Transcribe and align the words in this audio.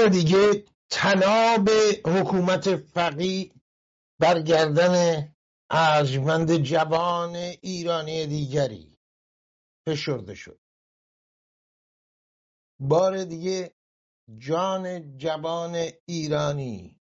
بار 0.00 0.08
دیگه 0.08 0.64
تناب 0.90 1.70
حکومت 2.06 2.76
فقی 2.76 3.52
برگردن 4.20 5.26
ارجمند 5.70 6.56
جوان 6.56 7.36
ایرانی 7.36 8.26
دیگری 8.26 8.98
فشرده 9.88 10.34
شد. 10.34 10.60
بار 12.80 13.24
دیگه 13.24 13.74
جان 14.38 15.16
جوان 15.16 15.88
ایرانی 16.06 17.00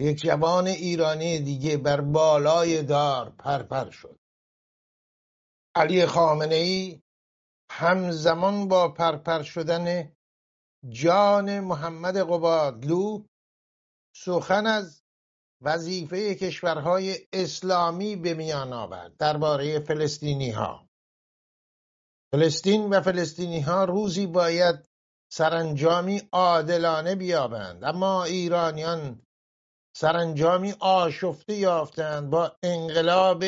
یک 0.00 0.20
جوان 0.20 0.66
ایرانی 0.66 1.38
دیگه 1.38 1.76
بر 1.76 2.00
بالای 2.00 2.82
دار 2.82 3.30
پرپر 3.30 3.90
شد. 3.90 4.18
علی 5.74 6.06
خامنه 6.06 6.54
ای 6.54 7.02
همزمان 7.70 8.68
با 8.68 8.88
پرپر 8.88 9.42
شدن 9.42 10.15
جان 10.88 11.60
محمد 11.60 12.16
قبادلو 12.16 13.24
سخن 14.16 14.66
از 14.66 15.02
وظیفه 15.62 16.34
کشورهای 16.34 17.16
اسلامی 17.32 18.16
به 18.16 18.34
میان 18.34 18.72
آورد 18.72 19.16
درباره 19.16 19.80
فلسطینی 19.80 20.50
ها 20.50 20.88
فلسطین 22.34 22.90
و 22.90 23.00
فلسطینی 23.00 23.60
ها 23.60 23.84
روزی 23.84 24.26
باید 24.26 24.88
سرانجامی 25.32 26.22
عادلانه 26.32 27.14
بیابند 27.14 27.84
اما 27.84 28.24
ایرانیان 28.24 29.22
سرانجامی 29.96 30.74
آشفته 30.80 31.54
یافتند 31.54 32.30
با 32.30 32.56
انقلاب 32.62 33.44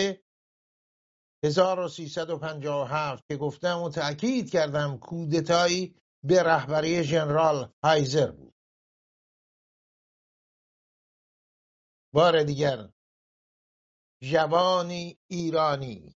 1357 1.45 3.25
که 3.29 3.37
گفتم 3.37 3.83
و 3.83 3.91
تأکید 3.91 4.51
کردم 4.51 4.99
کودتایی 4.99 5.95
به 6.25 6.43
رهبری 6.43 7.03
ژنرال 7.05 7.73
هایزر 7.85 8.31
بود. 8.31 8.55
بار 12.15 12.43
دیگر 12.43 12.93
جوانی 14.23 15.19
ایرانی. 15.31 16.15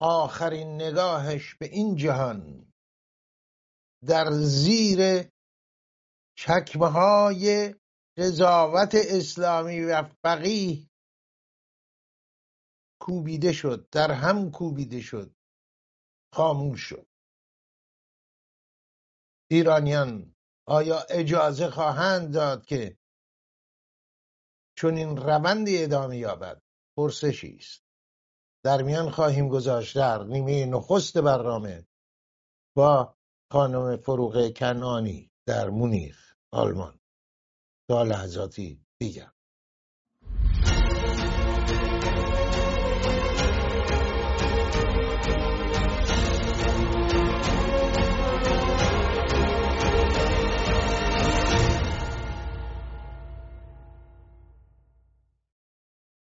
آخرین 0.00 0.74
نگاهش 0.74 1.54
به 1.54 1.66
این 1.66 1.96
جهان. 1.96 2.72
در 4.08 4.30
زیر 4.30 5.28
چکمه 6.38 6.86
های 6.86 7.74
قضاوت 8.16 8.94
اسلامی 8.94 9.80
و 9.80 10.02
فقیه 10.02 10.90
کوبیده 13.00 13.52
شد 13.52 13.88
در 13.90 14.10
هم 14.10 14.50
کوبیده 14.50 15.00
شد 15.00 15.34
خاموش 16.34 16.80
شد. 16.80 17.11
ایرانیان 19.52 20.34
آیا 20.66 21.00
اجازه 21.10 21.70
خواهند 21.70 22.34
داد 22.34 22.66
که 22.66 22.98
چون 24.76 24.96
این 24.96 25.16
روندی 25.16 25.84
ادامه 25.84 26.18
یابد؟ 26.18 26.62
پرسشی 26.96 27.56
است. 27.60 27.84
در 28.64 28.82
میان 28.82 29.10
خواهیم 29.10 29.48
گذاشت 29.48 29.96
در 29.96 30.24
نیمه 30.24 30.66
نخست 30.66 31.18
برنامه 31.18 31.86
با 32.76 33.16
خانم 33.52 33.96
فروغ 33.96 34.52
کنانی 34.56 35.30
در 35.46 35.70
مونیخ 35.70 36.34
آلمان. 36.52 37.00
تا 37.88 38.02
لحظاتی 38.02 38.86
دیگر. 38.98 39.32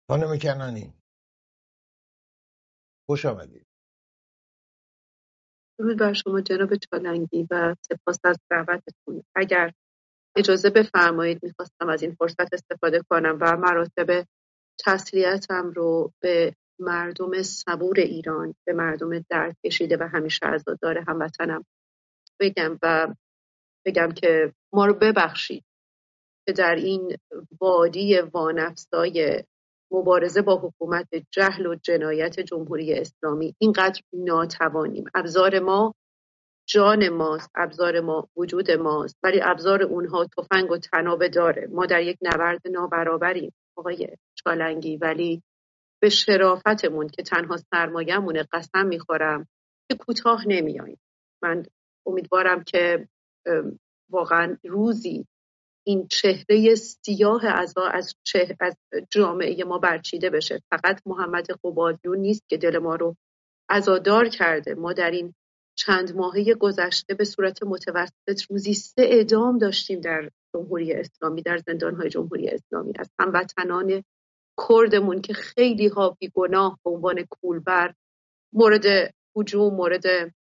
خانم 0.08 0.38
کنانی. 0.38 0.94
خوش 3.06 3.26
آمدید 3.26 3.66
درود 5.78 5.98
بر 5.98 6.12
شما 6.12 6.40
جناب 6.40 6.74
چالنگی 6.74 7.46
و 7.50 7.74
سپاس 7.80 8.18
از 8.24 8.36
دعوتتون. 8.50 9.24
اگر 9.36 9.72
اجازه 10.36 10.70
بفرمایید 10.70 11.42
می‌خواستم 11.42 11.88
از 11.88 12.02
این 12.02 12.14
فرصت 12.14 12.54
استفاده 12.54 13.02
کنم 13.10 13.38
و 13.40 13.56
مراتب 13.56 14.26
تسلیتم 14.84 15.70
رو 15.70 16.12
به 16.22 16.56
مردم 16.78 17.42
صبور 17.42 18.00
ایران 18.00 18.54
به 18.66 18.72
مردم 18.72 19.18
درد 19.30 19.56
کشیده 19.66 19.96
و 19.96 20.08
همیشه 20.12 20.46
عزادار 20.46 20.98
هموطنم 20.98 21.64
بگم 22.40 22.78
و 22.82 23.14
بگم 23.86 24.12
که 24.12 24.54
ما 24.72 24.86
رو 24.86 24.94
ببخشید 24.94 25.64
که 26.46 26.52
در 26.52 26.74
این 26.74 27.16
وادی 27.60 28.18
وانفسای 28.18 29.44
مبارزه 29.94 30.42
با 30.42 30.56
حکومت 30.56 31.08
جهل 31.30 31.66
و 31.66 31.74
جنایت 31.74 32.40
جمهوری 32.40 32.94
اسلامی. 32.94 33.54
اینقدر 33.58 34.00
ناتوانیم. 34.12 35.04
ابزار 35.14 35.58
ما 35.58 35.94
جان 36.68 37.08
ماست 37.08 37.50
ابزار 37.54 38.00
ما 38.00 38.28
وجود 38.36 38.70
ماست 38.70 39.16
ولی 39.22 39.40
ابزار 39.42 39.82
اونها 39.82 40.26
تفنگ 40.38 40.70
و 40.70 40.78
تنابه 40.78 41.28
داره. 41.28 41.68
ما 41.70 41.86
در 41.86 42.02
یک 42.02 42.18
نبرد 42.22 42.60
نابرابریم. 42.70 43.52
آقای 43.76 44.08
چالنگی 44.34 44.96
ولی 44.96 45.42
به 46.02 46.08
شرافتمون 46.08 47.08
که 47.08 47.22
تنها 47.22 47.56
سرمایهمونه 47.56 48.48
قسم 48.52 48.86
می‌خورم 48.86 49.46
که 49.88 49.96
کوتاه 49.96 50.48
نمیاییم 50.48 50.98
من 51.42 51.66
امیدوارم 52.06 52.64
که 52.64 53.08
واقعا 54.10 54.56
روزی 54.64 55.26
این 55.86 56.08
چهره 56.08 56.74
سیاه 56.74 57.46
از 57.46 57.74
از, 57.92 58.14
از 58.60 58.76
جامعه 59.10 59.64
ما 59.64 59.78
برچیده 59.78 60.30
بشه. 60.30 60.62
فقط 60.70 61.02
محمد 61.06 61.46
قبادیون 61.64 62.18
نیست 62.18 62.42
که 62.48 62.56
دل 62.56 62.78
ما 62.78 62.94
رو 62.94 63.16
عزادار 63.68 64.28
کرده. 64.28 64.74
ما 64.74 64.92
در 64.92 65.10
این 65.10 65.34
چند 65.78 66.16
ماهه 66.16 66.54
گذشته 66.54 67.14
به 67.14 67.24
صورت 67.24 67.62
متوسط 67.62 68.42
روزی 68.50 68.74
سه 68.74 69.02
اعدام 69.02 69.58
داشتیم 69.58 70.00
در 70.00 70.30
جمهوری 70.54 70.92
اسلامی 70.92 71.42
در 71.42 71.58
زندانهای 71.66 72.08
جمهوری 72.08 72.48
اسلامی. 72.48 72.92
از 72.98 73.10
هموطنان 73.18 74.04
کردمون 74.68 75.20
که 75.20 75.32
خیلی 75.32 75.88
ها 75.88 76.16
گناه 76.34 76.78
به 76.84 76.90
عنوان 76.90 77.24
کولبر 77.30 77.94
مورد 78.52 79.14
حجوم 79.36 79.74
مورد 79.74 80.34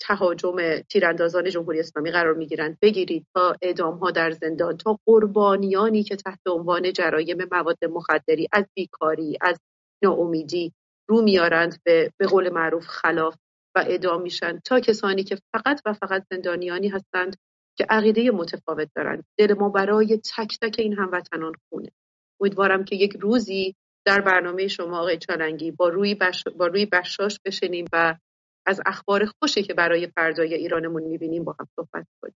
تهاجم 0.00 0.80
تیراندازان 0.80 1.50
جمهوری 1.50 1.80
اسلامی 1.80 2.10
قرار 2.10 2.34
می‌گیرند. 2.34 2.78
بگیرید 2.82 3.26
تا 3.34 3.56
اعدام 3.62 3.98
ها 3.98 4.10
در 4.10 4.30
زندان 4.30 4.76
تا 4.76 4.98
قربانیانی 5.06 6.02
که 6.02 6.16
تحت 6.16 6.40
عنوان 6.46 6.92
جرایم 6.92 7.38
مواد 7.52 7.84
مخدری 7.84 8.48
از 8.52 8.64
بیکاری 8.74 9.38
از 9.40 9.60
ناامیدی 10.02 10.72
رو 11.08 11.22
میارند 11.22 11.80
به 11.84 12.10
به 12.18 12.26
قول 12.26 12.52
معروف 12.52 12.86
خلاف 12.86 13.34
و 13.76 13.84
اعدام 13.86 14.22
میشن. 14.22 14.60
تا 14.64 14.80
کسانی 14.80 15.24
که 15.24 15.36
فقط 15.56 15.80
و 15.86 15.92
فقط 15.92 16.24
زندانیانی 16.30 16.88
هستند 16.88 17.36
که 17.78 17.86
عقیده 17.90 18.30
متفاوت 18.30 18.88
دارند. 18.96 19.24
دل 19.38 19.54
ما 19.54 19.68
برای 19.68 20.20
تک 20.36 20.58
تک 20.62 20.76
این 20.78 20.98
هموطنان 20.98 21.52
خونه. 21.68 21.90
امیدوارم 22.40 22.84
که 22.84 22.96
یک 22.96 23.16
روزی 23.20 23.74
در 24.06 24.20
برنامه 24.20 24.68
شما 24.68 24.98
آقای 24.98 25.18
چالنگی 25.18 25.70
با 25.70 25.88
روی, 25.88 26.14
بش... 26.14 26.44
با 26.56 26.66
روی 26.66 26.86
بشاش 26.86 27.40
بشنیم 27.44 27.84
و 27.92 28.14
از 28.66 28.80
اخبار 28.86 29.26
خوشی 29.38 29.62
که 29.62 29.74
برای 29.74 30.06
فردای 30.06 30.54
ایرانمون 30.54 31.02
می‌بینیم 31.02 31.44
با 31.44 31.56
هم 31.60 31.68
صحبت 31.76 32.06
کنیم. 32.22 32.34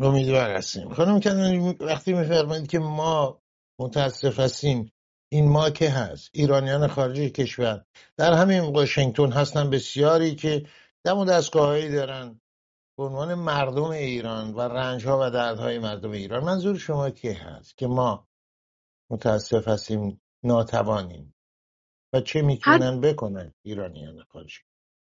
امیدوار 0.00 0.50
هستیم. 0.50 0.94
خانم 0.94 1.20
کنانی 1.20 1.76
وقتی 1.80 2.12
میفرمایید 2.12 2.66
که 2.66 2.78
ما 2.78 3.42
متاسف 3.80 4.40
هستیم 4.40 4.92
این 5.32 5.48
ما 5.48 5.70
که 5.70 5.90
هست؟ 5.90 6.30
ایرانیان 6.32 6.86
خارج 6.86 7.18
کشور. 7.18 7.84
در 8.16 8.32
همین 8.32 8.60
واشنگتن 8.60 9.32
هستن 9.32 9.70
بسیاری 9.70 10.34
که 10.34 10.66
دم 11.04 11.18
و 11.18 11.24
دستگاههایی 11.24 11.90
دارن 11.90 12.40
به 12.98 13.04
عنوان 13.04 13.34
مردم 13.34 13.84
ایران 13.84 14.54
و 14.54 14.60
رنج 14.60 15.06
ها 15.06 15.18
و 15.22 15.30
دردهای 15.30 15.78
مردم 15.78 16.10
ایران. 16.10 16.44
منظور 16.44 16.78
شما 16.78 17.10
که 17.10 17.32
هست 17.32 17.76
که 17.76 17.86
ما 17.86 18.28
متاسف 19.10 19.68
هستیم 19.68 20.20
ناتوانیم؟ 20.44 21.34
و 22.14 22.20
چه 22.20 22.42
می‌تونن 22.42 23.00
بکنن 23.00 23.54
ایرانیان 23.64 24.22
خارجی؟ 24.22 24.60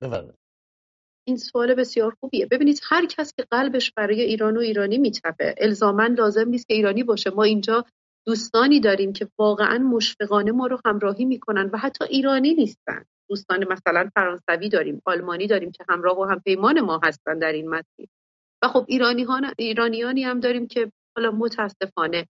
بفرمایید. 0.03 0.39
این 1.29 1.37
سوال 1.37 1.75
بسیار 1.75 2.17
خوبیه. 2.21 2.47
ببینید 2.47 2.81
هر 2.83 3.07
کس 3.07 3.33
که 3.37 3.47
قلبش 3.51 3.93
برای 3.93 4.21
ایران 4.21 4.57
و 4.57 4.61
ایرانی 4.61 4.99
میتپه 4.99 5.55
الزاما 5.59 6.07
لازم 6.07 6.49
نیست 6.49 6.69
که 6.69 6.75
ایرانی 6.75 7.03
باشه. 7.03 7.31
ما 7.31 7.43
اینجا 7.43 7.85
دوستانی 8.27 8.81
داریم 8.81 9.13
که 9.13 9.29
واقعا 9.39 9.79
مشفقانه 9.79 10.53
ما 10.53 10.67
رو 10.67 10.81
همراهی 10.85 11.25
می‌کنن 11.25 11.71
و 11.73 11.79
حتی 11.79 12.05
ایرانی 12.05 12.55
نیستن. 12.55 13.05
دوستان 13.31 13.65
مثلا 13.73 14.11
فرانسوی 14.15 14.69
داریم 14.69 15.03
آلمانی 15.05 15.47
داریم 15.47 15.71
که 15.71 15.85
همراه 15.89 16.19
و 16.19 16.25
هم 16.25 16.41
پیمان 16.41 16.81
ما 16.81 17.01
هستن 17.05 17.39
در 17.39 17.53
این 17.53 17.69
مسیر. 17.69 18.09
و 18.63 18.69
خب 18.69 18.85
ایرانی 18.89 19.27
ایرانیانی 19.59 20.23
هم 20.23 20.41
داریم 20.41 20.67
که 20.67 20.93
حالا 21.17 21.31
متاسفانه 21.31 22.27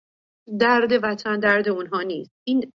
درد 0.60 0.92
وطن 1.04 1.40
درد 1.40 1.70
اونها 1.70 2.02
نیست. 2.02 2.32
این 2.48 2.72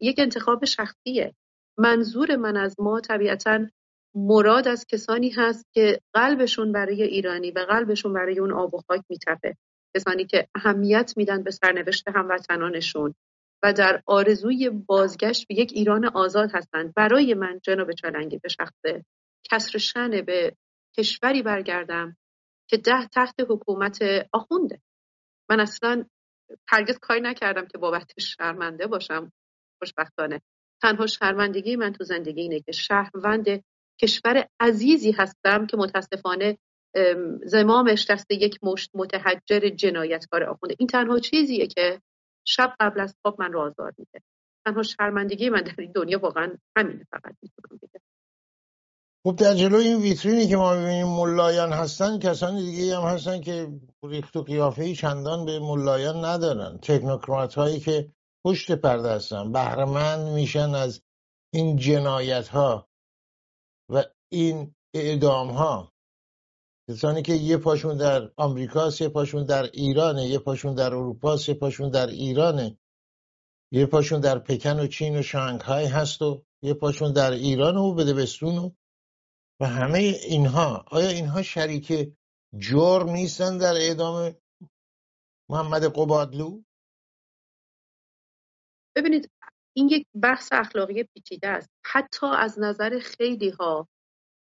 یک 0.00 0.18
انتخاب 0.18 0.64
شخصیه. 0.64 1.34
منظور 1.78 2.36
من 2.36 2.56
از 2.56 2.76
ما 2.78 3.00
طبیعتا 3.00 3.66
مراد 4.14 4.68
از 4.68 4.86
کسانی 4.88 5.30
هست 5.30 5.66
که 5.72 6.00
قلبشون 6.14 6.72
برای 6.72 7.02
ایرانی 7.02 7.50
و 7.50 7.58
قلبشون 7.58 8.12
برای 8.12 8.38
اون 8.38 8.52
آب 8.52 8.74
و 8.74 8.78
خاک 8.88 9.02
میتپه. 9.08 9.56
کسانی 9.96 10.26
که 10.26 10.48
اهمیت 10.54 11.12
میدن 11.16 11.42
به 11.42 11.50
سرنوشت 11.50 12.08
هموطنانشون 12.08 13.14
و 13.62 13.72
در 13.72 14.02
آرزوی 14.06 14.70
بازگشت 14.70 15.48
به 15.48 15.54
یک 15.54 15.72
ایران 15.74 16.04
آزاد 16.04 16.50
هستند. 16.54 16.94
برای 16.94 17.34
من 17.34 17.60
جناب 17.62 17.92
چالنگی 17.92 18.38
به 18.38 18.48
شخص 18.48 19.02
کسر 19.50 19.78
شنه 19.78 20.22
به 20.22 20.56
کشوری 20.98 21.42
برگردم 21.42 22.16
که 22.68 22.76
ده 22.76 23.06
تحت 23.06 23.34
حکومت 23.48 23.98
آخونده. 24.32 24.80
من 25.50 25.60
اصلا 25.60 26.04
هرگز 26.68 26.98
کاری 26.98 27.20
نکردم 27.20 27.66
که 27.66 27.78
بابتش 27.78 28.36
شرمنده 28.36 28.86
باشم 28.86 29.32
خوشبختانه. 29.78 30.40
تنها 30.82 31.06
شرمندگی 31.06 31.76
من 31.76 31.92
تو 31.92 32.04
زندگی 32.04 32.40
اینه 32.40 32.60
که 32.60 32.72
شهروند 32.72 33.64
کشور 34.02 34.46
عزیزی 34.60 35.12
هستم 35.12 35.66
که 35.66 35.76
متاسفانه 35.76 36.58
زمامش 37.44 38.10
دست 38.10 38.30
یک 38.30 38.58
مشت 38.62 38.90
متحجر 38.94 39.68
جنایتکار 39.68 40.44
آخونده. 40.44 40.76
این 40.78 40.86
تنها 40.88 41.18
چیزیه 41.18 41.66
که 41.66 42.00
شب 42.46 42.74
قبل 42.80 43.00
از 43.00 43.14
خواب 43.22 43.40
من 43.40 43.52
رو 43.52 43.60
آزار 43.60 43.92
میده. 43.98 44.22
تنها 44.64 44.82
شرمندگی 44.82 45.48
من 45.48 45.62
در 45.62 45.74
این 45.78 45.92
دنیا 45.92 46.18
واقعا 46.18 46.56
همینه 46.76 47.06
فقط. 47.10 47.34
می‌تونم 47.42 47.78
بگم. 47.82 48.00
خب 49.26 49.36
در 49.36 49.54
جلو 49.54 49.76
این 49.76 50.02
ویترینی 50.02 50.48
که 50.48 50.56
ما 50.56 50.74
ببینیم 50.74 51.06
ملایان 51.06 51.72
هستن 51.72 52.18
کسان 52.18 52.56
دیگه 52.56 52.96
هم 52.96 53.02
هستن 53.02 53.40
که 53.40 53.68
ریخت 54.02 54.36
و 54.36 54.42
قیافه 54.42 54.94
چندان 54.94 55.46
به 55.46 55.58
ملایان 55.58 56.24
ندارن. 56.24 56.78
تکنوکرات 56.78 57.54
هایی 57.54 57.80
که 57.80 58.12
پشت 58.46 58.72
پرده 58.72 59.10
هستن. 59.10 59.52
بهرمند 59.52 60.34
میشن 60.34 60.74
از 60.74 61.02
این 61.54 61.76
جنایت 61.76 62.48
ها 62.48 62.89
و 63.90 64.04
این 64.32 64.74
اعدام 64.94 65.50
ها 65.50 65.92
کسانی 66.90 67.22
که 67.22 67.32
یه 67.32 67.56
پاشون 67.56 67.96
در 67.96 68.30
آمریکاست 68.36 69.00
یه 69.00 69.08
پاشون 69.08 69.44
در 69.44 69.62
ایرانه 69.62 70.26
یه 70.26 70.38
پاشون 70.38 70.74
در 70.74 70.94
اروپا 70.94 71.36
یه 71.48 71.54
پاشون 71.54 71.90
در 71.90 72.06
ایرانه. 72.06 72.78
یه 73.72 73.86
پاشون 73.86 74.20
در 74.20 74.38
پکن 74.38 74.80
و 74.80 74.86
چین 74.86 75.18
و 75.18 75.22
شانگهای 75.22 75.86
هست 75.86 76.22
و 76.22 76.44
یه 76.62 76.74
پاشون 76.74 77.12
در 77.12 77.30
ایران 77.30 77.76
و 77.76 77.94
بدبستون 77.94 78.58
و 78.58 78.70
و 79.60 79.66
همه 79.66 79.98
اینها. 79.98 80.84
آیا 80.86 81.08
اینها 81.08 81.42
شریک 81.42 82.12
جرم 82.58 83.10
نیستن 83.10 83.58
در 83.58 83.74
اعدام 83.74 84.34
محمد 85.50 85.84
قبادلو؟ 85.84 86.62
ببینید 88.96 89.30
این 89.76 89.88
یک 89.88 90.06
بحث 90.22 90.52
اخلاقی 90.52 91.02
پیچیده 91.02 91.48
است. 91.48 91.70
حتی 91.86 92.26
از 92.26 92.58
نظر 92.58 92.98
خیلی 92.98 93.48
ها 93.48 93.88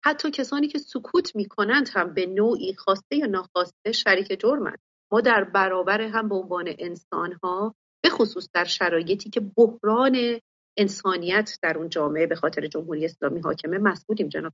حتی 0.06 0.32
کسانی 0.32 0.68
که 0.68 0.80
سکوت 0.80 1.36
می‌کنند 1.36 1.90
هم 1.94 2.14
به 2.14 2.26
نوعی 2.26 2.76
خواسته 2.76 3.16
یا 3.16 3.26
ناخواسته 3.26 3.92
شریک 3.92 4.40
جرمند 4.40 4.80
ما 5.12 5.22
در 5.22 5.44
برابر 5.44 6.02
هم 6.02 6.30
به 6.30 6.36
عنوان 6.36 6.74
انسان 6.80 7.40
ها 7.44 7.76
به 8.04 8.10
خصوص 8.10 8.50
در 8.54 8.64
شرایطی 8.64 9.30
که 9.30 9.40
بحران 9.40 10.40
انسانیت 10.78 11.58
در 11.62 11.78
اون 11.78 11.90
جامعه 11.90 12.28
به 12.28 12.36
خاطر 12.36 12.68
جمهوری 12.68 13.06
اسلامی 13.06 13.40
حاکمه 13.40 13.78
مسئولیم 13.78 14.28
جناب 14.28 14.54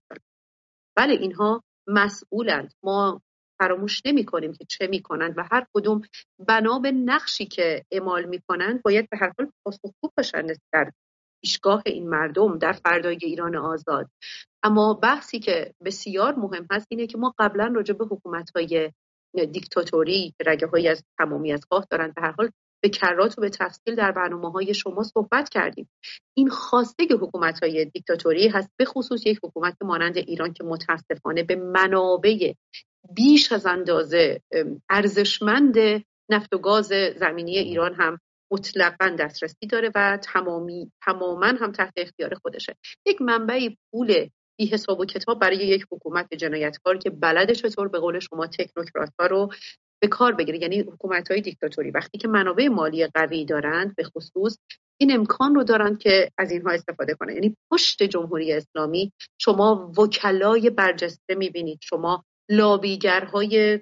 بله 0.98 1.13
اینها 1.13 1.63
مسئولند. 1.88 2.74
ما 2.83 3.21
فراموش 3.60 4.02
نمی 4.06 4.26
کنیم 4.26 4.54
که 4.54 4.66
چه 4.70 4.88
می‌کنند 4.88 5.38
و 5.38 5.44
هر 5.52 5.66
کدوم 5.74 6.02
بنا 6.48 6.80
به 6.80 6.92
نقشی 6.92 7.46
که 7.46 7.86
اعمال 7.92 8.26
می‌کنند 8.26 8.82
باید 8.82 9.10
به 9.10 9.18
هر 9.18 9.34
حال 9.38 9.52
پاسخگو 9.66 10.12
باشند 10.18 10.62
در 10.74 10.92
پیشگاه 11.42 11.84
این 11.86 12.10
مردم 12.10 12.58
در 12.58 12.72
فردای 12.72 13.18
ایران 13.22 13.56
آزاد. 13.56 14.10
اما 14.64 14.94
بحثی 14.94 15.40
که 15.40 15.74
بسیار 15.86 16.36
مهم 16.36 16.68
هست 16.72 16.88
اینه 16.90 17.08
که 17.08 17.18
ما 17.18 17.34
قبلا 17.40 17.72
راجع 17.76 17.94
به 17.94 18.06
حکومت 18.06 18.52
های 18.56 18.92
دیکتاتوری 19.52 20.34
رگه 20.46 20.68
های 20.68 20.88
از 20.88 21.04
تمامیت 21.20 21.64
خواه 21.70 21.86
دارند 21.92 22.14
به 22.16 22.22
هر 22.22 22.32
حال 22.32 22.52
به 22.84 22.90
کرات 22.90 23.38
و 23.38 23.42
به 23.42 23.50
تفصیل 23.50 23.96
در 23.96 24.12
برنامه 24.12 24.52
های 24.52 24.74
شما 24.74 25.04
صحبت 25.04 25.50
کردیم. 25.50 25.90
این 26.38 26.50
خواسته 26.50 27.04
حکومت 27.22 27.64
های 27.64 27.86
دیکتاتوری 27.86 28.48
هست 28.48 28.70
به 28.78 28.86
خصوص 28.86 29.26
یک 29.26 29.40
حکومت 29.44 29.78
مانند 29.82 30.18
ایران 30.18 30.54
که 30.54 30.64
متاسفانه 30.64 31.44
به 31.44 31.56
منابع 31.56 32.54
بیش 33.16 33.51
از 33.51 33.66
اندازه 33.66 34.42
ارزشمند 34.90 35.75
نفت 36.31 36.54
و 36.54 36.57
گاز 36.57 36.92
زمینی 37.16 37.57
ایران 37.57 37.94
هم 37.94 38.19
مطلقا 38.51 39.16
دسترسی 39.19 39.68
داره 39.68 39.92
و 39.96 40.19
تمامی 40.24 40.92
تماما 41.06 41.46
هم 41.46 41.72
تحت 41.72 41.94
اختیار 41.98 42.34
خودشه. 42.36 42.75
یک 43.06 43.22
منبعی 43.22 43.78
پول 43.92 44.30
بی 44.57 44.66
حساب 44.66 45.00
و 45.00 45.06
کتاب 45.06 45.40
برای 45.40 45.57
یک 45.57 45.86
حکومت 45.92 46.34
جنایتکار 46.34 46.98
که 46.98 47.10
بلد 47.10 47.54
چطور 47.54 47.88
به 47.88 48.00
قول 48.00 48.19
شما 48.19 48.48
تکنوکرات 48.48 49.10
ها 49.19 49.25
رو 49.25 49.50
به 50.02 50.07
کار 50.07 50.34
بگیره. 50.36 50.62
یعنی 50.62 50.80
حکومت 50.80 51.31
های 51.31 51.42
دیکتاتوری 51.42 51.92
وقتی 51.92 52.18
که 52.18 52.28
منابع 52.28 52.68
مالی 52.68 53.07
قوی 53.07 53.45
دارند 53.45 53.95
به 53.95 54.04
خصوص 54.04 54.57
این 55.02 55.13
امکان 55.13 55.56
رو 55.56 55.63
دارند 55.63 56.00
که 56.00 56.31
از 56.38 56.52
اینها 56.52 56.72
استفاده 56.72 57.13
کنند 57.13 57.36
یعنی 57.36 57.57
پشت 57.72 58.04
جمهوری 58.04 58.54
اسلامی 58.54 59.12
شما 59.42 59.92
وکلای 59.98 60.69
برجسته 60.69 61.36
می‌بینید. 61.36 61.80
شما 61.81 62.24
لابیگرهای 62.50 63.80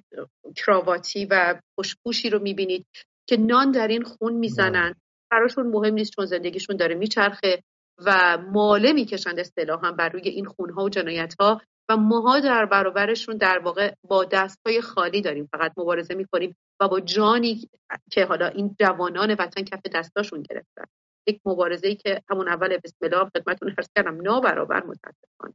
کراواتی 0.55 1.25
و 1.25 1.61
خوشپوشی 1.75 2.29
رو 2.29 2.39
می‌بینید 2.39 2.87
که 3.29 3.37
نان 3.37 3.71
در 3.71 3.87
این 3.87 4.03
خون 4.03 4.33
می‌زنن. 4.33 4.95
براشون 5.31 5.67
مهم 5.67 5.93
نیست 5.93 6.11
چون 6.11 6.25
زندگیشون 6.25 6.75
داره 6.75 6.95
میچرخه 6.95 7.63
و 8.06 8.37
ماله 8.37 8.94
می‌کشند 8.94 9.39
اصطلاحا 9.39 9.92
بر 9.92 10.09
روی 10.09 10.30
این 10.30 10.45
خونها 10.45 10.83
و 10.83 10.89
جنایت 10.89 11.35
ها 11.39 11.61
و 11.89 11.97
ماها 11.97 12.39
در 12.39 12.65
برابرشون 12.65 13.37
در 13.37 13.59
واقع 13.59 13.94
با 14.03 14.23
دستهای 14.23 14.81
خالی 14.81 15.21
داریم. 15.21 15.49
فقط 15.51 15.71
مبارزه 15.77 16.13
می‌کنیم 16.15 16.56
و 16.80 16.87
با 16.87 16.99
جانی 16.99 17.69
که 18.11 18.25
حالا 18.25 18.47
این 18.47 18.75
جوانان 18.80 19.31
وطن 19.31 19.63
کف 19.63 19.81
دستاشون 19.94 20.44
گرفتن. 20.49 20.83
یک 21.27 21.42
مبارزه 21.45 21.87
ای 21.87 21.95
که 21.95 22.21
همون 22.30 22.47
اول 22.47 22.77
بسم 22.77 22.97
الله 23.01 23.25
خدمتتون 23.25 23.69
عرض 23.77 23.87
کردم 23.95 24.21
نابرابر 24.21 24.83
متاسفانه. 24.83 25.53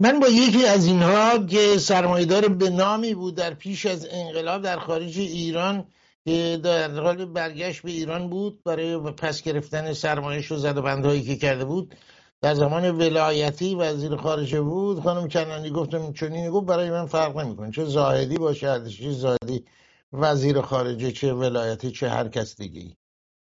من 0.00 0.20
با 0.20 0.28
یکی 0.28 0.66
از 0.66 0.86
اینها 0.86 1.38
که 1.38 1.78
سرمایدار 1.78 2.48
به 2.48 2.70
نامی 2.70 3.14
بود 3.14 3.34
در 3.34 3.54
پیش 3.54 3.86
از 3.86 4.08
انقلاب 4.10 4.62
در 4.62 4.78
خارج 4.78 5.18
ایران 5.18 5.86
که 6.24 6.60
در 6.62 7.00
حال 7.00 7.24
برگشت 7.24 7.82
به 7.82 7.90
ایران 7.90 8.30
بود 8.30 8.62
برای 8.64 8.98
پس 8.98 9.42
گرفتن 9.42 9.92
سرمایش 9.92 10.52
و 10.52 10.56
زد 10.56 10.78
و 10.78 10.82
بندهایی 10.82 11.22
که 11.22 11.36
کرده 11.36 11.64
بود. 11.64 11.94
در 12.42 12.54
زمان 12.54 12.90
ولایتی 12.90 13.74
وزیر 13.74 14.16
خارجه 14.16 14.60
بود. 14.60 15.00
خانم 15.00 15.28
کنانی 15.28 15.70
گفتم 15.70 16.12
چنین 16.12 16.50
گفت 16.50 16.66
برای 16.66 16.90
من 16.90 17.06
فرق 17.06 17.36
نمی‌کنه 17.36 17.70
چه 17.70 17.84
زاهدی 17.84 18.38
باشه 18.38 18.90
چه 18.90 19.12
زاهدی 19.12 19.64
وزیر 20.12 20.60
خارجه 20.60 21.12
چه 21.12 21.32
ولایتی 21.32 21.90
چه 21.90 22.08
هر 22.08 22.28
کس 22.28 22.56
دیگه 22.56 22.96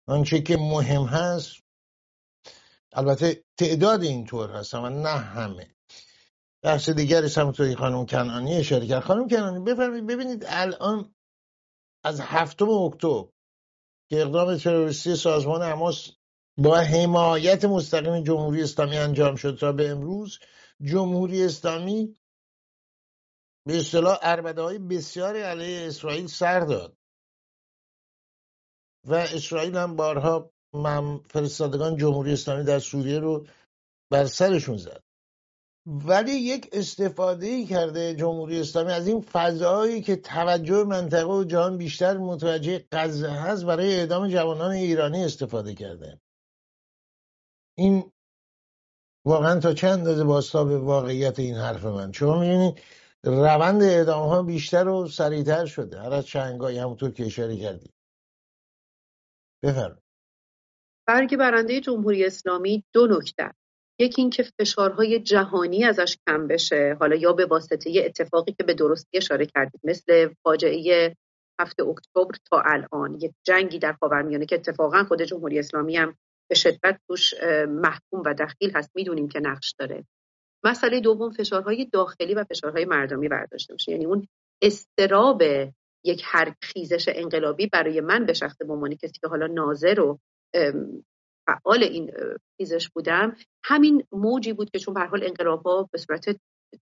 آنچه 0.07 0.41
که 0.41 0.57
مهم 0.57 1.03
هست 1.03 1.55
البته 2.93 3.43
تعداد 3.57 4.03
اینطور 4.03 4.51
هست 4.51 4.75
اما 4.75 4.89
نه 4.89 5.09
همه. 5.09 5.67
بحث 6.63 6.89
دیگری 6.89 7.29
همونطوری 7.37 7.75
خانم 7.75 8.05
کنانی 8.05 8.57
اشاره 8.57 8.87
کرد. 8.87 9.03
خانم 9.03 9.27
کنانی 9.27 9.59
بفرمایید 9.59 10.07
ببینید 10.07 10.43
الان 10.47 11.15
از 12.03 12.21
هفتم 12.21 12.69
اکتبر 12.69 13.29
که 14.09 14.21
اقدام 14.21 14.57
تروریستی 14.57 15.15
سازمان 15.15 15.61
حماس 15.61 16.11
با 16.57 16.77
حمایت 16.77 17.65
مستقیم 17.65 18.23
جمهوری 18.23 18.63
اسلامی 18.63 18.97
انجام 18.97 19.35
شد 19.35 19.57
تا 19.59 19.71
به 19.71 19.89
امروز 19.89 20.39
جمهوری 20.81 21.43
اسلامی 21.43 22.17
به 23.67 23.77
اصطلاح 23.77 24.19
اربده 24.21 24.61
های 24.61 24.79
بسیاری 24.79 25.41
علیه 25.41 25.87
اسرائیل 25.87 26.27
سر 26.27 26.59
داد. 26.59 26.97
و 29.07 29.13
اسرائیل 29.15 29.77
هم 29.77 29.95
بارها 29.95 30.51
فرستادگان 31.29 31.97
جمهوری 31.97 32.33
اسلامی 32.33 32.63
در 32.63 32.79
سوریه 32.79 33.19
رو 33.19 33.47
بر 34.11 34.25
سرشون 34.25 34.77
زد. 34.77 35.03
ولی 35.85 36.31
یک 36.31 36.69
استفاده 36.71 37.47
ای 37.47 37.65
کرده 37.65 38.15
جمهوری 38.15 38.59
اسلامی 38.59 38.91
از 38.91 39.07
این 39.07 39.21
فضایی 39.21 40.01
که 40.01 40.15
توجه 40.15 40.83
منطقه 40.83 41.33
و 41.33 41.43
جهان 41.43 41.77
بیشتر 41.77 42.17
متوجه 42.17 42.85
غزه 42.91 43.29
هست 43.29 43.65
برای 43.65 43.95
اعدام 43.95 44.27
جوانان 44.27 44.71
ایرانی 44.71 45.23
استفاده 45.23 45.75
کرده. 45.75 46.19
این 47.77 48.11
واقعا 49.25 49.59
تا 49.59 49.73
چند 49.73 49.91
اندازه 49.91 50.23
باستا 50.23 50.63
به 50.63 50.77
واقعیت 50.77 51.39
این 51.39 51.55
حرف 51.55 51.85
من؟ 51.85 52.11
شما 52.11 52.39
می‌بینید 52.39 52.81
روند 53.23 53.83
اعدام 53.83 54.29
ها 54.29 54.43
بیشتر 54.43 54.87
و 54.87 55.07
سریعتر 55.07 55.65
شده. 55.65 55.99
هر 56.01 56.13
از 56.13 56.25
چنگایی 56.25 56.77
همونطور 56.77 57.11
که 57.11 57.25
اشاره 57.25 57.57
کردید 57.57 57.93
بفرمایید. 59.63 60.03
برگ 61.07 61.37
برنده 61.37 61.81
جمهوری 61.81 62.25
اسلامی 62.25 62.83
دو 62.93 63.07
نکته 63.07 63.53
یکی 64.01 64.21
اینکه 64.21 64.43
فشارهای 64.43 65.19
جهانی 65.19 65.83
ازش 65.83 66.17
کم 66.27 66.47
بشه. 66.47 66.97
حالا 66.99 67.15
یا 67.15 67.33
به 67.33 67.45
واسطه 67.45 67.91
اتفاقی 68.05 68.51
که 68.51 68.63
به 68.63 68.73
درستی 68.73 69.17
اشاره 69.17 69.45
کردید 69.45 69.81
مثل 69.83 70.29
فاجعه 70.43 71.15
هفته 71.61 71.83
اکتبر 71.83 72.37
تا 72.49 72.61
الان 72.65 73.17
یک 73.21 73.31
جنگی 73.43 73.79
در 73.79 73.93
خاورمیانه 73.93 74.45
که 74.45 74.55
اتفاقا 74.55 75.03
خود 75.03 75.21
جمهوری 75.21 75.59
اسلامی 75.59 75.97
هم 75.97 76.15
به 76.49 76.55
شدت 76.55 76.99
توش 77.07 77.33
محکوم 77.67 78.21
و 78.25 78.33
دخیل 78.33 78.71
هست. 78.75 78.91
می‌دونیم 78.95 79.27
که 79.27 79.39
نقش 79.39 79.73
داره. 79.79 80.05
مسئله 80.63 80.99
دوم 80.99 81.31
فشارهای 81.31 81.85
داخلی 81.93 82.33
و 82.33 82.43
فشارهای 82.43 82.85
مردمی 82.85 83.27
برداشته 83.27 83.73
باشه 83.73 83.91
یعنی 83.91 84.05
اون 84.05 84.27
استراب 84.61 85.43
یک 86.03 86.21
هر 86.25 86.53
خیزش 86.61 87.05
انقلابی 87.07 87.67
برای 87.67 88.01
من 88.01 88.25
به 88.25 88.33
شخص 88.33 88.57
به 88.57 88.73
عنوان 88.73 88.95
کسی 88.95 89.13
که 89.21 89.27
حالا 89.27 89.47
ناظر 89.47 89.99
و 89.99 90.19
فعال 91.51 91.83
این 91.83 92.11
خیزش 92.57 92.89
بودم. 92.89 93.35
همین 93.63 94.03
موجی 94.11 94.53
بود 94.53 94.69
که 94.69 94.79
چون 94.79 94.93
به 94.93 94.99
حال 94.99 95.23
انقلاب 95.23 95.63
ها 95.63 95.89
به 95.91 95.97
صورت 95.97 96.25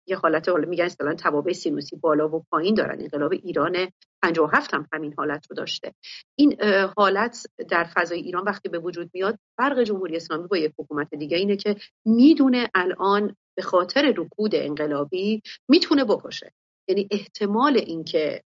یه 0.06 0.16
حالت 0.16 0.48
حالا 0.48 0.68
میگن 0.68 0.84
اصطلاحا 0.84 1.14
توابع 1.14 1.52
سینوسی 1.52 1.96
بالا 1.96 2.28
و 2.28 2.44
پایین 2.50 2.74
دارن 2.74 3.00
انقلاب 3.00 3.32
ایران 3.32 3.88
57 4.22 4.74
هم 4.74 4.88
همین 4.92 5.14
حالت 5.18 5.46
رو 5.50 5.56
داشته. 5.56 5.94
این 6.38 6.56
حالت 6.96 7.46
در 7.68 7.84
فضای 7.94 8.20
ایران 8.20 8.44
وقتی 8.44 8.68
به 8.68 8.78
وجود 8.78 9.10
میاد 9.14 9.38
فرق 9.56 9.82
جمهوری 9.82 10.16
اسلامی 10.16 10.48
با 10.48 10.56
یک 10.56 10.72
حکومت 10.78 11.14
دیگه 11.14 11.36
اینه 11.36 11.56
که 11.56 11.76
می‌دونه 12.04 12.70
الان 12.74 13.36
به 13.56 13.62
خاطر 13.62 14.14
رکود 14.16 14.54
انقلابی 14.54 15.42
می‌تونه 15.68 16.04
بکشه. 16.04 16.52
یعنی 16.88 17.08
احتمال 17.10 17.76
اینکه 17.76 18.42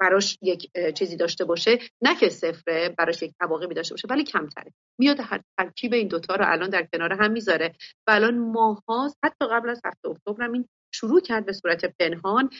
براش 0.00 0.38
یک 0.42 0.70
چیزی 0.94 1.16
داشته 1.16 1.44
باشه. 1.44 1.78
نه 2.02 2.16
که 2.16 2.28
صفره 2.28 2.94
براش 2.98 3.22
یک 3.22 3.32
تواقعی 3.40 3.74
داشته 3.74 3.94
باشه 3.94 4.08
ولی 4.10 4.24
کمتره. 4.24 4.72
میاد 4.98 5.16
هر 5.20 5.40
ترکیب 5.58 5.92
این 5.92 6.08
دوتا 6.08 6.34
رو 6.34 6.44
الان 6.48 6.70
در 6.70 6.88
کنار 6.92 7.12
هم 7.12 7.32
می‌ذاره 7.32 7.74
و 8.06 8.10
الان 8.10 8.38
ماهاست 8.38 9.18
حتی 9.24 9.46
قبل 9.50 9.70
از 9.70 9.80
هفته 9.84 10.08
اکتبر 10.08 10.50
این 10.50 10.68
شروع 10.94 11.20
کرد 11.20 11.46
به 11.46 11.52
صورت 11.52 11.84
پنهان 11.84 12.50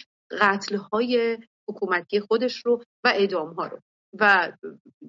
قتل 0.41 0.77
های 0.77 1.39
حکومتی 1.69 2.21
خودش 2.21 2.67
رو 2.67 2.83
و 3.05 3.09
اعدام 3.09 3.53
ها 3.55 3.67
رو. 3.67 3.81
و 4.21 4.53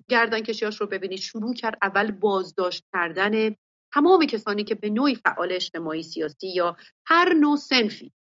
گردن 0.10 0.42
کشیاش 0.42 0.82
رو 0.82 0.88
ببینید 0.88 1.20
شروع 1.20 1.54
کرد 1.54 1.78
اول 1.82 2.12
بازداشت 2.12 2.84
کردن 2.94 3.56
تمام 3.94 4.26
کسانی 4.26 4.64
که 4.64 4.76
به 4.76 4.90
نوعی 4.90 5.16
فعال 5.16 5.52
اجتماعی 5.52 6.04
سیاسی 6.04 6.48
یا 6.48 6.78
هر 7.06 7.34
نوع 7.34 7.58
سنفی 7.58 8.12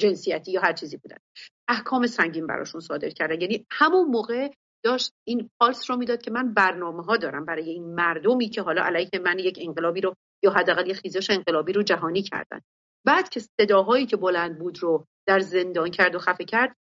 جنسیتی 0.00 0.52
یا 0.52 0.60
هر 0.60 0.72
چیزی 0.72 0.96
بودن. 0.96 1.16
احکام 1.68 2.06
سنگین 2.06 2.46
براشون 2.46 2.80
صادر 2.80 3.10
کردن. 3.10 3.40
یعنی 3.40 3.66
همون 3.70 4.08
موقع 4.08 4.50
داشت 4.84 5.12
این 5.24 5.50
پالس 5.60 5.90
رو 5.90 5.96
می‌داد 5.96 6.22
که 6.22 6.30
من 6.30 6.54
برنامه 6.54 7.02
ها 7.02 7.16
دارم 7.16 7.44
برای 7.44 7.70
این 7.70 7.94
مردمی 7.94 8.48
که 8.48 8.62
حالا 8.62 8.82
علیه 8.82 9.10
من 9.24 9.38
یک 9.38 9.58
انقلابی 9.62 10.00
رو 10.00 10.14
یا 10.42 10.50
حداقل 10.50 10.90
یک 10.90 10.96
خیزش 10.96 11.30
انقلابی 11.30 11.72
رو 11.72 11.82
جهانی 11.82 12.22
کردن. 12.22 12.60
بعد 13.06 13.28
که 13.28 13.40
صداهایی 13.40 14.06
که 14.06 14.16
بلند 14.16 14.58
بود 14.58 14.82
رو 14.82 15.06
در 15.26 15.40
زندان 15.40 15.90
کرد 15.90 16.14
و 16.14 16.18
خفه 16.18 16.44
کرد 16.44 16.76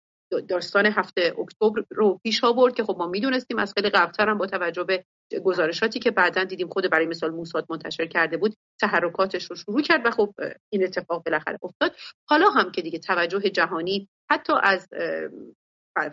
داستان 0.48 0.86
هفته 0.86 1.34
اکتبر 1.40 1.84
رو 1.92 2.20
پیش 2.24 2.44
آورد 2.44 2.76
که 2.76 2.84
خب 2.84 2.96
ما 3.00 3.08
می‌دونستیم 3.08 3.60
از 3.60 3.74
خیلی 3.74 3.90
قبلتر 3.90 4.30
هم 4.30 4.38
با 4.38 4.48
توجه 4.48 4.84
به 4.84 5.06
گزارشاتی 5.44 6.00
که 6.00 6.12
بعدا 6.12 6.44
دیدیم 6.44 6.68
خود 6.68 6.90
برای 6.90 7.06
مثال 7.06 7.32
موساد 7.32 7.66
منتشر 7.70 8.06
کرده 8.06 8.38
بود 8.38 8.56
تحرکاتش 8.82 9.50
رو 9.50 9.56
شروع 9.56 9.82
کرد 9.82 10.06
و 10.06 10.12
خب 10.12 10.34
این 10.70 10.84
اتفاق 10.84 11.24
بالاخره 11.24 11.60
افتاد. 11.64 11.96
حالا 12.30 12.50
هم 12.50 12.72
که 12.72 12.82
دیگه 12.82 13.00
توجه 13.00 13.40
جهانی 13.40 14.10
حتی 14.32 14.54
از 14.64 14.88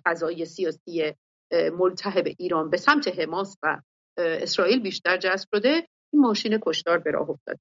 فضای 0.04 0.44
سیاسی 0.44 1.12
ملتهب 1.52 2.26
ایران 2.38 2.70
به 2.70 2.76
سمت 2.76 3.18
حماس 3.20 3.56
و 3.62 3.80
اسرائیل 4.18 4.82
بیشتر 4.82 5.16
جذب 5.16 5.48
شده 5.54 5.86
این 6.12 6.22
ماشین 6.22 6.58
کشتار 6.62 6.98
به 6.98 7.10
راه 7.10 7.30
افتاد. 7.30 7.58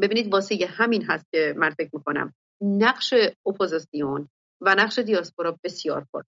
ببینید 0.00 0.32
واسه 0.32 0.66
همین 0.68 1.04
هست 1.04 1.24
که 1.32 1.54
من 1.56 1.70
فکر 1.70 1.90
می‌کنم. 1.92 2.34
نقش 2.62 3.14
اپوزیسیون 3.46 4.28
و 4.60 4.74
نقش 4.74 4.98
دیاسپورا 4.98 5.58
بسیار 5.64 6.06
پر. 6.12 6.22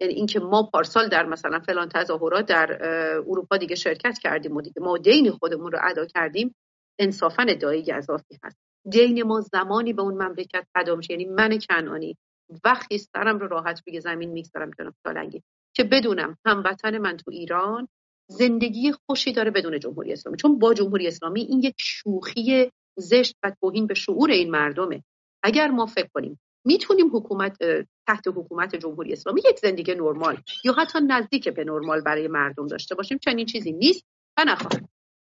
یعنی 0.00 0.14
اینکه 0.14 0.40
ما 0.40 0.70
پارسال 0.72 1.08
در 1.08 1.26
مثلا 1.26 1.60
فلان 1.60 1.88
تظاهرات 1.88 2.46
در 2.46 2.78
اروپا 3.16 3.56
دیگه 3.56 3.74
شرکت 3.74 4.18
کردیم 4.18 4.56
و 4.56 4.60
دیگه 4.60 4.82
ما 4.82 4.98
دین 4.98 5.30
خودمون 5.30 5.72
رو 5.72 5.78
ادا 5.82 6.06
کردیم 6.06 6.54
انصافا 6.98 7.42
ادعای 7.48 7.82
گذافی 7.82 8.38
هست. 8.44 8.56
دین 8.90 9.22
ما 9.22 9.40
زمانی 9.40 9.92
به 9.92 10.02
اون 10.02 10.14
مملکت 10.14 10.66
قدم 10.74 11.00
یعنی 11.10 11.24
من 11.24 11.58
کنانی 11.70 12.16
وقتی 12.64 12.98
سرم 12.98 13.38
رو 13.38 13.48
راحت 13.48 13.82
به 13.86 14.00
زمین 14.00 14.30
می‌گذارم 14.30 14.70
جناب 14.78 14.94
سالنگی 15.06 15.42
که 15.74 15.84
بدونم 15.84 16.36
هموطن 16.46 16.98
من 16.98 17.16
تو 17.16 17.30
ایران 17.30 17.88
زندگی 18.28 18.92
خوشی 19.06 19.32
داره 19.32 19.50
بدون 19.50 19.80
جمهوری 19.80 20.12
اسلامی. 20.12 20.36
چون 20.36 20.58
با 20.58 20.74
جمهوری 20.74 21.06
اسلامی 21.06 21.40
این 21.40 21.62
یک 21.62 21.74
شوخی 21.78 22.70
زشت 22.96 23.36
و 23.42 23.52
توهین 23.60 23.86
به 23.86 23.94
شعور 23.94 24.30
این 24.30 24.50
مردمه. 24.50 25.04
اگر 25.42 25.68
ما 25.68 25.86
فکر 25.86 26.08
کنیم 26.14 26.40
می‌تونیم 26.64 27.16
حکومت 27.16 27.58
تحت 28.06 28.28
حکومت 28.28 28.76
جمهوری 28.76 29.12
اسلامی 29.12 29.42
یک 29.50 29.58
زندگی 29.58 29.94
نرمال 29.94 30.36
یا 30.64 30.72
حتی 30.72 30.98
نزدیک 31.08 31.48
به 31.48 31.64
نرمال 31.64 32.00
برای 32.00 32.28
مردم 32.28 32.66
داشته 32.66 32.94
باشیم 32.94 33.18
چنین 33.18 33.46
چیزی 33.46 33.72
نیست 33.72 34.04
و 34.38 34.44
نخواهیم. 34.44 34.88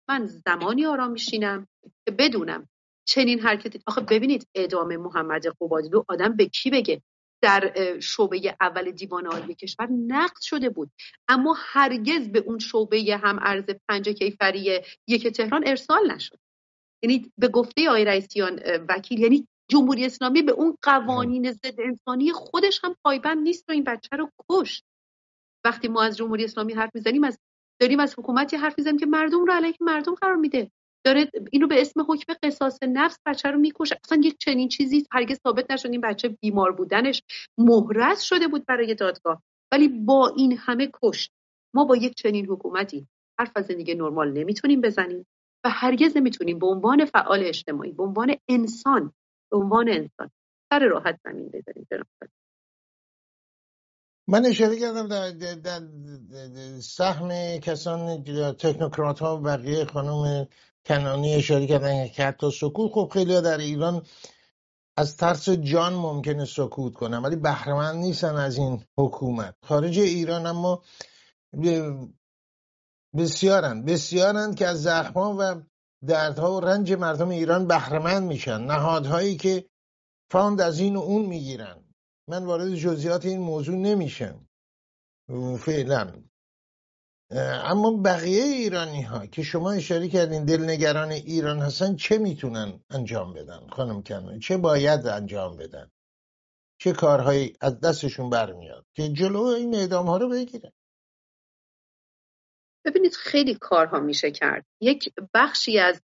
من 0.09 0.27
زمانی 0.27 0.87
آرام 0.87 1.11
میشینم 1.11 1.67
که 2.05 2.11
بدونم 2.19 2.69
چنین 3.09 3.41
حرکتی. 3.41 3.81
آخه 3.87 4.01
ببینید 4.01 4.49
اعدام 4.55 4.97
محمد 4.97 5.47
قبادلو 5.61 6.05
آدم 6.09 6.37
به 6.37 6.47
کی 6.47 6.71
بگه؟ 6.71 7.03
در 7.43 7.73
شعبه 8.01 8.57
اول 8.61 8.91
دیوان 8.91 9.27
عالی 9.27 9.55
کشور 9.55 9.89
نقد 9.91 10.41
شده 10.41 10.71
بود. 10.71 10.91
اما 11.29 11.57
هرگز 11.59 12.29
به 12.29 12.39
اون 12.39 12.59
شعبه 12.59 13.19
هم 13.23 13.39
ارز 13.43 13.65
پنج 13.89 14.09
کیفری 14.09 14.81
یک 15.07 15.27
تهران 15.27 15.63
ارسال 15.67 16.13
نشد. 16.13 16.39
یعنی 17.03 17.33
به 17.39 17.49
گفته 17.49 17.89
آقای 17.89 18.05
رئیسیان 18.05 18.61
وکیل 18.89 19.21
یعنی 19.21 19.49
جمهوری 19.69 20.05
اسلامی 20.05 20.43
به 20.43 20.53
اون 20.53 20.77
قوانین 20.83 21.53
ضد 21.53 21.81
انسانی 21.81 22.33
خودش 22.33 22.81
هم 22.85 22.97
پایبند 23.05 23.39
نیست 23.39 23.65
و 23.69 23.73
این 23.73 23.85
بچه 23.85 24.17
رو 24.17 24.31
کشت. 24.49 24.85
وقتی 25.65 25.89
ما 25.89 26.03
از 26.03 26.17
جمهوری 26.17 26.45
اسلامی 26.45 26.73
حرف 26.73 26.91
می‌زنیم 26.95 27.25
از 27.25 27.39
داریم 27.81 28.01
از 28.01 28.15
حکومتی 28.19 28.57
حرف 28.57 28.75
می‌زنیم 28.79 28.99
که 28.99 29.07
مردم 29.07 29.45
رو 29.45 29.53
علیه 29.53 29.75
مردم 29.81 30.15
قرار 30.15 30.37
میده. 30.37 30.71
داره 31.07 31.31
اینو 31.53 31.67
به 31.67 31.81
اسم 31.81 32.01
حکم 32.09 32.33
قصاص 32.43 32.79
نفس 32.83 33.19
بچه 33.27 33.51
رو 33.51 33.59
می‌کشه. 33.59 33.99
اصلا 34.05 34.21
یک 34.25 34.39
چنین 34.39 34.69
چیزی 34.69 35.07
هرگز 35.13 35.39
ثابت 35.43 35.71
نشد. 35.71 35.91
این 35.91 36.01
بچه 36.01 36.29
بیمار 36.29 36.73
بودنش 36.73 37.23
مهرس 37.59 38.23
شده 38.23 38.49
بود 38.49 38.67
برای 38.67 38.95
دادگاه. 38.95 39.43
ولی 39.73 39.89
با 39.89 40.33
این 40.37 40.59
همه 40.59 40.91
کشت 41.03 41.33
ما 41.75 41.85
با 41.85 41.97
یک 41.97 42.15
چنین 42.15 42.47
حکومتی 42.47 43.07
حرف 43.39 43.53
از 43.57 43.67
زندگی 43.67 43.95
نرمال 43.95 44.33
نمی‌تونیم 44.33 44.81
بزنیم 44.81 45.27
و 45.65 45.71
هرگز 45.71 46.17
نمی‌تونیم 46.17 46.59
به 46.59 46.67
عنوان 46.67 47.05
فعال 47.05 47.45
اجتماعی 47.45 47.93
به 47.93 48.03
عنوان 48.03 48.35
انسان 48.49 49.13
به 49.51 49.57
عنوان 49.57 49.89
انسان 49.89 50.31
سر 50.73 50.79
راحت 50.79 51.21
زمین 51.25 51.49
بذاریم 51.49 51.87
من. 54.29 54.47
اشاره 54.47 54.81
کردم 54.81 55.09
در, 55.09 55.31
در, 55.55 55.81
سهم 56.81 57.59
کسان 57.59 58.25
تکنوکرات 58.59 59.19
ها 59.19 59.37
و 59.37 59.41
بقیه 59.41 59.85
خانم 59.85 60.47
کنانی 60.87 61.35
اشاره 61.35 61.67
کردن 61.67 62.09
که 62.09 62.25
حتی 62.25 62.51
سکوت 62.51 62.93
خب 62.93 63.11
خیلی 63.13 63.41
در 63.41 63.59
ایران 63.59 64.03
از 64.97 65.17
ترس 65.17 65.49
جان 65.49 65.93
ممکنه 65.95 66.45
سکوت 66.45 66.95
کنن 66.95 67.19
ولی 67.19 67.37
بهرهمند 67.37 67.97
نیستن 67.97 68.35
از 68.35 68.59
این 68.59 68.85
حکومت. 68.99 69.55
خارج 69.63 69.99
ایران 69.99 70.47
اما 70.47 70.83
بسیارن 73.17 73.85
بسیارن 73.85 74.55
که 74.55 74.67
از 74.67 74.83
زخما 74.83 75.37
و 75.39 75.63
دردها 76.07 76.57
و 76.57 76.61
رنج 76.61 76.93
مردم 76.93 77.29
ایران 77.29 77.67
بهرهمند 77.67 78.23
میشن. 78.23 78.61
نهادهایی 78.61 79.37
که 79.37 79.69
فاند 80.31 80.61
از 80.61 80.79
این 80.79 80.97
و 80.97 81.01
اون 81.01 81.27
می‌گیرن. 81.27 81.85
من 82.29 82.45
وارد 82.45 82.75
جزئیات 82.75 83.27
این 83.27 83.41
موضوع 83.41 83.77
نمیشم. 83.77 84.49
فعلا. 85.59 86.13
اما 87.31 87.97
بقیه 88.05 88.43
ایرانی 88.43 89.03
ها 89.03 89.27
که 89.27 89.43
شما 89.43 89.73
اشاره 89.73 90.09
کردین 90.09 90.45
دلنگران 90.45 91.11
ایران 91.11 91.59
هستن 91.59 91.97
چه 91.97 92.19
می‌تونن 92.19 92.81
انجام 92.91 93.33
بدن 93.33 93.67
خانم 93.73 94.03
کنون 94.03 94.39
چه 94.39 94.57
باید 94.57 95.07
انجام 95.07 95.57
بدن؟ 95.57 95.91
چه 96.81 96.93
کارهایی 96.93 97.57
از 97.61 97.81
دستشون 97.81 98.31
برمیاد 98.31 98.87
که 98.95 99.09
جلو 99.09 99.43
این 99.43 99.75
اعدام 99.75 100.07
ها 100.07 100.17
رو 100.17 100.29
بگیرن؟ 100.29 100.73
ببینید 102.85 103.15
خیلی 103.15 103.55
کارها 103.55 104.01
میشه 104.01 104.31
کرد. 104.31 104.67
یک 104.81 105.15
بخشی 105.35 105.79
از 105.79 106.03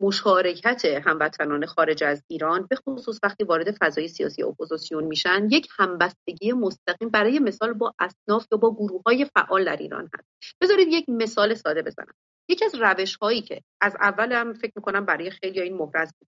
مشارکت 0.00 0.84
هموطنان 0.84 1.66
خارج 1.66 2.04
از 2.04 2.22
ایران 2.28 2.66
به 2.70 2.76
خصوص 2.76 3.18
وقتی 3.22 3.44
وارد 3.44 3.76
فضای 3.80 4.08
سیاسی 4.08 4.42
اپوزیسیون 4.42 5.04
میشن 5.04 5.48
یک 5.50 5.68
همبستگی 5.78 6.52
مستقیم 6.52 7.08
برای 7.08 7.38
مثال 7.38 7.72
با 7.72 7.94
اصناف 7.98 8.46
یا 8.52 8.58
با 8.58 8.74
گروه 8.74 9.02
های 9.06 9.24
فعال 9.24 9.64
در 9.64 9.76
ایران 9.76 10.10
هست. 10.14 10.28
بذارید 10.62 10.88
یک 10.90 11.08
مثال 11.08 11.54
ساده 11.54 11.82
بزنم. 11.82 12.14
یکی 12.48 12.64
از 12.64 12.74
روش 12.74 13.16
هایی 13.16 13.42
که 13.42 13.62
از 13.80 13.96
اول 14.00 14.32
هم 14.32 14.52
فکر 14.52 14.72
می‌کنم 14.76 15.04
برای 15.04 15.30
خیلی 15.30 15.60
این 15.60 15.74
مبرز 15.74 16.12
بود 16.20 16.28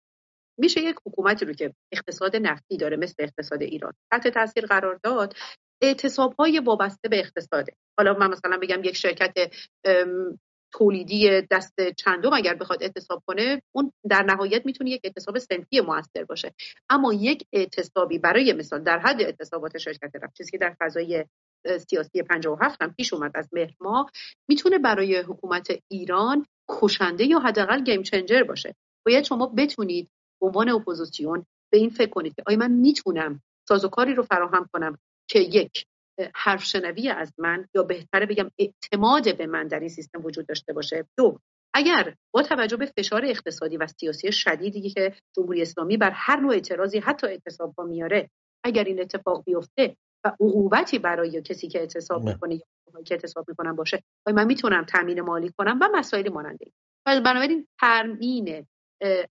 میشه 0.60 0.82
یک 0.82 0.96
حکومتی 1.06 1.46
رو 1.46 1.54
که 1.54 1.74
اقتصاد 1.92 2.36
نفتی 2.36 2.78
داره 2.78 2.98
مثل 2.98 3.16
اقتصاد 3.20 3.62
ایران 3.62 3.94
تحت 4.12 4.28
تاثیر 4.28 4.66
قرار 4.66 5.00
داد 5.04 5.34
اعتصاب 5.82 6.34
های 6.40 6.60
وابسته 6.60 7.10
به 7.10 7.20
اقتصاده. 7.20 7.74
حالا 7.98 8.14
من 8.14 8.30
مثلا 8.30 8.58
بگم 8.62 8.84
یک 8.84 8.96
شرکت 8.96 9.34
تولیدی 10.74 11.42
دست 11.42 11.74
چندم 11.98 12.34
اگر 12.34 12.54
بخواد 12.54 12.84
اعتصاب 12.84 13.24
کنه 13.28 13.62
اون 13.72 13.92
در 14.10 14.24
نهایت 14.24 14.66
می‌تونه 14.66 14.90
یک 14.90 15.02
اعتصاب 15.04 15.38
سنفی 15.38 15.82
موثر 15.82 16.24
باشه. 16.30 16.54
اما 16.90 17.14
یک 17.14 17.46
اعتصابی 17.54 18.20
برای 18.20 18.54
مثال 18.54 18.84
در 18.84 19.00
حد 19.00 19.22
اعتصابات 19.22 19.78
شرکت 19.78 20.12
رفت 20.22 20.38
چیزی 20.38 20.52
که 20.52 20.58
در 20.58 20.76
فضای 20.80 21.26
سیاسی 21.90 22.24
57 22.24 22.82
هم 22.82 22.94
پیش 22.94 23.14
اومد 23.14 23.32
از 23.36 23.50
مهر 23.54 23.74
ماه 23.82 24.12
می‌تونه 24.50 24.78
برای 24.78 25.18
حکومت 25.18 25.68
ایران 25.92 26.46
کشنده 26.70 27.26
یا 27.26 27.40
حداقل 27.40 27.84
گیم 27.84 28.04
چنجر 28.04 28.44
باشه. 28.44 28.76
باید 29.06 29.24
شما 29.24 29.54
بتونید 29.58 30.10
عنوان 30.42 30.70
اپوزیسیون 30.70 31.46
به 31.72 31.78
این 31.78 31.90
فکر 31.90 32.10
کنید 32.10 32.36
که 32.36 32.44
آیا 32.48 32.58
من 32.58 32.72
می‌تونم 32.72 33.42
سازوکاری 33.68 34.14
رو 34.14 34.24
فراهم 34.24 34.70
کنم 34.74 34.98
که 35.30 35.40
یک 35.40 35.86
حرف 36.36 36.64
شنوی 36.64 37.10
از 37.10 37.34
من 37.38 37.68
یا 37.76 37.84
بهتره 37.84 38.26
بگم 38.26 38.52
اعتماد 38.60 39.38
به 39.38 39.48
من 39.48 39.68
در 39.68 39.80
این 39.80 39.90
سیستم 39.90 40.26
وجود 40.26 40.48
داشته 40.48 40.74
باشه؟ 40.74 41.06
دو 41.18 41.40
اگر 41.74 42.16
با 42.34 42.42
توجه 42.42 42.78
به 42.78 42.86
فشار 42.98 43.26
اقتصادی 43.26 43.78
و 43.78 43.88
سیاسی 43.88 44.32
شدیدی 44.32 44.90
که 44.90 45.14
جمهوری 45.36 45.62
اسلامی 45.62 45.98
بر 45.98 46.12
هر 46.14 46.40
نوع 46.40 46.54
اعتراضی 46.54 47.00
حتی 47.00 47.28
اعتصاب 47.28 47.74
ها 47.78 47.84
میاره 47.84 48.30
اگر 48.64 48.84
این 48.84 49.02
اتفاق 49.02 49.44
بیفته 49.46 49.96
و 50.26 50.32
عقوبتی 50.40 51.00
برای 51.00 51.42
کسی 51.42 51.68
که 51.68 51.80
اعتصاب. 51.80 52.24
می‌کنه 52.24 52.56
یا 52.56 53.02
که 53.06 53.14
اعتصاب 53.14 53.46
می‌کنم 53.48 53.76
باشه 53.76 54.04
من 54.28 54.46
می‌تونم 54.46 54.86
تامین 54.86 55.22
مالی 55.22 55.52
کنم 55.58 55.80
و 55.82 55.90
مسائلی 55.94 56.30
ماننده 56.30 56.72
و 57.08 57.22
بنابراین 57.22 57.68
تامین 57.80 58.68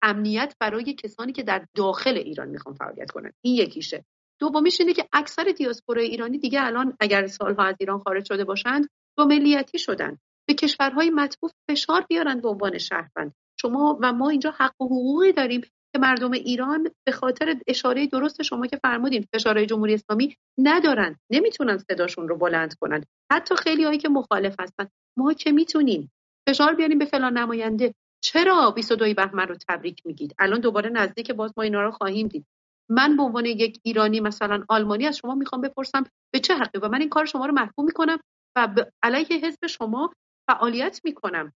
امنیت 0.02 0.56
برای 0.60 0.94
کسانی 0.94 1.32
که 1.32 1.44
در 1.44 1.66
داخل 1.76 2.18
ایران 2.18 2.50
می‌خوان 2.50 2.76
فعالیت 2.76 3.12
کنن. 3.12 3.32
این 3.42 3.56
یکیشه. 3.56 4.06
دومیش 4.42 4.82
اینه 4.82 4.94
که 4.94 5.08
اکثر 5.14 5.44
دیاسپورای 5.44 6.06
ایرانی 6.06 6.38
دیگه 6.38 6.66
الان 6.66 6.98
اگر 7.00 7.28
سالها 7.28 7.64
از 7.64 7.76
ایران 7.80 8.00
خارج 8.00 8.26
شده 8.26 8.44
باشند 8.44 8.90
دو 9.18 9.26
ملیتی 9.26 9.80
شدن. 9.80 10.18
به 10.48 10.54
کشورهای 10.54 11.10
مطبوع 11.10 11.52
فشار 11.70 12.06
بیارن 12.10 12.42
به 12.42 12.50
عنوان 12.50 12.78
شهروند. 12.78 13.34
شما 13.62 13.98
و 14.02 14.14
ما 14.14 14.30
اینجا 14.30 14.54
حق 14.58 14.82
و 14.82 14.86
حقوقی 14.86 15.32
داریم 15.32 15.62
که 15.62 16.00
مردم 16.00 16.32
ایران 16.32 16.88
به 17.06 17.12
خاطر 17.12 17.56
اشاره 17.68 18.08
درست 18.08 18.42
شما 18.42 18.68
که 18.68 18.78
فرمودین 18.78 19.28
فشارهای 19.36 19.66
جمهوری 19.66 19.94
اسلامی 19.94 20.36
ندارن 20.58 21.20
نمی‌تونن 21.32 21.78
صداشون 21.78 22.28
رو 22.28 22.38
بلند 22.38 22.74
کنن. 22.74 23.04
حتی 23.32 23.56
خیلی 23.56 23.84
هایی 23.84 23.98
که 23.98 24.10
مخالف 24.10 24.56
هستن. 24.60 24.88
ما 25.18 25.34
که 25.34 25.52
می‌تونیم 25.52 26.12
فشار 26.50 26.76
بیاریم 26.76 27.00
به 27.00 27.06
فلان 27.06 27.38
نماینده 27.38 27.94
چرا 28.24 28.72
22 28.72 29.14
بهمن 29.14 29.48
رو 29.48 29.56
تبریک 29.70 30.02
میگید؟ 30.06 30.36
الان 30.40 30.60
دوباره 30.60 30.90
نزدیک 30.90 31.32
باز 31.32 31.54
ما 31.58 31.64
اینا 31.64 31.82
رو 31.82 31.92
خواهیم 31.92 32.28
دید. 32.28 32.46
من 32.92 33.18
به 33.18 33.24
عنوان 33.24 33.46
یک 33.46 33.80
ایرانی 33.84 34.20
مثلا 34.20 34.64
آلمانی 34.70 35.06
از 35.06 35.18
شما 35.18 35.36
می‌خوام 35.36 35.62
بپرسم 35.62 36.04
به 36.34 36.40
چه 36.40 36.56
حقی؟ 36.56 36.80
و 36.80 36.88
من 36.88 37.00
این 37.00 37.10
کار 37.10 37.26
شما 37.26 37.46
رو 37.46 37.54
محکوم 37.54 37.86
می‌کنم 37.86 38.18
و 38.56 38.68
به 38.68 38.92
علیه 39.04 39.46
حزب 39.46 39.68
شما 39.68 40.14
فعالیت 40.48 41.02
می‌کنم. 41.04 41.54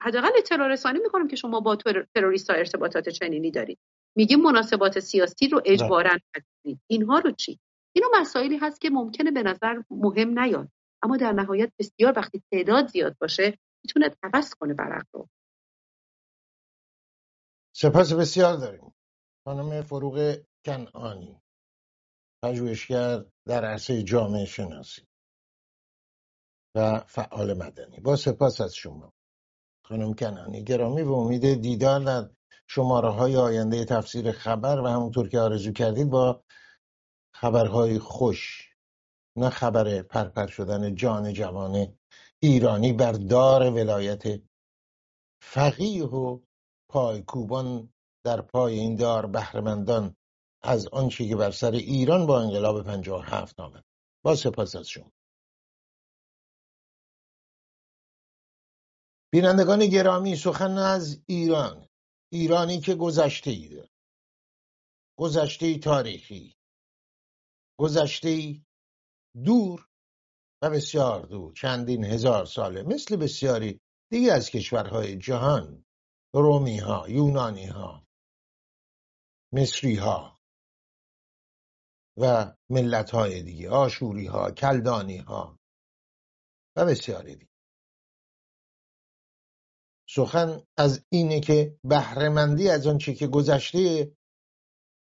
حداقل 0.00 0.30
اطلاع 0.38 0.68
رسانی 0.68 0.98
می‌کنم 0.98 1.28
که 1.28 1.36
شما 1.36 1.60
با 1.60 1.76
تروریست 2.14 2.50
ها 2.50 2.56
ارتباطات 2.56 3.08
چنینی 3.08 3.50
دارید. 3.50 3.78
میگیم 4.16 4.40
مناسبات 4.40 4.98
سیاسی 4.98 5.48
رو 5.48 5.62
اجبارا 5.64 6.18
کنید 6.34 6.80
اینها 6.86 7.18
رو 7.18 7.30
چی؟ 7.30 7.58
اینو 7.92 8.08
مسائلی 8.20 8.56
هست 8.56 8.80
که 8.80 8.90
ممکنه 8.90 9.30
به 9.30 9.42
نظر 9.42 9.82
مهم 9.90 10.38
نیاد. 10.38 10.68
اما 11.02 11.16
در 11.16 11.32
نهایت 11.32 11.72
بسیار 11.78 12.12
وقتی 12.16 12.42
تعداد 12.52 12.86
زیاد 12.86 13.16
باشه 13.20 13.58
می‌تونه 13.84 14.10
عوض 14.22 14.54
کنه 14.54 14.74
برق 14.74 15.06
رو 15.12 15.28
سپاس 17.72 18.12
بسیار 18.12 18.56
داریم. 18.56 18.94
خانم 19.44 19.82
فروغ 19.82 20.36
کنعانی 20.64 21.42
پژوهشگر 22.44 23.24
در 23.46 23.64
عرصه 23.64 24.02
جامعه 24.02 24.44
شناسی 24.44 25.02
و 26.74 26.98
فعال 26.98 27.54
مدنی. 27.54 28.00
با 28.00 28.16
سپاس 28.16 28.60
از 28.60 28.74
شما. 28.74 29.12
خانم 29.84 30.14
کنانی 30.14 30.64
گرامی 30.64 31.04
به 31.04 31.10
امید 31.10 31.62
دیدار 31.62 32.00
در 32.00 32.30
شماره 32.66 33.08
های 33.08 33.36
آینده 33.36 33.84
تفسیر 33.84 34.32
خبر 34.32 34.80
و 34.80 34.86
همونطور 34.86 35.28
که 35.28 35.40
آرزو 35.40 35.72
کردید 35.72 36.10
با 36.10 36.44
خبرهای 37.34 37.98
خوش 37.98 38.68
نه 39.36 39.50
خبر 39.50 40.02
پرپر 40.02 40.46
شدن 40.46 40.94
جان 40.94 41.32
جوان 41.32 41.98
ایرانی 42.42 42.92
بر 42.92 43.12
دار 43.12 43.70
ولایت 43.70 44.22
فقیه 45.42 46.04
و 46.04 46.40
پایکوبان 46.90 47.92
در 48.28 48.40
پای 48.40 48.78
این 48.78 48.96
دار 48.96 49.26
بهرهمندان 49.26 50.16
از 50.62 50.88
آنچه 50.88 51.28
که 51.28 51.36
بر 51.36 51.50
سر 51.50 51.70
ایران 51.70 52.26
با 52.26 52.40
انقلاب 52.40 52.82
پنجاه 52.82 53.26
هفت 53.26 53.60
آمد. 53.60 53.84
با 54.24 54.36
سپاس 54.36 54.76
از 54.76 54.88
شما. 54.88 55.12
بینندگان 59.32 59.86
گرامی 59.86 60.36
سخن 60.36 60.78
از 60.78 61.20
ایران. 61.26 61.88
ایرانی 62.32 62.80
که 62.80 62.94
گذشته 62.94 63.50
ای 63.50 63.68
داره. 63.68 63.90
گذشته 65.18 65.78
تاریخی. 65.78 66.56
گذشته 67.80 68.60
دور 69.44 69.88
و 70.62 70.70
بسیار 70.70 71.26
دور. 71.26 71.52
چندین 71.52 72.04
هزار 72.04 72.44
ساله. 72.44 72.82
مثل 72.82 73.16
بسیاری 73.16 73.80
دیگه 74.10 74.32
از 74.32 74.50
کشورهای 74.50 75.16
جهان. 75.16 75.84
رومی 76.34 76.78
ها 76.78 77.08
یونانی 77.08 77.66
ها 77.66 78.07
مصری 79.52 79.94
ها 79.94 80.40
و 82.16 82.54
ملت 82.70 83.10
های 83.10 83.42
دیگه 83.42 83.70
آشوری 83.70 84.26
ها 84.26 84.50
کلدانی 84.50 85.18
ها 85.18 85.58
و 86.76 86.86
بسیاری 86.86 87.36
دیگه. 87.36 87.52
سخن 90.08 90.62
از 90.76 91.06
اینه 91.12 91.40
که 91.40 91.78
بهرهمندی 91.84 92.68
از 92.68 92.86
آنچه 92.86 93.14
که 93.14 93.26
گذشته 93.26 94.12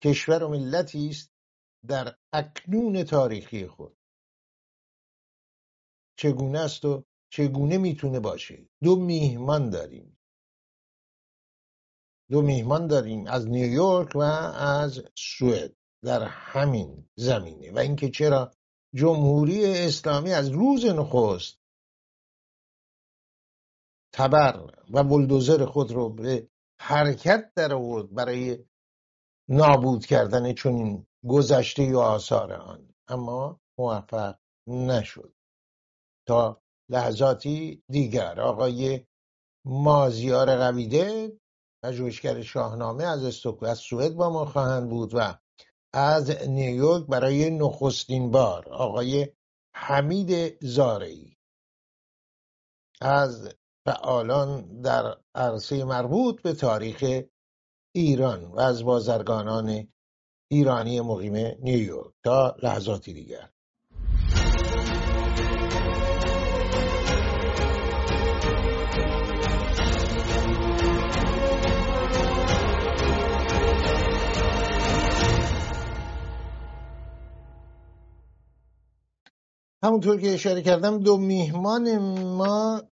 کشور 0.03 0.43
و 0.43 0.49
ملتی 0.49 1.09
است 1.09 1.31
در 1.87 2.17
اکنون 2.33 3.03
تاریخی 3.03 3.67
خود. 3.67 3.97
چگونه 6.17 6.59
است 6.59 6.85
و 6.85 7.03
چگونه 7.29 7.77
می‌تونه 7.77 8.19
باشه؟ 8.19 8.69
دو 8.83 8.95
میهمان 8.95 9.69
داریم. 9.69 10.14
دو 12.29 12.41
میهمان 12.41 12.87
داریم 12.87 13.27
از 13.27 13.47
نیویورک 13.47 14.15
و 14.15 14.21
از 14.21 15.03
سوئد 15.15 15.75
در 16.03 16.23
همین 16.23 17.09
زمینه. 17.15 17.71
و 17.71 17.79
اینکه 17.79 18.09
چرا 18.09 18.51
جمهوری 18.95 19.65
اسلامی 19.65 20.31
از 20.31 20.49
روز 20.49 20.85
نخست 20.85 21.59
تبر 24.13 24.73
و 24.93 25.03
بلدوزر 25.03 25.65
خود 25.65 25.91
رو 25.91 26.09
به 26.09 26.49
حرکت 26.81 27.51
در 27.55 27.73
آورد 27.73 28.13
برای 28.13 28.65
نابود 29.49 30.05
کردن 30.05 30.53
چون 30.53 31.05
گذشته 31.27 31.93
و 31.93 31.97
آثار 31.97 32.53
آن. 32.53 32.93
اما 33.07 33.59
موفق 33.79 34.35
نشد. 34.67 35.33
تا 36.27 36.61
لحظاتی 36.89 37.83
دیگر 37.89 38.41
آقای 38.41 39.05
مازیار 39.65 40.57
قویده 40.57 41.39
پژوهشگر 41.85 42.41
شاهنامه 42.41 43.03
از 43.03 43.25
استوک 43.25 43.63
از 43.63 43.77
سوئد 43.77 44.13
با 44.13 44.29
ما 44.29 44.45
خواهند 44.45 44.89
بود 44.89 45.11
و 45.13 45.39
از 45.93 46.31
نیویورک 46.47 47.05
برای 47.05 47.49
نخستین 47.49 48.31
بار 48.31 48.69
آقای 48.69 49.27
حمید 49.75 50.57
زارعی. 50.61 51.37
از 53.01 53.55
فعالان 53.85 54.81
در 54.81 55.17
عرصه 55.35 55.83
مربوط 55.83 56.41
به 56.41 56.53
تاریخ 56.53 57.21
ایران 57.95 58.45
و 58.45 58.59
از 58.59 58.83
بازرگانان 58.83 59.87
ایرانی 60.51 61.01
مقیم 61.01 61.35
نیویورک 61.59 62.13
تا 62.23 62.55
لحظاتی 62.63 63.13
دیگر. 63.13 63.49
همونطور 79.85 80.21
که 80.21 80.33
اشاره 80.33 80.61
کردم 80.61 80.99
دو 80.99 81.17
میهمان 81.17 81.97
ما 82.23 82.83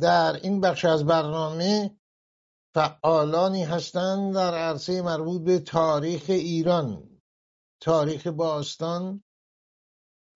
در 0.00 0.32
این 0.42 0.60
بخش 0.60 0.84
از 0.84 1.04
برنامه 1.04 1.98
فعالانی 2.74 3.64
هستند 3.64 4.34
در 4.34 4.54
عرصه 4.54 5.02
مربوط 5.02 5.42
به 5.42 5.58
تاریخ 5.58 6.24
ایران 6.28 7.20
تاریخ 7.80 8.26
باستان 8.26 9.24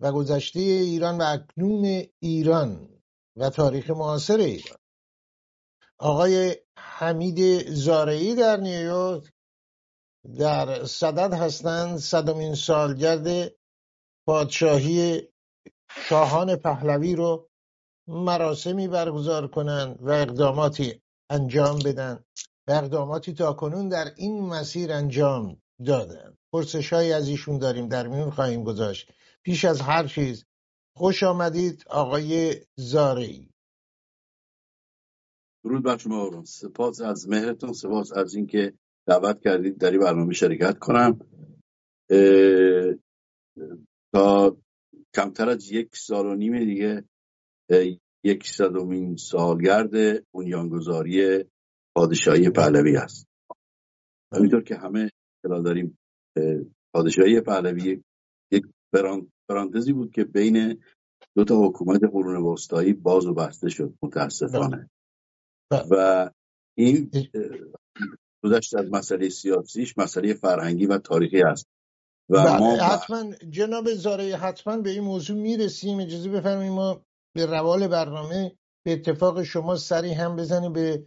و 0.01 0.13
گذشته 0.13 0.61
ایران 0.61 1.19
و 1.19 1.25
اکنون 1.27 2.03
ایران 2.21 2.89
و 3.37 3.51
تاریخ 3.51 3.91
معاصر 3.91 4.37
ایران. 4.37 4.79
آقای 5.99 6.57
حمید 6.77 7.69
زارعی 7.71 8.35
در 8.35 8.57
نیویورک 8.57 9.33
در 10.39 10.85
صدد 10.85 11.35
هستند 11.35 11.99
صدمین 11.99 12.55
سالگرد 12.55 13.53
پادشاهی 14.27 15.30
شاهان 15.97 16.57
پهلوی 16.57 17.15
رو 17.17 17.49
مراسمی 18.09 18.89
برگزار 18.89 19.49
کنند 19.49 19.99
و 20.01 20.11
اقداماتی 20.11 21.03
انجام 21.31 21.79
بدن. 21.79 22.25
و 22.69 22.73
اقداماتی 22.73 23.35
تا 23.35 23.53
کنون 23.53 23.89
در 23.89 24.13
این 24.17 24.41
مسیر 24.41 24.93
انجام 24.93 25.63
دادن. 25.87 26.37
پرسش 26.53 26.93
از 26.93 27.29
ایشون 27.29 27.59
داریم 27.59 27.89
در 27.89 28.07
میون 28.07 28.31
خواهیم 28.31 28.65
گذاشت. 28.65 29.13
پیش 29.43 29.65
از 29.65 29.81
هر 29.81 30.07
چیز 30.07 30.45
خوش 30.97 31.23
آمدید 31.23 31.85
آقای 31.91 32.57
زاری 32.77 33.51
درود 35.65 35.83
بر 35.83 35.97
شما 35.97 36.23
آقایان. 36.23 36.45
سپاس 36.45 37.01
از 37.01 37.29
مهرتون 37.29 37.73
سپاس 37.73 38.13
از 38.13 38.35
اینکه 38.35 38.73
دعوت 39.07 39.41
کردید 39.41 39.79
در 39.79 39.91
این 39.91 40.01
برنامه 40.01 40.35
شرکت 40.35 40.79
کنم. 40.79 41.19
تا 44.15 44.57
کمتر 45.17 45.49
از 45.49 45.73
یک 45.73 45.97
سال 45.97 46.27
و 46.27 46.35
نیم 46.35 46.65
دیگه 46.65 47.05
یک 48.25 48.47
صدومین 48.47 49.17
سالگرد 49.17 50.25
بنیانگذاری 50.35 51.45
پادشاهی 51.97 52.51
پهلوی 52.51 52.97
است 52.97 53.27
همینطور 54.33 54.63
که 54.63 54.77
همه 54.77 55.11
اطلاع 55.45 55.63
داریم 55.63 55.99
اه، 56.37 56.65
پادشاهی 56.95 57.41
پهلوی 57.41 58.03
یک 58.53 58.65
پرانتزی 59.49 59.93
بود 59.93 60.13
که 60.13 60.25
بین 60.25 60.83
دو 61.37 61.45
تا 61.45 61.55
حکومت 61.67 62.01
قرون 62.13 62.37
وسطایی 62.37 62.93
باز 62.93 63.27
و 63.27 63.35
بسته 63.35 63.69
شد 63.69 63.95
متاسفانه. 64.03 64.91
بله. 65.71 65.83
و 65.91 66.31
این 66.79 67.11
گذشت 68.45 68.75
از 68.75 68.91
مسئله 68.91 69.29
سیاسیش 69.29 69.99
مسئله 69.99 70.35
فرهنگی 70.35 70.87
و 70.87 70.99
تاریخی 70.99 71.43
است 71.43 71.67
و 72.31 72.45
بله 72.45 72.59
ما 72.59 72.77
حتما 72.77 73.33
جناب 73.51 73.95
زارعی 73.95 74.33
حتما 74.33 74.77
به 74.77 74.91
این 74.91 75.05
موضوع 75.05 75.37
می‌رسیم. 75.37 76.01
اجازه 76.01 76.29
بفرمایید 76.31 76.73
ما 76.73 77.01
به 77.35 77.47
روال 77.47 77.89
برنامه 77.89 78.53
به 78.85 78.93
اتفاق 78.93 79.43
شما 79.43 79.77
سری 79.77 80.13
هم 80.13 80.37
بزنیم 80.37 80.73
به 80.73 81.05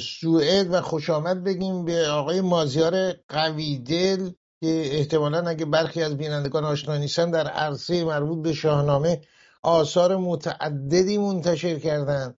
سوئد 0.00 0.74
و 0.74 0.80
خوش 0.80 1.10
آمد 1.10 1.44
بگیم 1.44 1.84
به 1.84 2.08
آقای 2.08 2.40
مازیار 2.40 3.12
قویدل 3.28 4.30
که 4.62 4.82
احتمالا 4.98 5.48
اگه 5.48 5.64
برخی 5.64 6.02
از 6.02 6.16
بینندگان 6.16 6.64
آشنا 6.64 6.96
نیستن 6.96 7.30
در 7.30 7.48
عرصه 7.48 8.04
مربوط 8.04 8.42
به 8.42 8.52
شاهنامه 8.52 9.20
آثار 9.62 10.16
متعددی 10.16 11.18
منتشر 11.18 11.78
کردن. 11.78 12.34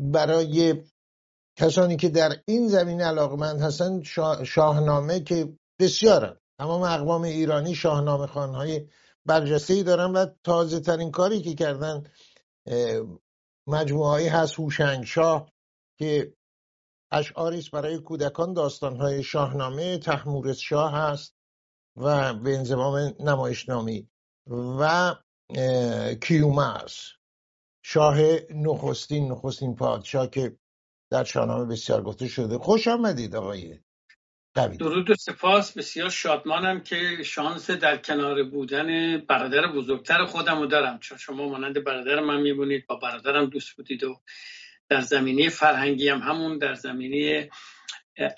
برای 0.00 0.82
کسانی 1.58 1.96
که 1.96 2.08
در 2.08 2.36
این 2.46 2.68
زمینه 2.68 3.04
علاقمند 3.04 3.60
هستن 3.60 4.02
شا- 4.02 4.44
شاهنامه 4.44 5.20
که 5.20 5.58
بسیارن. 5.80 6.36
تمام 6.58 6.82
اقوام 6.82 7.22
ایرانی 7.22 7.74
شاهنامه 7.74 8.26
خانهای 8.26 8.88
برجسته 9.26 9.74
ای 9.74 9.82
دارن 9.82 10.12
و 10.12 10.26
تازه 10.44 10.80
ترین 10.80 11.10
کاری 11.10 11.42
که 11.42 11.54
کردن 11.54 12.04
مجموعه 13.66 14.30
هست 14.30 14.54
هوشنگ 14.54 15.04
شاه 15.04 15.52
که 15.98 16.34
اشعاری 17.10 17.58
است 17.58 17.70
برای 17.70 17.98
کودکان 17.98 18.52
داستانهای 18.52 19.22
شاهنامه 19.22 19.98
تحمورس 19.98 20.58
شاه 20.58 20.92
هست 20.92 21.34
و 21.96 22.34
به 22.34 22.56
انضمام 22.56 23.14
نمایشنامی 23.20 24.08
و 24.50 25.14
اه، 25.50 26.14
کیومرث 26.14 26.96
شاه 27.82 28.18
نخستین 28.50 29.32
نخستین 29.32 29.76
پادشاه 29.76 30.30
که 30.30 30.58
در 31.10 31.24
شاهنامه 31.24 31.64
بسیار 31.64 32.02
گفته 32.02 32.28
شده. 32.28 32.58
خوش 32.58 32.88
آمدید 32.88 33.36
آقای 33.36 33.78
قوی 34.54 34.76
درود 34.76 35.10
و 35.10 35.14
سپاس. 35.14 35.72
بسیار 35.72 36.10
شادمانم 36.10 36.80
که 36.80 37.22
شانس 37.22 37.70
در 37.70 37.96
کنار 37.96 38.42
بودن 38.42 39.18
برادر 39.18 39.72
بزرگتر 39.72 40.24
خودم 40.24 40.58
رو 40.58 40.66
دارم. 40.66 40.98
چون 40.98 41.18
شما 41.18 41.48
مانند 41.48 41.84
برادر 41.84 42.20
من 42.20 42.40
میبونید 42.40 42.86
با 42.86 42.96
برادرم 42.96 43.46
دوست 43.46 43.76
بودید 43.76 44.04
و 44.04 44.20
در 44.88 45.00
زمینه 45.00 45.48
فرهنگی 45.48 46.08
هم 46.08 46.18
همون 46.18 46.58
در 46.58 46.74
زمینه 46.74 47.50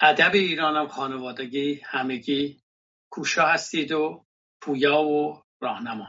ادب 0.01 0.31
ایرانم 0.35 0.89
خانوادگی 0.89 1.81
همگی 1.85 2.63
کوشا 3.11 3.47
هستید 3.47 3.93
و 3.93 4.27
پویا 4.61 5.03
و 5.03 5.43
راهنما. 5.61 6.09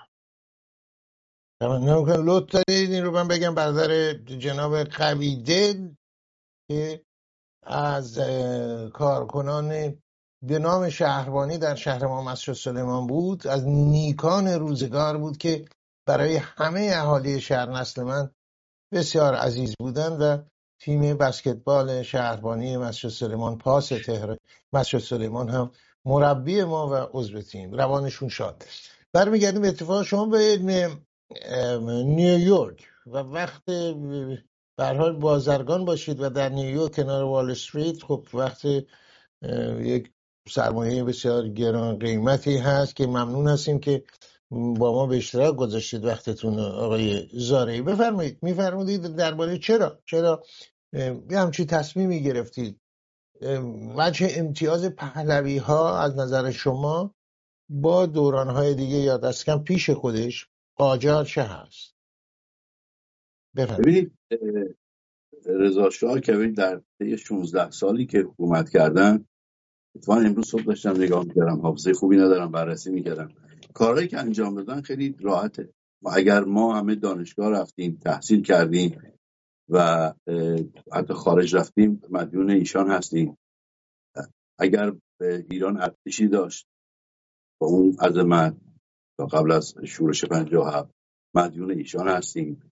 لطف 1.61 2.51
دارید 2.51 2.91
این 2.91 3.03
رو 3.03 3.11
من 3.11 3.27
بگم 3.27 3.55
برادر 3.55 4.13
جناب 4.13 4.83
قویدل 4.83 5.89
که 6.67 7.05
از 7.63 8.19
کارکنان 8.93 9.97
به 10.43 10.59
نام 10.59 10.89
شهربانی 10.89 11.57
در 11.57 11.75
شهر 11.75 12.05
ما 12.05 12.23
مسجد 12.23 12.53
سلیمان 12.53 13.07
بود 13.07 13.47
از 13.47 13.67
نیکان 13.67 14.47
روزگار 14.47 15.17
بود 15.17 15.37
که 15.37 15.65
برای 16.07 16.35
همه 16.37 16.91
اهالی 16.93 17.41
شهر 17.41 17.69
نسل 17.69 18.03
من 18.03 18.31
بسیار 18.93 19.35
عزیز 19.35 19.75
بودند 19.79 20.21
و 20.21 20.37
تیم 20.79 21.17
بسکتبال 21.17 22.03
شهربانی 22.03 22.77
مسجد 22.77 23.09
سلیمان 23.09 23.57
پاس 23.57 23.87
تهران 23.87 24.37
مسجد 24.73 24.99
سلیمان 24.99 25.49
هم 25.49 25.71
مربی 26.05 26.63
ما 26.63 26.87
و 26.87 27.07
عضو 27.13 27.41
تیم 27.41 27.71
روانشون 27.71 28.29
شاد 28.29 28.65
برمیگردیم 29.13 29.63
اتفاق 29.63 30.03
شما 30.03 30.25
به 30.25 30.57
نیویورک 32.05 32.87
و 33.07 33.17
وقت 33.17 33.63
به 34.81 34.87
حال 34.87 35.15
بازرگان 35.15 35.85
باشید 35.85 36.21
و 36.21 36.29
در 36.29 36.49
نیویورک 36.49 36.95
کنار 36.95 37.23
وال 37.23 37.51
استریت 37.51 38.03
خب 38.03 38.27
وقت 38.33 38.65
یک 39.79 40.11
سرمایه 40.49 41.03
بسیار 41.03 41.47
گران 41.47 41.99
قیمتی 41.99 42.57
هست 42.57 42.95
که 42.95 43.07
ممنون 43.07 43.47
هستیم 43.47 43.79
که 43.79 44.03
با 44.51 44.93
ما 44.93 45.05
به 45.05 45.17
اشتراک 45.17 45.55
گذاشتید 45.55 46.05
وقتتون 46.05 46.59
آقای 46.59 47.27
زارعی. 47.33 47.81
بفرمایید 47.81 48.37
میفرمودید 48.41 49.15
درباره 49.15 49.57
چرا؟ 49.57 49.99
چرا 50.05 50.43
یه 51.29 51.39
همچی 51.39 51.65
تصمیمی 51.65 52.23
گرفتید؟ 52.23 52.79
وجه 53.95 54.27
امتیاز 54.35 54.85
پهلوی 54.85 55.57
ها 55.57 55.99
از 55.99 56.17
نظر 56.17 56.51
شما 56.51 57.15
با 57.69 58.05
دوران 58.05 58.49
های 58.49 58.75
دیگه 58.75 58.97
یا 58.97 59.17
دست 59.17 59.45
کم 59.45 59.63
پیش 59.63 59.89
خودش 59.89 60.47
قاجار 60.77 61.25
چه 61.25 61.43
هست؟ 61.43 62.00
ببینید 63.55 64.11
رضا 65.45 65.89
شاه 65.89 66.19
که 66.19 66.47
در 66.57 66.81
طی 66.99 67.17
16 67.17 67.71
سالی 67.71 68.05
که 68.05 68.19
حکومت 68.19 68.69
کردن 68.69 69.25
اتفاقا 69.95 70.19
امروز 70.19 70.47
صبح 70.47 70.63
داشتم 70.63 70.97
نگاه 70.97 71.25
می‌کردم 71.25 71.61
حافظه 71.61 71.93
خوبی 71.93 72.17
ندارم 72.17 72.51
بررسی 72.51 72.91
می‌کردم. 72.91 73.29
کارهایی 73.73 74.07
که 74.07 74.19
انجام 74.19 74.55
دادن 74.55 74.81
خیلی 74.81 75.15
راحته. 75.19 75.73
و 76.03 76.09
اگر 76.13 76.43
ما 76.43 76.79
همه 76.79 76.95
دانشگاه 76.95 77.49
رفتیم 77.51 77.99
تحصیل 78.03 78.41
کردیم 78.41 79.01
و 79.69 80.13
حتی 80.93 81.13
خارج 81.13 81.55
رفتیم 81.55 82.01
مدیون 82.09 82.49
ایشان 82.49 82.91
هستیم. 82.91 83.37
اگر 84.59 84.93
به 85.19 85.45
ایران 85.49 85.81
ارتشی 85.81 86.27
داشت 86.27 86.67
با 87.61 87.67
اون 87.67 87.97
عظمت 88.01 88.57
تا 89.17 89.25
قبل 89.25 89.51
از 89.51 89.73
شورش 89.85 90.25
57 90.25 90.91
مدیون 91.35 91.71
ایشان 91.71 92.07
هستیم. 92.07 92.70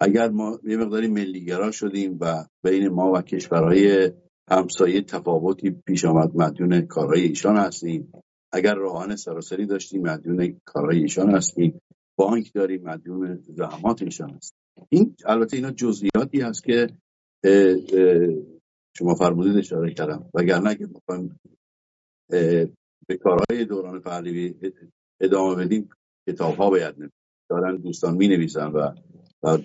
اگر 0.00 0.28
ما 0.28 0.60
یه 0.64 0.76
مقداری 0.76 1.08
ملیگرا 1.08 1.70
شدیم 1.70 2.18
و 2.20 2.44
بین 2.64 2.88
ما 2.88 3.12
و 3.12 3.22
کشورهای 3.22 4.12
همسایه 4.50 5.02
تفاوتی 5.02 5.70
پیش 5.70 6.04
آمد 6.04 6.36
مدیون 6.36 6.80
کارهای 6.80 7.22
ایشان 7.22 7.56
هستیم. 7.56 8.12
اگر 8.52 8.74
راهان 8.74 9.16
سراسری 9.16 9.66
داشتیم 9.66 10.02
مدیون 10.02 10.60
کارهای 10.64 10.98
ایشان 10.98 11.30
هستیم. 11.30 11.80
بانک 12.16 12.52
داریم 12.54 12.82
مدیون 12.82 13.42
زحمات 13.42 14.02
ایشان 14.02 14.30
هستیم. 14.30 14.58
این 14.88 15.16
البته 15.24 15.56
اینا 15.56 15.70
جزئیاتی 15.70 16.40
هست 16.40 16.64
که 16.64 16.86
اه، 17.44 17.52
اه، 17.92 18.34
شما 18.96 19.14
فرمودید 19.14 19.56
اشاره 19.56 19.94
کردم. 19.94 20.30
وگرنه 20.34 20.70
اگه 20.70 20.86
بخوایم 20.86 21.40
به 23.08 23.16
کارهای 23.20 23.64
دوران 23.64 24.00
پهلوی 24.00 24.54
ادامه 25.20 25.64
بدیم 25.64 25.88
کتاب 26.28 26.56
ها 26.56 26.70
باید 26.70 26.98
نوشت. 26.98 27.12
دارن 27.50 27.76
دوستان 27.76 28.16
می 28.16 28.28
نویسن 28.28 28.66
و, 28.66 28.94
و 29.46 29.48
اه، 29.48 29.58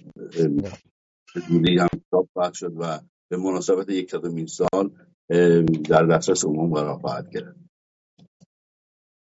زودی 1.49 1.77
هم 1.77 1.87
کتاب 2.07 2.29
خواهد 2.33 2.53
شد 2.53 2.73
و 2.77 2.99
به 3.31 3.37
مناسبت 3.37 3.89
یک 3.89 4.15
سال 4.47 4.91
اه، 5.29 5.61
در 5.61 6.05
دسترس 6.05 6.45
عموم 6.45 6.73
قرار 6.73 6.99
خواهد 6.99 7.29
گرفت. 7.29 7.59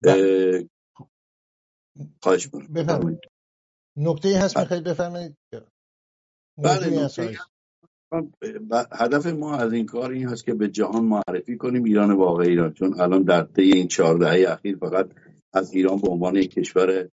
بله. 0.03 0.67
اه، 1.95 2.05
خواهش 2.23 2.47
بفرمایید. 2.47 3.19
نکته 3.97 4.39
هست 4.39 4.55
بله. 4.55 4.63
می‌خواید 4.63 4.83
بفرمایید؟ 4.83 5.35
بله، 6.57 7.09
هدف 8.91 9.25
ما 9.25 9.57
از 9.57 9.73
این 9.73 9.85
کار 9.85 10.11
این 10.11 10.27
هست 10.29 10.45
که 10.45 10.53
به 10.53 10.67
جهان 10.67 11.05
معرفی 11.05 11.57
کنیم 11.57 11.83
ایران 11.83 12.11
واقعی 12.11 12.55
را 12.55 12.69
چون 12.69 13.01
الان 13.01 13.23
در 13.23 13.43
طی 13.43 13.61
این 13.61 13.87
چهار 13.87 14.17
دهه 14.17 14.51
اخیر 14.51 14.77
فقط 14.77 15.09
از 15.53 15.73
ایران 15.73 16.01
به 16.01 16.09
عنوان 16.09 16.35
یک 16.35 16.53
کشور 16.53 17.09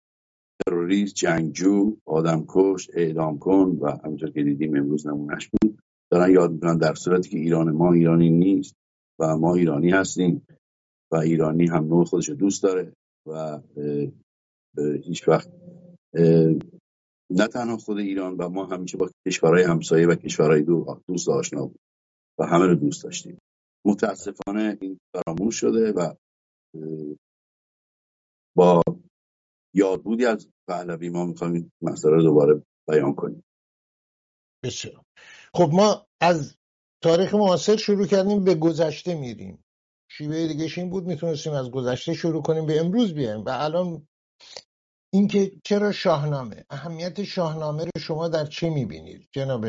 تروریست 0.66 1.16
جنگجو 1.16 1.98
آدمکش 2.06 2.90
اعدام 2.94 3.40
کن 3.40 3.78
و 3.82 3.98
همونطور 4.04 4.32
که 4.32 4.44
دیدیم 4.44 4.76
امروز 4.76 5.08
نمونهش 5.08 5.48
بود. 5.48 5.80
دارن 6.12 6.32
یاد 6.32 6.52
می‌کنن 6.52 6.78
در 6.78 6.94
صورتی 6.94 7.30
که 7.30 7.38
ایران 7.38 7.72
ما 7.72 7.94
ایرانی 7.94 8.30
نیست 8.30 8.76
و 9.20 9.38
ما 9.38 9.56
ایرانی 9.56 9.90
هستیم 9.90 10.48
و 11.12 11.16
ایرانی 11.16 11.68
هم 11.68 11.88
نوع 11.88 12.06
خودش 12.06 12.30
دوست 12.30 12.64
داره 12.64 12.94
و 13.28 13.60
هیچ 15.04 15.28
وقت 15.28 15.50
نه 17.30 17.48
تنها 17.48 17.78
خود 17.78 17.98
ایران 17.98 18.38
و 18.38 18.50
ما 18.50 18.66
همیشه 18.66 18.98
با 18.98 19.10
کشورهای 19.28 19.64
همسایه 19.64 20.08
و 20.08 20.16
کشورهای 20.16 20.62
دو 20.62 21.02
دوست 21.08 21.30
آشنا 21.30 21.66
بود 21.66 21.80
و 22.40 22.46
همه 22.46 22.66
رو 22.66 22.76
دوست 22.76 23.04
داشتیم. 23.04 23.38
متاسفانه 23.86 24.78
این 24.82 24.98
فراموش 25.14 25.56
شده 25.56 25.92
و 25.92 26.14
با 28.56 28.82
یادبودی 29.76 30.26
از 30.26 30.50
پهلوی 30.68 31.10
ما 31.10 31.26
می‌خوایم 31.26 31.54
این 31.54 31.72
مسئله 31.82 32.24
دوباره 32.24 32.62
بیان 32.88 33.16
کنیم؟ 33.16 33.44
بسیار. 34.64 35.04
خب 35.54 35.70
ما 35.74 36.08
از 36.22 36.58
تاریخ 37.04 37.36
معاصر 37.36 37.76
شروع 37.76 38.08
کردیم 38.08 38.44
به 38.44 38.56
گذشته 38.56 39.16
میریم. 39.16 39.64
شیوه 40.12 40.48
دیگه 40.48 40.70
این 40.78 40.90
بود 40.90 41.06
می‌تونستیم 41.06 41.54
از 41.54 41.72
گذشته 41.72 42.14
شروع 42.14 42.42
کنیم 42.42 42.66
به 42.66 42.80
امروز 42.80 43.14
بیایم. 43.14 43.46
و 43.46 43.50
الان 43.50 44.08
اینکه 45.14 45.52
چرا 45.64 45.92
شاهنامه؟ 45.92 46.66
اهمیت 46.70 47.24
شاهنامه 47.24 47.84
رو 47.84 48.02
شما 48.02 48.28
در 48.28 48.46
چه 48.46 48.70
می‌بینید؟ 48.70 49.30
جناب 49.32 49.66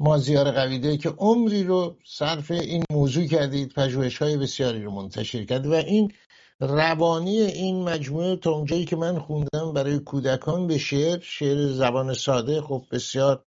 مازیار 0.00 0.50
قویده 0.50 0.96
که 0.96 1.08
عمری 1.08 1.64
رو 1.64 1.98
صرف 2.06 2.50
این 2.50 2.84
موضوع 2.90 3.26
کردید 3.26 3.72
پژوهش 3.72 4.18
های 4.18 4.36
بسیاری 4.36 4.82
رو 4.82 4.90
منتشر 4.90 5.44
کرد 5.44 5.66
و 5.66 5.72
این 5.72 6.12
روانی 6.60 7.40
این 7.40 7.84
مجموعه 7.84 8.36
تا 8.36 8.50
اونجایی 8.50 8.84
که 8.84 8.96
من 8.96 9.18
خوندم 9.18 9.72
برای 9.72 9.98
کودکان 9.98 10.66
به 10.66 10.78
شعر 10.78 11.20
شعر 11.20 11.66
زبان 11.66 12.14
ساده 12.14 12.60
خب 12.60 12.84
بسیار 12.92 13.44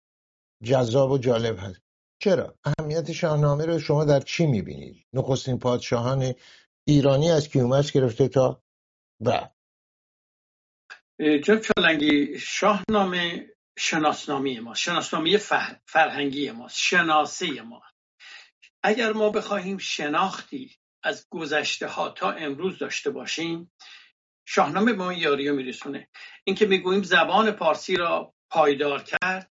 جذاب 0.63 1.11
و 1.11 1.17
جالب 1.17 1.59
هست. 1.59 1.81
چرا؟ 2.21 2.55
اهمیت 2.63 3.11
شاهنامه 3.11 3.65
رو 3.65 3.79
شما 3.79 4.05
در 4.05 4.19
چی 4.19 4.45
می‌بینید؟ 4.45 5.05
نخستین 5.13 5.59
پادشاهان 5.59 6.33
ایرانی 6.87 7.31
از 7.31 7.49
کیومرث 7.49 7.91
گرفته 7.91 8.27
تا 8.27 8.63
بعد 9.21 9.55
جناب 11.19 11.61
چالنگی 11.61 12.39
شاهنامه 12.39 13.49
شناسنامه 13.77 14.59
ما 14.59 14.73
شناسنامه 14.73 15.37
فرهنگی 15.85 16.51
ما 16.51 16.67
شناسه 16.67 17.61
ما. 17.61 17.81
اگر 18.83 19.13
ما 19.13 19.29
بخواهیم 19.29 19.77
شناختی 19.77 20.75
از 21.05 21.27
گذشته 21.29 21.87
ها 21.87 22.09
تا 22.09 22.31
امروز 22.31 22.79
داشته 22.79 23.09
باشیم. 23.09 23.71
شاهنامه 24.47 24.93
به 24.93 25.03
ما 25.03 25.13
یاری 25.13 25.51
میرسونه. 25.51 26.07
اینکه 26.43 26.65
می‌گوییم 26.65 27.03
زبان 27.03 27.51
پارسی 27.51 27.95
را 27.95 28.33
پایدار 28.49 29.03
کرد 29.03 29.51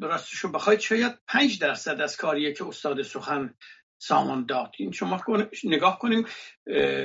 راستشو 0.00 0.52
بخواید 0.52 0.80
شاید 0.80 1.18
پنج 1.26 1.58
درصد 1.58 2.00
از 2.00 2.16
کاریه 2.16 2.52
که 2.52 2.66
استاد 2.66 3.02
سخن 3.02 3.54
سامان 4.00 4.46
داد. 4.46 4.72
این 4.78 4.92
شما 4.92 5.20
نگاه 5.64 5.98
کنیم 5.98 6.26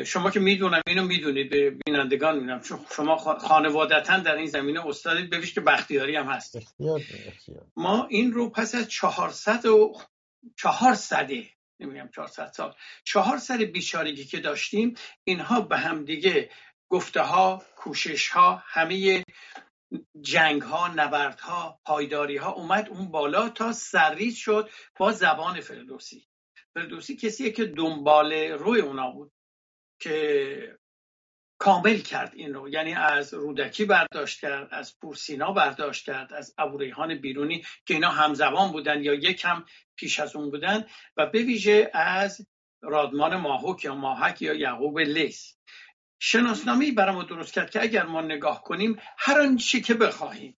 شما 0.05 0.31
که 0.31 0.39
می‌دونم 0.39 0.81
اینو 0.87 1.03
می‌دونید 1.03 1.49
به 1.49 1.77
بینندگان 1.85 2.35
می‌دونم 2.35 2.61
شما 2.95 3.17
خانوادتا 3.17 4.17
در 4.17 4.35
این 4.35 4.45
زمینه 4.45 4.87
استادید 4.87 5.29
بویش 5.29 5.53
که 5.53 5.61
بختیاری 5.61 6.15
هم 6.15 6.25
هست 6.25 6.57
ما 7.75 8.07
این 8.09 8.33
رو 8.33 8.49
پس 8.49 8.75
از 8.75 8.89
چهارصد 8.89 9.65
و 9.65 9.93
چهار 10.57 10.93
صده 10.93 11.52
نمیگم 11.79 12.09
چهارصد 12.15 12.51
سال. 12.51 12.73
چهار 13.03 13.38
سال 13.38 13.65
بیچارگی 13.65 14.25
که 14.25 14.39
داشتیم 14.39 14.93
اینها 15.23 15.62
به 15.62 15.77
هم 15.77 16.05
دیگه 16.05 16.49
گفته 16.89 17.21
ها 17.21 17.63
کوشش 17.75 18.29
ها 18.29 18.63
همه 18.65 19.23
جنگ 20.21 20.62
ها 20.62 20.88
نبرد 20.88 21.39
ها 21.39 21.79
پایداری 21.86 22.38
ها 22.38 22.51
اومد 22.51 22.89
اون 22.89 23.12
بالا 23.12 23.49
تا 23.49 23.73
سرریز 23.73 24.36
شد 24.36 24.69
با 24.99 25.12
زبان 25.12 25.62
فردوسی. 25.62 26.27
فردوسی 26.73 27.15
کسیه 27.15 27.51
که 27.51 27.65
دنبال 27.65 28.33
روی 28.33 28.81
اونا 28.81 29.12
بود 29.12 29.31
که 29.99 30.77
کامل 31.63 31.97
کرد 31.97 32.34
این 32.36 32.54
رو. 32.54 32.69
یعنی 32.69 32.93
از 32.93 33.34
رودکی 33.34 33.86
برداشت 33.86 34.39
کرد 34.39 34.67
از 34.71 34.99
پورسینا 34.99 35.52
برداشت 35.52 36.06
کرد 36.06 36.34
از 36.34 36.54
ابوریحان 36.58 37.15
بیرونی 37.15 37.65
که 37.86 37.93
اینا 37.93 38.10
همزبان 38.10 38.71
بودن 38.71 39.04
یا 39.04 39.13
یک 39.13 39.45
هم 39.45 39.65
پیش 39.95 40.19
از 40.19 40.36
اون 40.36 40.52
بودن 40.52 40.86
و 41.17 41.26
به 41.26 41.39
ویژه 41.39 41.91
از 41.93 42.47
رادمان 42.82 43.36
ماهوک 43.36 43.86
یا 43.86 43.95
ماهک 43.95 44.41
یا 44.41 44.54
یعقوب 44.54 44.99
لیس 44.99 45.58
شناسنامه 46.19 46.91
برای 46.91 47.15
ما 47.15 47.23
درست 47.23 47.54
کرد 47.54 47.69
که 47.69 47.82
اگر 47.82 48.06
ما 48.06 48.21
نگاه 48.21 48.63
کنیم 48.63 48.99
هر 49.17 49.39
آنچه 49.41 49.82
که 49.82 49.93
بخواهیم 49.93 50.58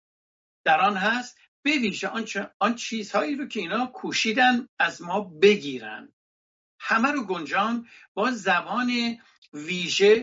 در 0.63 0.81
آن 0.81 0.97
هست 0.97 1.37
به 1.61 1.71
ویژه 1.71 2.11
آن 2.59 2.75
چیزهایی 2.75 3.35
رو 3.35 3.47
که 3.47 3.59
اینا 3.59 3.85
کوشیدن 3.85 4.67
از 4.79 5.01
ما 5.01 5.21
بگیرن. 5.21 6.13
همه 6.79 7.11
رو 7.11 7.23
گنجان 7.23 7.87
با 8.13 8.31
زبان 8.31 9.17
ویژه 9.53 10.21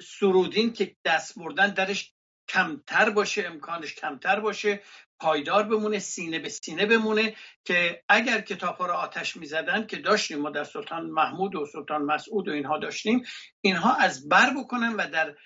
سرودین 0.00 0.72
که 0.72 0.96
دست 1.04 1.38
بردن 1.38 1.74
درش 1.74 2.12
کمتر 2.48 3.10
باشه 3.10 3.46
امکانش 3.46 3.94
کمتر 3.94 4.40
باشه 4.40 4.82
پایدار 5.20 5.62
بمونه 5.62 5.98
سینه 5.98 6.38
به 6.38 6.48
سینه 6.48 6.86
بمونه 6.86 7.36
که 7.64 8.04
اگر 8.08 8.40
کتاب 8.40 8.76
ها 8.76 8.86
رو 8.86 8.92
آتش 8.92 9.36
می‌زدن 9.36 9.86
که 9.86 9.96
داشتیم 9.96 10.38
ما 10.38 10.50
در 10.50 10.64
سلطان 10.64 11.06
محمود 11.06 11.54
و 11.54 11.66
سلطان 11.66 12.02
مسعود 12.02 12.48
و 12.48 12.52
اینها 12.52 12.78
داشتیم 12.78 13.22
اینها 13.60 13.94
از 13.94 14.28
بر 14.28 14.54
بکنن 14.58 14.94
و 14.94 15.10
در 15.10 15.36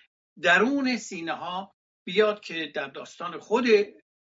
درون 0.42 0.96
سینه 0.96 1.32
ها 1.32 1.74
بیاد 2.04 2.40
که 2.40 2.72
در 2.74 2.86
داستان 2.86 3.38
خود 3.38 3.66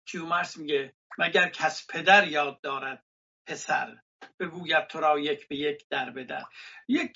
کیومرس 0.07 0.57
میگه 0.57 0.95
مگر 1.19 1.49
کس 1.49 1.87
پدر 1.91 2.29
یاد 2.29 2.61
دارد 2.61 3.05
پسر. 3.47 3.97
بگوید 4.41 4.87
تو 4.87 5.01
را 5.01 5.19
یک 5.19 5.49
به 5.49 5.57
یک 5.57 5.85
در 5.91 6.11
به 6.11 6.25
در 6.25 6.43
یک 6.89 7.11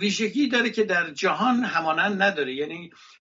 ویژگی 0.00 0.48
داره 0.48 0.70
که 0.70 0.84
در 0.84 1.10
جهان 1.10 1.64
همانند 1.64 2.22
نداره. 2.22 2.54
یعنی 2.54 2.90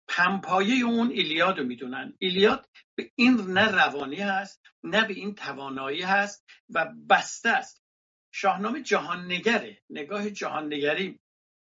پمپایه 0.08 0.84
اون 0.84 1.10
ایلیاد 1.10 1.58
رو 1.58 1.64
می‌دونن. 1.64 2.14
ایلیاد 2.18 2.68
به 2.94 3.10
این 3.14 3.34
نه 3.34 3.70
روانی 3.70 4.16
هست 4.16 4.62
نه 4.82 5.06
به 5.06 5.14
این 5.14 5.34
توانایی 5.34 6.02
هست 6.02 6.44
و 6.70 6.92
بسته 7.10 7.48
است. 7.48 7.84
شاهنامه 8.32 8.82
جهان 8.82 9.24
نگره 9.24 9.78
نگاه 9.90 10.30
جهان 10.30 10.72
نگری 10.72 11.20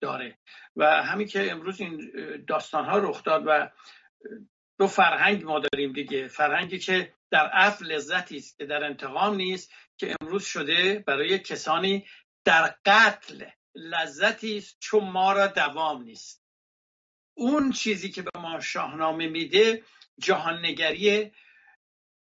داره. 0.01 0.39
و 0.77 1.03
همین 1.03 1.27
که 1.27 1.51
امروز 1.51 1.81
این 1.81 2.13
داستان 2.49 2.85
ها 2.85 2.99
رخ 2.99 3.23
داد 3.23 3.43
و 3.47 3.71
دو 4.79 4.87
فرهنگ 4.87 5.45
ما 5.45 5.59
داریم 5.59 5.93
دیگه. 5.93 6.29
فرهنگی 6.29 6.79
که 6.79 7.13
در 7.31 7.51
اف 7.53 7.83
لذتی 7.83 8.37
است 8.37 8.59
که 8.59 8.67
در 8.67 8.85
انتقام 8.85 9.37
نیست 9.37 9.73
که 9.97 10.17
امروز 10.21 10.45
شده 10.45 11.05
برای 11.07 11.39
کسانی 11.39 12.07
در 12.45 12.75
قتل 12.85 13.45
لذتی 13.75 14.59
است 14.59 14.77
چون 14.81 15.05
ما 15.05 15.33
را 15.33 15.47
دوام 15.47 16.03
نیست. 16.03 16.43
اون 17.35 17.73
چیزی 17.73 18.11
که 18.11 18.23
به 18.23 18.41
ما 18.41 18.61
شاهنامه 18.61 19.27
میده 19.27 19.83
جهاننگری 20.19 21.33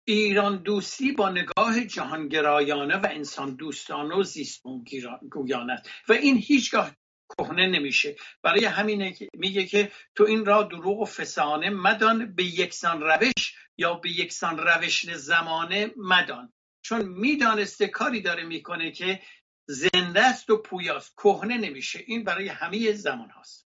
ایران 0.08 0.58
دوستی 0.58 1.12
با 1.12 1.30
نگاه 1.30 1.86
جهانگرایانه 1.86 2.98
و 2.98 3.08
انسان 3.12 3.56
دوستانه 3.56 4.16
و 4.16 4.24
زیستون 4.24 4.86
گویانه 5.32 5.82
و 6.08 6.14
این 6.14 6.38
هیچگاه 6.38 6.92
کهنه 7.30 7.68
نمیشه. 7.68 8.16
برای 8.44 8.66
همینه 8.66 9.16
میگه 9.34 9.66
که 9.66 9.92
تو 10.16 10.24
این 10.24 10.46
را 10.46 10.64
دروغ 10.64 11.00
و 11.00 11.06
فسانه 11.06 11.70
مدان 11.70 12.36
به 12.36 12.44
یکسان 12.44 13.02
روش 13.02 13.58
یا 13.78 13.94
به 13.94 14.10
یکسان 14.10 14.58
روش 14.58 15.16
زمانه 15.16 15.92
مدان. 15.98 16.54
چون 16.82 17.06
می‌دانسته 17.06 17.88
کاری 17.88 18.22
داره 18.22 18.44
می‌کنه 18.44 18.92
که 18.92 19.22
زنده 19.68 20.22
است 20.22 20.50
و 20.50 20.58
پویاست. 20.58 21.14
کهنه 21.18 21.58
نمیشه. 21.58 22.00
این 22.08 22.24
برای 22.24 22.48
همه 22.48 22.92
زمان 22.92 23.30
هاست. 23.30 23.68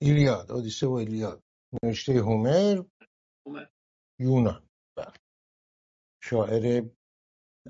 ایلیاد 0.00 0.52
اودیسه 0.52 0.86
و 0.86 0.92
ایلیاد. 0.92 1.42
نوشته 1.82 2.12
هومر 2.12 2.82
یونان. 4.18 4.68
بله. 4.96 5.12
شاعر 6.22 6.84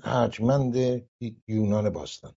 ارجمند 0.03 0.75
یونان 1.47 1.89
باستان. 1.89 2.35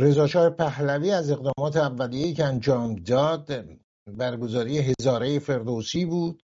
رضاشاه 0.00 0.50
پهلوی 0.50 1.10
از 1.10 1.30
اقدامات 1.30 1.76
اولیه‌ای 1.76 2.34
که 2.34 2.44
انجام 2.44 2.94
داد 2.94 3.64
برگزاری 4.06 4.78
هزاره 4.78 5.38
فردوسی 5.38 6.04
بود 6.04 6.42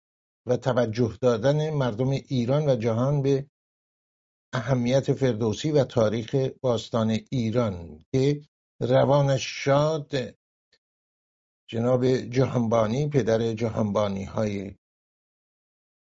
و 0.46 0.56
توجه 0.56 1.18
دادن 1.22 1.70
مردم 1.70 2.10
ایران 2.10 2.68
و 2.68 2.76
جهان 2.76 3.22
به 3.22 3.46
اهمیت 4.54 5.12
فردوسی 5.12 5.70
و 5.70 5.84
تاریخ 5.84 6.36
باستان 6.60 7.18
ایران 7.30 8.04
که 8.12 8.42
روانش 8.80 9.64
شاد 9.64 10.12
جناب 11.70 12.06
جهانبانی 12.06 13.08
پدر 13.08 13.52
جهانبانی 13.52 14.24
های 14.24 14.76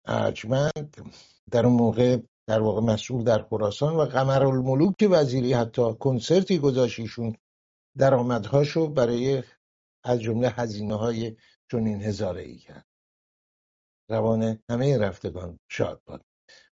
ارجمند 0.05 1.13
در 1.51 1.65
اون 1.65 1.75
موقع 1.75 2.17
در 2.49 2.61
واقع 2.61 2.81
مسئول 2.81 3.23
در 3.23 3.43
خراسان 3.43 3.95
و 3.95 4.05
قمر 4.05 4.45
الملوک 4.45 5.07
وزیری 5.11 5.53
حتی 5.53 5.93
کنسرتی 5.99 6.59
گذاشیشون 6.59 7.35
درآمدهاشو 7.97 8.87
برای 8.87 9.43
از 10.03 10.21
جمله 10.21 10.49
هزینه 10.49 10.95
های 10.95 11.35
چنین 11.71 12.01
هزاره 12.01 12.41
ای 12.41 12.57
کرد. 12.57 12.85
روان 14.09 14.59
همه 14.69 14.97
رفتگان 14.97 15.59
شاد 15.71 16.01
باد 16.05 16.25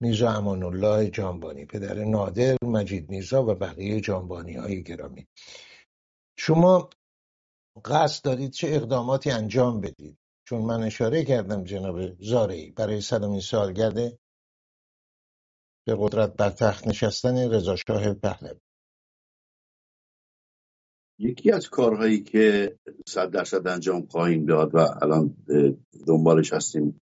میرزا 0.01 0.31
امان 0.31 0.63
الله 0.63 1.11
جانبانی 1.11 1.67
پدر 1.67 2.05
نادر 2.05 2.57
مجید 2.63 3.11
میرزا 3.11 3.43
و 3.43 3.55
بقیه 3.55 4.01
جانبانی 4.01 4.57
های 4.57 4.83
گرامی. 4.83 5.27
شما 6.39 6.91
قصد 7.85 8.25
دارید 8.25 8.51
چه 8.51 8.69
اقداماتی 8.69 9.31
انجام 9.31 9.81
بدید؟ 9.81 10.19
چون 10.49 10.63
من 10.63 10.83
اشاره 10.83 11.25
کردم 11.25 11.65
جناب 11.65 12.23
زارعی 12.23 12.71
برای 12.71 13.01
صدمین 13.01 13.41
سالگرد 13.41 14.19
به 15.87 15.97
قدرت 15.99 16.37
بر 16.37 16.51
تخت 16.51 16.89
نشستن 16.89 17.51
رضاشاه 17.51 18.15
پهلوی. 18.15 18.61
یکی 21.19 21.53
از 21.53 21.69
کارهایی 21.69 22.23
که 22.23 22.77
صد 23.09 23.31
درصد 23.31 23.67
انجام 23.67 24.07
خواهیم 24.07 24.47
داد 24.47 24.75
و 24.75 24.79
الان 24.79 25.37
دنبالش 26.07 26.53
هستیم 26.53 27.01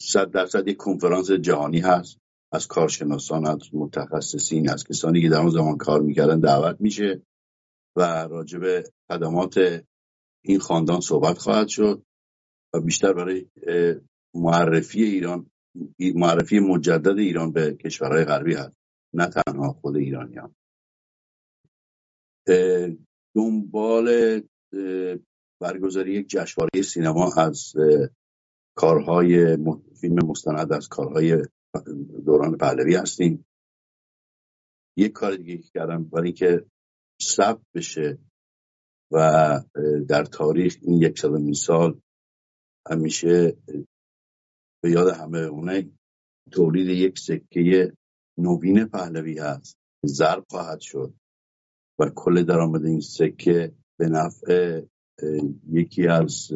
صد 0.00 0.30
درصد 0.30 0.68
یک 0.68 0.76
کنفرانس 0.76 1.30
جهانی 1.30 1.80
هست. 1.80 2.18
از 2.52 2.66
کارشناسان 2.66 3.46
از 3.46 3.58
متخصصین 3.72 4.70
از 4.70 4.84
کسانی 4.84 5.22
که 5.22 5.28
در 5.28 5.38
اون 5.38 5.50
زمان 5.50 5.76
کار 5.76 6.00
می‌کردن 6.00 6.40
دعوت 6.40 6.80
میشه 6.80 7.22
و 7.96 8.00
راجب 8.30 8.84
خدمات 9.10 9.84
این 10.44 10.58
خاندان 10.58 11.00
صحبت 11.00 11.38
خواهد 11.38 11.68
شد 11.68 12.02
و 12.74 12.80
بیشتر 12.80 13.12
برای 13.12 13.46
معرفی 14.34 15.02
ایران 15.02 15.50
معرفی 16.14 16.60
مجدد 16.60 17.18
ایران 17.18 17.52
به 17.52 17.74
کشورهای 17.74 18.24
غربی 18.24 18.54
هست 18.54 18.76
نه 19.14 19.26
تنها 19.26 19.72
خود 19.72 19.96
ایرانیان. 19.96 20.54
دنبال 23.34 24.40
برگزاری 25.60 26.12
یک 26.12 26.28
جشنواره 26.28 26.82
سینما 26.82 27.32
از 27.36 27.72
کارهای 28.76 29.56
فیلم 30.00 30.26
مستند 30.26 30.72
از 30.72 30.88
کارهای 30.88 31.46
دوران 32.26 32.56
پهلوی 32.56 32.94
هستیم. 32.94 33.46
یک 34.96 35.12
کار 35.12 35.36
دیگه 35.36 35.58
که 35.58 35.68
کردم 35.74 36.04
برای 36.04 36.26
اینکه 36.26 36.66
ثبت 37.22 37.62
بشه 37.74 38.18
و 39.12 39.60
در 40.08 40.24
تاریخ 40.24 40.76
این 40.82 41.02
یک 41.02 41.20
سال 41.54 42.00
همیشه 42.90 43.56
به 44.82 44.90
یاد 44.90 45.08
همه 45.08 45.38
اونه 45.38 45.90
تولید 46.52 46.88
یک 46.88 47.18
سکه 47.18 47.92
نوین 48.38 48.84
پهلوی 48.84 49.38
هست. 49.38 49.76
ضرب 50.06 50.44
خواهد 50.50 50.80
شد. 50.80 51.14
و 51.98 52.10
کل 52.14 52.42
درآمد 52.42 52.84
این 52.84 53.00
سکه 53.00 53.72
به 53.98 54.08
نفع 54.08 54.82
یکی 55.68 56.06
از 56.06 56.52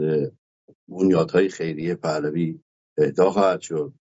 بنیادهای 0.88 1.48
خیریه 1.48 1.94
پهلوی 1.94 2.60
اهدا 2.98 3.30
خواهد 3.30 3.60
شد. 3.60 3.94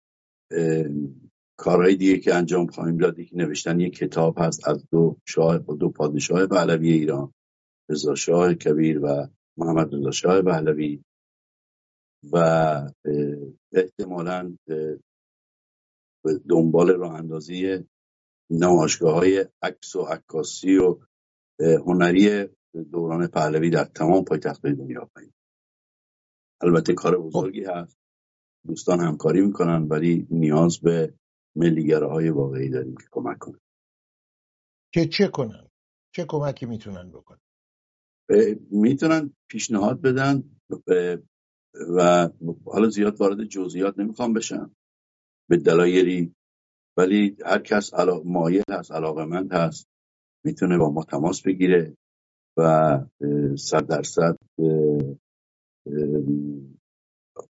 کارهای 1.57 1.95
دیگه 1.95 2.17
که 2.17 2.35
انجام 2.35 2.67
خواهیم 2.67 2.97
داد 2.97 3.21
که 3.21 3.37
نوشتن 3.37 3.79
یک 3.79 3.95
کتاب 3.95 4.35
هست 4.37 4.67
از 4.67 4.85
دو 4.91 5.17
شاه 5.25 5.57
دو 5.57 5.89
پادشاه 5.89 6.47
پهلوی 6.47 6.91
ایران 6.91 7.33
رضا 7.89 8.15
شاه 8.15 8.53
کبیر 8.53 8.99
و 9.03 9.27
محمد 9.57 9.95
رضا 9.95 10.11
شاه 10.11 10.41
پهلوی. 10.41 11.03
و 12.31 12.37
احتمالا 13.73 14.57
دنبال 16.49 16.89
راه 16.89 17.13
اندازی 17.13 17.87
نمایشگاه 18.51 19.13
های 19.13 19.45
عکس 19.61 19.95
و 19.95 20.01
عکاسی 20.01 20.77
و 20.77 20.99
هنری 21.59 22.47
دوران 22.91 23.27
پهلوی 23.27 23.69
در 23.69 23.83
تمام 23.83 24.23
پایتخت 24.25 24.65
دنیا 24.65 25.09
خواهیم 25.13 25.33
البته 26.61 26.93
کار 26.93 27.21
بزرگی 27.21 27.63
هست. 27.63 27.97
دوستان 28.67 28.99
همکاری 28.99 29.41
می‌کنن 29.41 29.83
ولی 29.83 30.27
نیاز 30.31 30.79
به 30.79 31.13
ملیگره 31.55 32.07
های 32.07 32.29
واقعی 32.29 32.69
داریم 32.69 32.95
که 32.95 33.07
کمک 33.11 33.37
کنن. 33.37 33.59
که 34.93 35.05
چه 35.05 35.27
کنن؟ 35.27 35.69
چه 36.15 36.25
کمکی 36.27 36.65
می‌تونن 36.65 37.11
بکنن؟ 37.11 37.39
می‌تونن 38.71 39.33
پیشنهاد 39.49 40.01
بدن 40.01 40.43
و 41.97 42.29
حالا 42.65 42.89
زیاد 42.89 43.21
وارد 43.21 43.43
جزئیات 43.43 43.99
نمی‌خوام 43.99 44.33
بشم. 44.33 44.75
به 45.49 45.57
دلایلی. 45.57 46.33
ولی 46.97 47.37
هر 47.45 47.59
کس 47.59 47.93
علا... 47.93 48.21
مایل 48.25 48.63
هست 48.69 48.91
علاقمند 48.91 49.53
هست. 49.53 49.87
می‌تونه 50.45 50.77
با 50.77 50.91
ما 50.91 51.03
تماس 51.03 51.41
بگیره 51.41 51.97
و 52.57 52.99
صد 53.57 53.87
درصد 53.87 54.37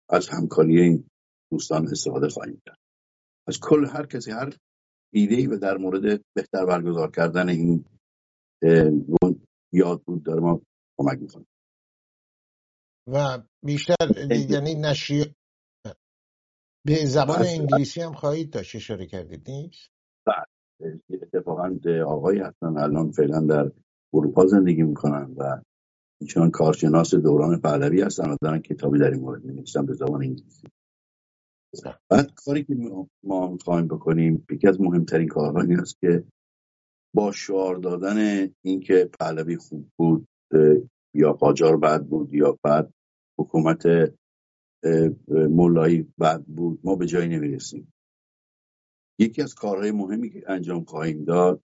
از 0.09 0.29
همکاری 0.29 0.81
این 0.81 1.03
دوستان 1.51 1.87
استفاده 1.87 2.29
خواهیم 2.29 2.61
کرد. 2.65 2.77
از 3.47 3.59
کل 3.61 3.85
هر 3.85 4.05
کسی 4.05 4.31
هر 4.31 4.57
ایده 5.13 5.49
و 5.49 5.57
در 5.57 5.77
مورد 5.77 6.21
بهتر 6.35 6.65
برگزار 6.65 7.11
کردن 7.11 7.49
این 7.49 7.85
یاد 9.73 10.01
بود 10.01 10.23
داره 10.23 10.41
ما 10.41 10.61
کمک 10.99 11.21
می‌کنیم 11.21 11.47
و 13.07 13.43
بیشتر 13.65 13.95
یعنی 14.49 14.75
نشی 14.75 15.35
به 16.85 17.05
زبان 17.05 17.41
انگلیسی 17.41 18.01
هم 18.01 18.13
خواهید 18.13 18.49
داشت 18.49 18.75
اشاره 18.75 19.05
کردید 19.05 19.49
نیست؟ 19.49 19.89
بله. 20.25 20.99
اتفاقا 21.09 21.79
آقایی 22.05 22.39
هستن 22.39 22.77
الان 22.77 23.11
فعلا 23.11 23.39
در 23.39 23.71
اروپا 24.13 24.45
زندگی 24.45 24.83
می‌کنن 24.83 25.33
و 25.37 25.61
ایشان 26.21 26.51
کارشناس 26.51 27.15
دوران 27.15 27.61
پهلوی 27.61 28.01
هستن 28.01 28.29
و 28.29 28.35
دارن 28.41 28.59
کتابی 28.59 28.99
در 28.99 29.11
این 29.11 29.19
مورد 29.19 29.43
می‌نویسن 29.43 29.85
به 29.85 29.93
زبان 29.93 30.23
انگلیسی. 30.23 30.67
بعد 32.09 32.31
کاری 32.35 32.63
که 32.63 32.75
ما 33.23 33.47
می‌خوایم 33.51 33.87
بکنیم 33.87 34.45
یکی 34.51 34.67
از 34.67 34.81
مهمترین 34.81 35.27
کارها 35.27 35.61
این 35.61 35.79
است 35.79 35.99
که 35.99 36.23
با 37.15 37.31
شعار 37.31 37.75
دادن 37.75 38.49
اینکه 38.61 39.09
پهلوی 39.19 39.57
خوب 39.57 39.87
بود 39.97 40.27
یا 41.15 41.33
قاجار 41.33 41.77
بد 41.77 42.03
بود 42.03 42.33
یا 42.33 42.59
بعد 42.63 42.93
حکومت 43.39 43.83
مولایی 45.29 46.13
بد 46.19 46.43
بود 46.43 46.79
ما 46.83 46.95
به 46.95 47.05
جایی 47.05 47.29
نمی‌رسیم. 47.29 47.93
یکی 49.19 49.41
از 49.41 49.55
کارهای 49.55 49.91
مهمی 49.91 50.29
که 50.29 50.43
انجام 50.47 50.83
خواهیم 50.83 51.23
داد 51.23 51.61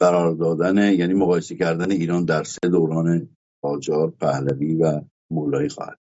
قرار 0.00 0.34
دادن 0.34 0.92
یعنی 0.92 1.14
مقایسه 1.14 1.56
کردن 1.56 1.90
ایران 1.90 2.24
در 2.24 2.42
سه 2.42 2.68
دوران 2.68 3.36
قاجار 3.62 4.10
پهلوی 4.10 4.74
و 4.74 5.00
مولایی 5.30 5.68
خواهد. 5.68 5.98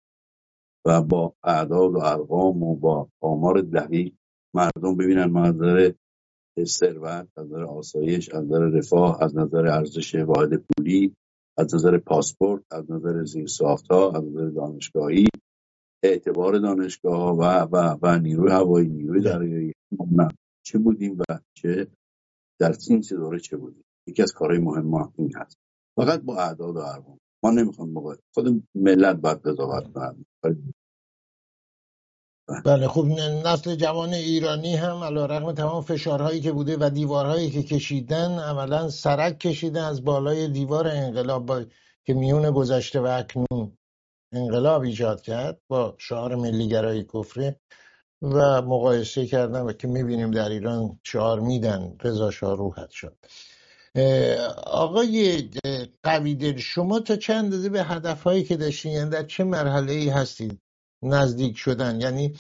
و 0.87 1.02
با 1.02 1.34
اعداد 1.44 1.94
و 1.94 1.98
ارقام 1.98 2.62
و 2.62 2.76
با 2.76 3.08
آمار 3.20 3.60
دقیق 3.60 4.14
مردم 4.54 4.96
ببینن 4.96 5.24
منظر 5.24 5.92
ثروت 6.62 7.29
از 7.37 7.47
نظر 7.47 7.62
آسایش 7.62 8.29
از 8.29 8.45
نظر 8.45 8.59
رفاه 8.59 9.23
از 9.23 9.37
نظر 9.37 9.67
ارزش 9.67 10.14
واحد 10.14 10.51
پولی 10.55 11.14
از 11.59 11.75
نظر 11.75 11.99
پاسپورت 11.99 12.62
از 12.71 12.90
نظر 12.90 13.25
ها 13.90 14.11
از 14.11 14.25
نظر 14.25 14.49
دانشگاهی 14.49 15.29
اعتبار 16.05 16.59
دانشگاه 16.59 17.37
و 17.37 17.43
و 17.43 17.97
و 18.03 18.19
نیروی 18.19 18.51
هوایی 18.51 18.88
نیروی 18.88 19.21
دریایی. 19.21 19.73
چه 20.67 20.79
بودیم 20.79 21.19
و 21.19 21.38
چه 21.57 21.87
در 22.61 22.75
این 22.90 23.03
سه 23.03 23.17
دوره 23.17 23.38
چه 23.38 23.57
بودیم؟ 23.57 23.85
یکی 24.07 24.23
از 24.23 24.33
کارهای 24.33 24.59
مهم 24.61 24.87
ما 24.87 25.12
این 25.19 25.33
هست. 25.37 25.57
فقط 25.97 26.21
با 26.21 26.37
اعداد 26.37 26.77
و 26.77 26.79
ارقام. 26.79 27.19
ما 27.45 27.51
نمی‌خوام 27.51 28.17
خود 28.35 28.64
ملت 28.75 29.17
باید 29.17 29.38
قضاوت 29.38 29.93
کنند 29.93 30.27
بله 32.64 32.88
خب 32.88 33.04
نسل 33.44 33.74
جوان 33.74 34.14
ایرانی 34.14 34.76
هم 34.76 35.04
علا 35.04 35.26
رقم 35.26 35.52
تمام 35.52 35.83
فشارهایی 35.83 36.40
که 36.40 36.52
بوده 36.52 36.76
و 36.80 36.90
دیوارهایی 36.90 37.50
که 37.50 37.62
کشیدن 37.62 38.38
عملا 38.38 38.88
سرک 38.88 39.38
کشیده 39.38 39.81
از 39.81 40.04
بالای 40.04 40.48
دیوار 40.48 40.88
انقلاب 40.88 41.46
با... 41.46 41.64
که 42.04 42.14
میون 42.14 42.50
گذشته 42.50 43.00
و 43.00 43.06
اکنون 43.06 43.79
انقلاب 44.33 44.83
ایجاد 44.83 45.23
کرد 45.23 45.60
با 45.69 45.94
شعار 45.98 46.35
ملیگرایی 46.35 47.04
کفره 47.14 47.60
و 48.23 48.62
مقایسه 48.62 49.27
کردن 49.27 49.60
و 49.60 49.73
که 49.73 49.88
می‌بینیم 49.88 50.31
در 50.31 50.48
ایران 50.48 51.00
شعار 51.02 51.40
میدن 51.40 51.96
رضا 52.02 52.31
شاه 52.31 52.56
روحت 52.56 52.90
شد. 52.90 53.16
آقای 54.66 55.50
قویدل 56.02 56.56
شما 56.56 57.00
تا 57.00 57.16
چند 57.16 57.44
اندازه 57.44 57.69
به 57.69 57.83
هدفهایی 57.83 58.44
که 58.44 58.56
داشتین؟ 58.56 58.92
یعنی 58.92 59.10
در 59.10 59.23
چه 59.23 59.44
مرحله 59.44 59.92
ای 59.92 60.08
هستید 60.08 60.63
نزدیک 61.05 61.57
شدن. 61.57 62.00
یعنی 62.00 62.35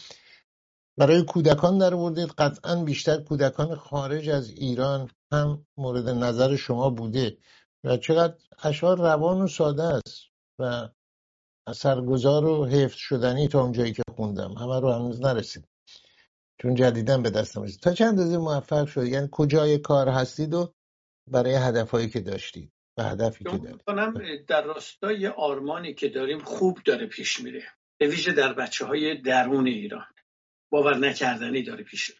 برای 0.96 1.22
کودکان 1.22 1.78
در 1.78 1.94
بردید 1.96 2.28
قطعا 2.28 2.84
بیشتر 2.84 3.20
کودکان 3.20 3.74
خارج 3.74 4.28
از 4.28 4.50
ایران 4.50 5.10
هم 5.32 5.66
مورد 5.76 6.08
نظر 6.08 6.56
شما 6.56 6.90
بوده 6.90 7.38
و 7.84 7.96
چقدر 7.96 8.34
اشعار 8.62 8.98
روان 8.98 9.40
و 9.40 9.48
ساده 9.48 9.82
است 9.82 10.22
و 10.58 10.88
اثرگذار 11.66 12.44
و 12.44 12.66
حفظ 12.66 12.96
شدنی 12.96 13.48
تا 13.48 13.62
اونجایی 13.62 13.92
که 13.92 14.02
خوندم. 14.16 14.52
همه 14.52 14.80
رو 14.80 14.92
هنوز 14.92 15.20
نرسید. 15.20 15.64
چون 16.62 16.74
جدیدن 16.74 17.22
به 17.22 17.30
دستم 17.30 17.62
رسید. 17.62 17.80
تا 17.80 17.92
چند 17.92 18.08
اندازه 18.08 18.38
موفق 18.38 18.86
شد 18.86 19.06
یعنی 19.06 19.28
کجای 19.32 19.78
کار 19.78 20.08
هستید 20.08 20.54
و 20.54 20.72
برای 21.30 21.54
هدفهایی 21.54 22.08
که 22.08 22.20
داشتید 22.20 22.72
و 22.98 23.02
هدفی 23.02 23.44
که 23.44 23.58
دارید؟ 23.58 24.46
در 24.46 24.62
راستای 24.62 25.26
آرمانی 25.26 25.94
که 25.94 26.08
داریم 26.08 26.38
خوب 26.38 26.78
داره 26.84 27.06
پیش 27.06 27.40
میره. 27.40 27.62
به 28.04 28.10
ویژه 28.10 28.32
در 28.32 28.52
بچه 28.52 28.86
های 28.86 29.14
درون 29.14 29.66
ایران. 29.66 30.06
باور 30.70 30.96
نکردنی 30.96 31.62
داره 31.62 31.84
پیش 31.84 32.12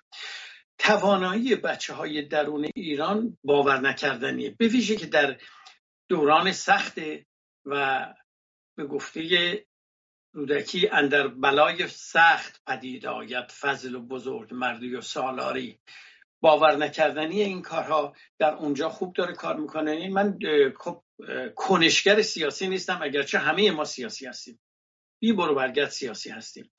توانایی 0.78 1.54
بچه 1.54 1.94
های 1.94 2.22
درون 2.22 2.68
ایران 2.74 3.38
باور 3.44 3.80
نکردنیه. 3.80 4.50
به 4.58 4.68
ویژه 4.68 4.96
که 4.96 5.06
در 5.06 5.36
دوران 6.08 6.52
سخت 6.52 6.98
و 7.64 8.06
به 8.76 8.86
گفته 8.86 9.64
رودکی 10.32 10.88
اندر 10.88 11.28
بلای 11.28 11.88
سخت 11.88 12.62
پدید 12.66 13.06
آید 13.06 13.52
فضل 13.52 13.94
و 13.94 14.00
بزرگ 14.00 14.54
مردی 14.54 14.94
و 14.94 15.00
سالاری. 15.00 15.80
باور 16.40 16.76
نکردنی 16.76 17.42
این 17.42 17.62
کارها 17.62 18.16
در 18.38 18.54
اونجا 18.54 18.88
خوب 18.88 19.14
داره 19.14 19.34
کار 19.34 19.56
می‌کنه. 19.56 20.08
من 20.08 20.38
خب 20.80 21.02
کنشگر 21.56 22.22
سیاسی 22.22 22.68
نیستم 22.68 23.00
اگرچه 23.02 23.38
همه 23.38 23.70
ما 23.70 23.84
سیاسی 23.84 24.26
هستیم. 24.26 24.60
بی 25.24 25.32
برو 25.32 25.54
برگرد 25.54 25.88
سیاسی 25.88 26.30
هستیم. 26.30 26.70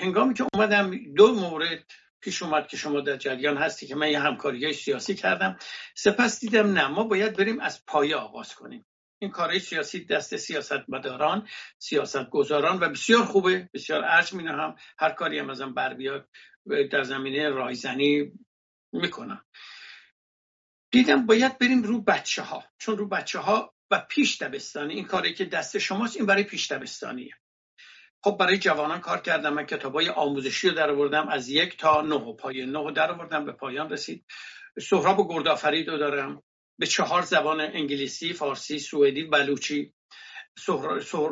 هنگامی 0.00 0.34
که 0.34 0.46
اومدم 0.54 1.14
دو 1.14 1.34
مورد 1.34 1.84
پیش 2.20 2.42
اومد 2.42 2.66
که 2.66 2.76
شما 2.76 3.00
در 3.00 3.16
جریان 3.16 3.56
هستی 3.56 3.86
که 3.86 3.94
من 3.94 4.10
یه 4.10 4.20
همکاری 4.20 4.72
سیاسی 4.72 5.14
کردم. 5.14 5.58
سپس 5.94 6.40
دیدم 6.40 6.72
نه 6.72 6.88
ما 6.88 7.04
باید 7.04 7.36
بریم 7.36 7.60
از 7.60 7.86
پایه 7.86 8.16
آغاز 8.16 8.54
کنیم. 8.54 8.86
این 9.18 9.30
کارهای 9.30 9.58
سیاسی 9.58 10.04
دست 10.04 10.36
سیاست 10.36 10.88
مداران 10.88 11.48
سیاست 11.78 12.30
گذاران 12.30 12.78
و 12.80 12.88
بسیار 12.88 13.24
خوبه 13.24 13.68
بسیار 13.74 14.04
ارج 14.04 14.32
می 14.32 14.46
هم 14.46 14.76
هر 14.98 15.10
کاری 15.10 15.38
هم 15.38 15.50
ازم 15.50 15.74
بر 15.74 15.94
بیاد 15.94 16.28
در 16.92 17.02
زمینه 17.02 17.48
رایزنی 17.48 18.32
می‌کنم. 18.92 19.44
دیدم 20.90 21.26
باید 21.26 21.58
بریم 21.58 21.82
رو 21.82 22.00
بچه 22.00 22.42
ها 22.42 22.64
چون 22.78 22.98
رو 22.98 23.08
بچه 23.08 23.38
ها 23.38 23.74
و 23.90 24.06
پیش 24.08 24.42
دبستانی. 24.42 24.94
این 24.94 25.04
کاری 25.04 25.34
که 25.34 25.44
دست 25.44 25.78
شماست 25.78 26.16
این 26.16 26.26
برای 26.26 26.44
پیش 26.44 26.72
دبستانیه. 26.72 27.34
خب 28.24 28.36
برای 28.40 28.58
جوانان 28.58 29.00
کار 29.00 29.20
کردم 29.20 29.54
من 29.54 29.66
کتابای 29.66 30.08
آموزشی 30.08 30.68
رو 30.68 30.74
در 30.74 30.90
آوردم 30.90 31.28
از 31.28 31.48
یک 31.48 31.76
تا 31.76 32.02
نه 32.02 32.32
پای 32.32 32.66
نه 32.66 32.92
در 32.92 33.10
آوردم 33.10 33.44
به 33.44 33.52
پایان 33.52 33.90
رسید. 33.90 34.24
سهراب 34.80 35.18
و 35.18 35.28
گردآفرید 35.28 35.88
رو 35.88 35.98
دارم. 35.98 36.42
به 36.78 36.86
چهار 36.86 37.22
زبان 37.22 37.60
انگلیسی، 37.60 38.32
فارسی، 38.32 38.78
سوئدی، 38.78 39.24
بلوچی 39.24 39.94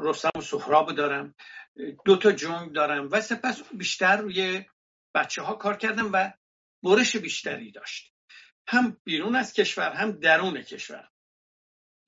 رستم 0.03 0.31
و 0.39 0.41
سهراب 0.41 0.93
دارم. 0.93 1.35
دو 2.05 2.17
تا 2.17 2.33
جنگ 2.33 2.73
دارم 2.73 3.09
و 3.13 3.21
سپس 3.21 3.63
بیشتر 3.73 4.17
روی 4.17 4.65
بچه 5.15 5.43
ها 5.43 5.55
کار 5.55 5.77
کردم 5.77 6.11
و 6.13 6.33
برش 6.83 7.17
بیشتری 7.17 7.71
داشت. 7.73 8.13
هم 8.69 8.97
بیرون 9.05 9.37
از 9.37 9.53
کشور 9.53 9.93
هم 9.93 10.13
درون 10.13 10.63
کشور. 10.63 11.09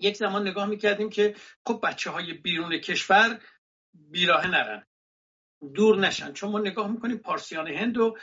یک 0.00 0.16
زمان 0.16 0.48
نگاه 0.48 0.66
می‌کردیم 0.66 1.10
که 1.10 1.34
خب 1.66 1.80
بچه 1.82 2.10
های 2.10 2.32
بیرون 2.32 2.78
کشور 2.78 3.40
بیراه 3.94 4.46
نرن. 4.46 4.86
دور 5.74 5.98
نشن. 5.98 6.32
چون 6.32 6.50
ما 6.50 6.58
نگاه 6.58 6.90
می‌کنیم 6.90 7.18
پارسیان 7.18 7.68
هند 7.68 7.98
و 7.98 8.16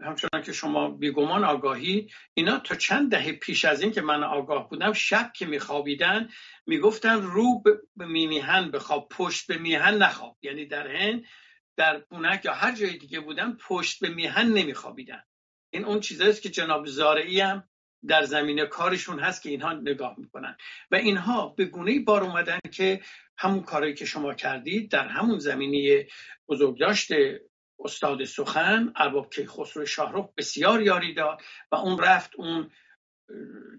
همچنان 0.00 0.42
که 0.42 0.52
شما 0.52 0.90
بیگمان 0.90 1.44
آگاهی 1.44 2.10
اینا 2.34 2.58
تا 2.58 2.74
چند 2.74 3.10
دهه 3.10 3.32
پیش 3.32 3.64
از 3.64 3.82
این 3.82 3.92
که 3.92 4.00
من 4.00 4.24
آگاه 4.24 4.68
بودم 4.68 4.92
شب 4.92 5.32
که 5.32 5.46
میخوابیدن 5.46 6.28
می‌گفتن 6.66 7.22
رو 7.22 7.62
به 7.96 8.06
میهن 8.06 8.70
بخواب 8.70 9.08
پشت 9.08 9.46
به 9.46 9.58
میهن 9.58 9.94
نخواب. 9.94 10.36
یعنی 10.42 10.66
در 10.66 10.88
هند 10.96 11.24
در 11.76 11.98
پونک 11.98 12.44
یا 12.44 12.54
هر 12.54 12.74
جای 12.74 12.98
دیگه 12.98 13.20
بودن 13.20 13.56
پشت 13.68 14.00
به 14.00 14.08
میهن 14.08 14.46
نمیخوابیدن. 14.46 15.22
این 15.70 15.84
اون 15.84 16.00
چیزاییست 16.00 16.42
که 16.42 16.48
جناب 16.48 16.86
زارعی 16.86 17.40
هم 17.40 17.68
در 18.08 18.22
زمینه 18.22 18.66
کارشون 18.66 19.18
هست 19.18 19.42
که 19.42 19.50
اینها 19.50 19.72
نگاه 19.72 20.14
می‌کنن 20.18 20.56
و 20.90 20.96
اینها 20.96 21.48
به 21.48 21.64
گونه 21.64 22.00
بار 22.00 22.22
اومدن 22.24 22.58
که 22.72 23.00
همون 23.38 23.62
کاری 23.62 23.94
که 23.94 24.04
شما 24.04 24.34
کردید 24.34 24.90
در 24.90 25.08
همون 25.08 25.38
زمینه 25.38 26.06
بزرگداشت 26.48 27.10
استاد 27.78 28.24
سخن 28.24 28.92
ارباب 28.96 29.30
که 29.30 29.46
خسرو 29.46 29.86
شاهرخ 29.86 30.28
بسیار 30.36 30.82
یاری 30.82 31.14
داد 31.14 31.40
و 31.72 31.76
اون 31.76 31.98
رفت 31.98 32.30
اون 32.36 32.70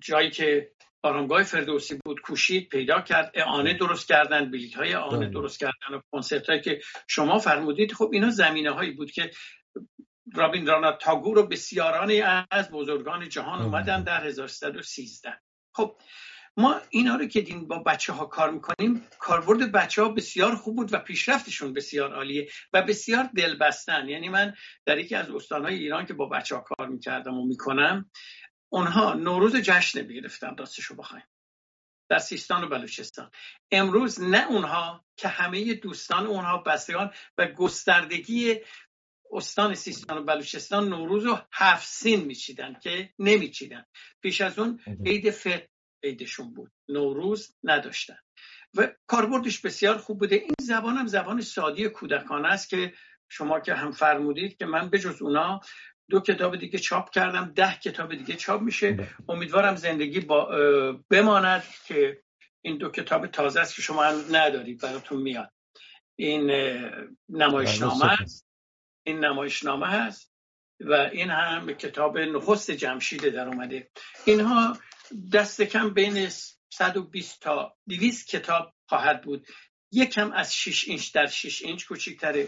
جایی 0.01 0.30
که 0.30 0.72
آرامگاه 1.03 1.43
فردوسی 1.43 1.99
بود 2.05 2.22
کوشید 2.22 2.70
پیدا 2.70 3.01
کرد 3.01 3.32
اعانه 3.34 3.74
درست 3.74 4.07
کردن 4.07 4.51
بلیت 4.51 4.76
های 4.76 4.93
اعانه 4.93 5.18
بله. 5.18 5.30
درست 5.30 5.59
کردن 5.59 5.95
و 5.95 6.01
کنسرت 6.11 6.49
هایی 6.49 6.61
که 6.61 6.82
شما 7.07 7.39
فرمودید 7.39 7.93
خب 7.93 8.09
اینا 8.13 8.30
زمینه 8.30 8.72
هایی 8.72 8.91
بود 8.91 9.11
که 9.11 9.32
رابین 10.34 10.67
رانا 10.67 10.91
تاگور 10.91 11.38
و 11.38 11.47
بسیارانی 11.47 12.21
از 12.51 12.71
بزرگان 12.71 13.30
جهان 13.30 13.61
اومدن 13.61 14.03
در 14.03 14.28
1313 14.28 15.41
خب 15.73 15.97
ما 16.57 16.82
اینا 16.89 17.15
رو 17.15 17.28
که 17.28 17.41
دین 17.41 17.67
با 17.67 17.80
بچه 17.80 18.13
ها 18.13 18.25
کار 18.25 18.51
می‌کنیم 18.51 19.07
کاربرد 19.19 19.71
بچه 19.71 20.01
ها 20.01 20.09
بسیار 20.09 20.55
خوب 20.55 20.75
بود 20.75 20.93
و 20.93 20.99
پیشرفتشون 20.99 21.73
بسیار 21.73 22.13
عالیه 22.13 22.49
و 22.73 22.82
بسیار 22.82 23.30
دلبستن. 23.36 24.09
یعنی 24.09 24.30
من 24.30 24.53
در 24.86 24.97
یکی 24.97 25.15
از 25.15 25.30
استانهای 25.30 25.75
ایران 25.75 26.05
که 26.05 26.13
با 26.13 26.25
بچه 26.25 26.55
ها 26.55 26.61
کار 26.61 26.88
می‌کردم 26.88 27.38
و 27.38 27.45
می‌کنم 27.45 28.11
اونها 28.69 29.13
نوروز 29.13 29.55
جشن 29.55 29.99
نمی‌گرفتن 29.99 30.57
راستشو 30.57 30.95
بخوایم. 30.95 31.25
در 32.09 32.19
سیستان 32.19 32.63
و 32.63 32.67
بلوچستان. 32.67 33.32
امروز 33.71 34.21
نه 34.21 34.47
اونها 34.47 35.05
که 35.17 35.28
همه 35.28 35.73
دوستان 35.73 36.28
اونها 36.28 36.57
بستگان 36.57 37.11
و 37.38 37.47
گستردگی 37.47 38.55
استان 39.32 39.75
سیستان 39.75 40.17
و 40.17 40.23
بلوچستان 40.23 40.89
نوروز 40.89 41.25
رو 41.25 41.39
هفت 41.53 41.88
سین 41.88 42.25
میچیدن 42.25 42.80
که 42.84 43.09
نمیچیدن. 43.19 43.86
پیش 44.21 44.41
از 44.41 44.59
اون 44.59 44.80
عید 45.05 45.30
فطر 45.30 45.67
عیدشون 46.03 46.53
بود. 46.53 46.71
نوروز 46.89 47.55
نداشتن. 47.63 48.17
و 48.73 48.88
کاربردش 49.07 49.61
بسیار 49.61 49.97
خوب 49.97 50.19
بوده. 50.19 50.36
این 50.36 50.55
زبان 50.61 50.97
هم 50.97 51.07
زبان 51.07 51.41
سادی 51.41 51.89
کودکانه 51.89 52.47
است 52.47 52.69
که 52.69 52.93
شما 53.30 53.59
که 53.59 53.73
هم 53.73 53.91
فرمودید 53.91 54.57
که 54.57 54.65
من 54.65 54.89
بجز 54.89 55.21
اونا 55.21 55.59
دو 56.09 56.19
کتاب 56.19 56.55
دیگه 56.55 56.80
چاپ 56.80 57.09
کردم 57.09 57.53
ده 57.55 57.80
کتاب 57.84 58.15
دیگه 58.15 58.36
چاپ 58.36 58.61
میشه. 58.61 58.91
بله. 58.91 59.09
امیدوارم 59.30 59.75
زندگی 59.75 60.19
با 60.19 60.45
بماند 61.09 61.63
که 61.88 62.21
این 62.61 62.78
دو 62.78 62.89
کتاب 62.89 63.28
تازه 63.28 63.59
است 63.59 63.75
که 63.75 63.82
شما 63.82 64.03
هم 64.03 64.36
ندارید 64.36 64.82
براتون 64.82 65.21
میاد. 65.21 65.51
این 66.15 66.51
نمایشنامه 67.30 68.01
بله، 68.01 68.21
است. 68.21 68.46
این 69.08 69.26
نمایشنامه 69.26 69.88
هست 69.88 70.34
و 70.80 70.93
این 70.93 71.30
هم 71.30 71.74
کتاب 71.74 72.18
نخست 72.18 72.72
جمشید 72.72 73.30
در 73.30 73.47
اومده. 73.47 73.89
اینها 74.26 74.78
دست 75.34 75.62
کم 75.62 75.93
بین 75.93 76.30
120 76.70 77.41
تا 77.41 77.76
200 77.89 78.28
کتاب 78.28 78.74
خواهد 78.89 79.22
بود. 79.22 79.47
یکم 79.91 80.32
از 80.32 80.55
6 80.55 80.88
اینچ 80.88 81.14
در 81.14 81.28
6 81.28 81.62
اینچ 81.62 81.86
کوچکتره. 81.86 82.47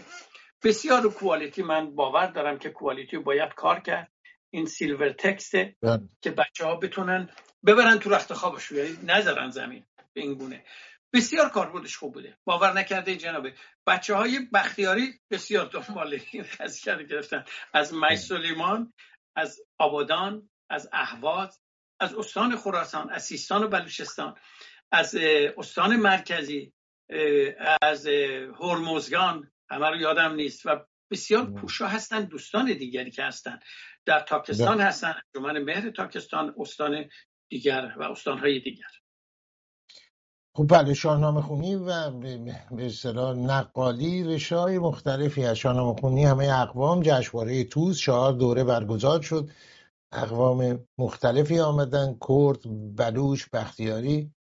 بسیار 0.64 1.08
کوالیتی 1.08 1.62
من 1.62 1.94
باور 1.94 2.26
دارم 2.26 2.58
که 2.58 2.70
کوالیتی 2.70 3.18
باید 3.18 3.54
کار 3.54 3.80
کرد. 3.80 4.12
این 4.50 4.66
سیلور 4.66 5.12
تکسته 5.12 5.76
بله. 5.82 6.00
که 6.22 6.30
بچه 6.30 6.64
ها 6.64 6.76
بتونن 6.76 7.28
ببرن 7.66 7.98
تو 7.98 8.10
رخت 8.10 8.32
خوابشون 8.32 8.78
یعنی 8.78 8.98
نذارن 9.02 9.50
زمین 9.50 9.86
به 10.12 10.20
این 10.20 10.34
گونه. 10.34 10.64
بسیار 11.12 11.48
کاربردش 11.48 11.96
خوب 11.96 12.14
بوده. 12.14 12.38
باور 12.44 12.72
نکرده 12.72 13.16
جنابه 13.16 13.54
بچه 13.86 14.14
های 14.14 14.38
بختیاری 14.52 15.20
بسیار 15.30 15.66
دنبال 15.66 16.20
این 16.30 16.44
قضیه 16.60 17.02
گرفتن. 17.02 17.44
از 17.72 17.94
مای 17.94 18.16
سلیمان 18.16 18.92
از 19.36 19.60
آبادان 19.78 20.50
از 20.70 20.88
اهواز 20.92 21.60
از 22.00 22.14
استان 22.14 22.56
خراسان 22.56 23.10
از 23.10 23.24
سیستان 23.24 23.64
و 23.64 23.68
بلوچستان 23.68 24.34
از 24.92 25.14
استان 25.58 25.96
مرکزی 25.96 26.72
از 27.82 28.06
هرمزگان 28.60 29.50
همه 29.70 29.90
رو 29.90 29.96
یادم 29.96 30.34
نیست. 30.34 30.66
و 30.66 30.86
بسیار 31.10 31.50
پوشا 31.50 31.86
هستن 31.86 32.24
دوستان 32.24 32.72
دیگری 32.72 33.10
که 33.10 33.24
هستن. 33.24 33.58
در 34.06 34.20
تاکستان. 34.20 34.80
هستن 34.80 35.14
انجمن 35.34 35.58
مهر 35.62 35.90
تاکستان 35.90 36.54
استان 36.58 37.08
دیگر 37.50 37.94
و 37.96 38.02
استانهای 38.02 38.60
دیگر. 38.60 38.99
خب 40.54 40.66
بله 40.68 40.94
شاهنامه 40.94 41.42
خونی 41.42 41.74
و 41.74 42.10
به 42.10 42.86
اصطلاح 42.86 43.36
نقالی 43.36 44.24
رشای 44.24 44.78
مختلفی 44.78 45.44
از 45.44 45.56
شاهنامه 45.56 46.00
خونی 46.00 46.24
همه 46.24 46.60
اقوام 46.60 47.00
جشنواره 47.02 47.64
توز 47.64 47.98
چهار 47.98 48.32
دوره 48.32 48.64
برگزار 48.64 49.22
شد. 49.22 49.50
اقوام 50.12 50.86
مختلفی 50.98 51.60
آمدن 51.60 52.16
کرد 52.28 52.58
بلوش 52.96 53.48
بختیاری 53.52 54.32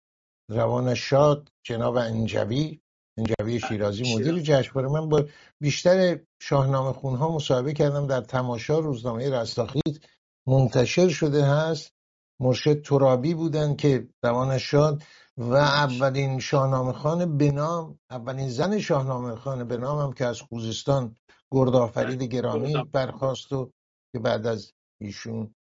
روان 0.51 0.93
شاد 0.93 1.51
جناب 1.63 1.95
انجوی 1.95 2.79
انجوی 3.17 3.59
شیرازی 3.59 4.15
مدیر 4.15 4.39
جشنواره. 4.39 4.87
من 4.87 5.09
با 5.09 5.25
بیشتر 5.61 6.19
شاهنامه 6.41 6.93
خونها 6.93 7.35
مصاحبه 7.35 7.73
کردم 7.73 8.07
در 8.07 8.21
تماشا 8.21 8.79
روزنامه 8.79 9.29
رستاخیز 9.29 9.99
منتشر 10.47 11.09
شده 11.09 11.45
هست. 11.45 11.93
مرشد 12.39 12.81
ترابی 12.81 13.33
بودن 13.33 13.75
که 13.75 14.07
روان 14.23 14.57
شاد 14.57 15.03
و 15.39 15.53
اولین 15.53 16.39
شاهنامه 16.39 16.93
خان 16.93 17.37
به 17.37 17.51
نام 17.51 17.99
اولین 18.09 18.49
زن 18.49 18.79
شاهنامه 18.79 19.35
خان 19.35 19.67
به 19.67 19.77
نام 19.77 19.99
هم 19.99 20.13
که 20.13 20.25
از 20.25 20.41
خوزستان 20.41 21.15
گردآفرید 21.51 22.23
گرامی 22.23 22.83
برخواست 22.91 23.53
و 23.53 23.71
که 24.11 24.19
بعد 24.19 24.47
از 24.47 24.73
ایشون 25.01 25.55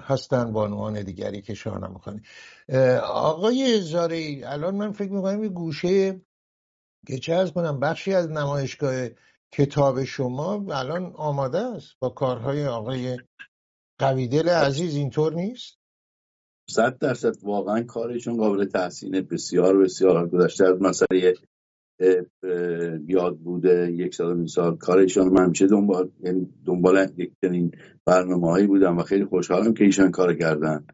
هستن 0.00 0.52
بانوان 0.52 1.02
دیگری 1.02 1.42
که 1.42 1.54
شاهنامه 1.54 1.98
خانی 1.98 2.20
آقای 3.02 3.80
زاری 3.80 4.44
الان 4.44 4.74
من 4.74 4.92
فکر 4.92 5.12
می‌کنم 5.12 5.42
یه 5.42 5.48
گوشه 5.48 6.20
که 7.06 7.18
چه 7.18 7.50
کنم 7.50 7.80
بخشی 7.80 8.14
از 8.14 8.30
نمایشگاه 8.30 9.08
کتاب 9.52 10.04
شما 10.04 10.52
الان 10.52 11.12
آماده 11.16 11.58
است 11.58 11.94
با 11.98 12.08
کارهای 12.08 12.66
آقای 12.66 13.18
قویدل 13.98 14.48
عزیز 14.48 14.94
اینطور 14.94 15.34
نیست؟ 15.34 15.81
صد 16.70 16.98
درصد 16.98 17.44
واقعا 17.44 17.82
کارشون 17.82 18.36
قابل 18.36 18.64
تحسینه 18.64 19.20
بسیار 19.20 19.78
بسیار. 19.78 20.28
گذشته 20.28 20.64
از 20.64 20.82
مسئله 20.82 21.34
یاد 23.08 23.38
بوده 23.38 23.92
یک 23.92 24.14
سال 24.14 24.46
سال 24.46 24.76
کار 24.76 24.98
ایشان 24.98 25.28
من 25.28 25.44
همیشه 25.44 25.66
دنبال 25.66 26.10
یعنی 26.20 26.48
دنبال 26.66 27.12
یک 27.16 27.32
چنین 27.44 27.70
برنامه 28.06 28.50
هایی 28.50 28.66
بودم 28.66 28.98
و 28.98 29.02
خیلی 29.02 29.24
خوشحالم 29.24 29.74
که 29.74 29.84
ایشان 29.84 30.10
کار 30.10 30.34
کردن. 30.34 30.86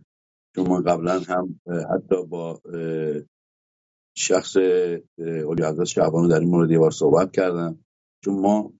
چون 0.54 0.68
من 0.68 0.82
قبلا 0.82 1.20
هم 1.20 1.60
حتی 1.66 2.26
با 2.28 2.60
شخص 4.16 4.56
اولی 5.18 5.62
حضرت 5.64 5.84
شعبانو 5.84 6.28
در 6.28 6.40
این 6.40 6.48
مورد 6.48 6.70
یه 6.70 6.78
بار 6.78 6.90
صحبت 6.90 7.32
کردم. 7.32 7.78
چون 8.24 8.40
ما 8.40 8.72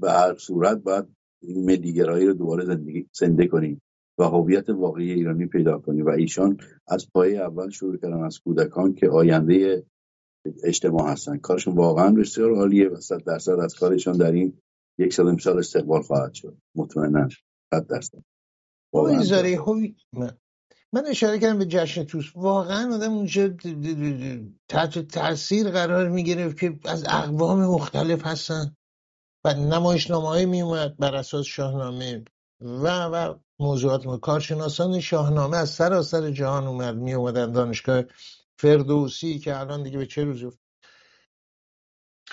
به 0.00 0.10
هر 0.10 0.34
صورت 0.34 0.78
باید 0.78 1.04
این 1.42 1.64
ملیگرایی 1.64 2.26
رو 2.26 2.32
دوباره 2.32 2.64
زنده 3.12 3.46
کنیم. 3.46 3.80
و 4.18 4.24
هویت 4.24 4.70
واقعی 4.70 5.12
ایرانی 5.12 5.46
پیدا 5.46 5.78
کنیم 5.78 6.06
و 6.06 6.08
ایشان 6.08 6.58
از 6.88 7.10
پای 7.14 7.38
اول 7.38 7.70
شروع 7.70 7.96
کردن 7.96 8.22
از 8.22 8.38
کودکان 8.38 8.94
که 8.94 9.08
آینده 9.08 9.86
اجتماع 10.64 11.12
هستن. 11.12 11.38
کارشون 11.38 11.74
واقعا 11.74 12.10
بسیار 12.10 12.54
عالیه 12.54 12.88
و 12.88 13.00
صد 13.00 13.24
درصد 13.24 13.52
از 13.52 13.74
کارشان 13.74 14.16
در 14.16 14.32
این 14.32 14.58
یک 14.98 15.12
سال 15.12 15.28
امسال 15.28 15.58
استقبال 15.58 16.02
خواهد 16.02 16.34
شد. 16.34 16.56
مطمئنا. 16.74 17.28
صد 17.74 17.86
درصد. 17.86 18.18
من 20.92 21.06
اشاره 21.06 21.38
کردم 21.38 21.58
به 21.58 21.66
جشن 21.66 22.04
توس. 22.04 22.36
واقعا 22.36 22.94
آدم 22.94 23.12
اونجا 23.12 23.48
تحت 24.68 24.98
تاثیر 24.98 25.70
قرار 25.70 26.08
می‌گرفت 26.08 26.58
که 26.58 26.78
از 26.84 27.04
اقوام 27.08 27.66
مختلف 27.66 28.26
هستن 28.26 28.76
و 29.44 29.54
نمایشنامه 29.54 30.46
می 30.46 30.62
اومد 30.62 30.96
بر 30.96 31.14
اساس 31.14 31.46
شاهنامه 31.46 32.24
و 32.60 33.04
و 33.04 33.34
موضوعات 33.60 34.20
کارشناسان 34.20 35.00
شاهنامه 35.00 35.56
از 35.56 35.70
سراسر 35.70 36.30
جهان 36.30 36.66
اومد 36.66 36.96
می 36.96 37.14
اومدن 37.14 37.52
دانشگاه 37.52 38.02
فردوسی 38.58 39.38
که 39.38 39.60
الان 39.60 39.82
دیگه 39.82 39.98
به 39.98 40.06
چه 40.06 40.24
روز 40.24 40.58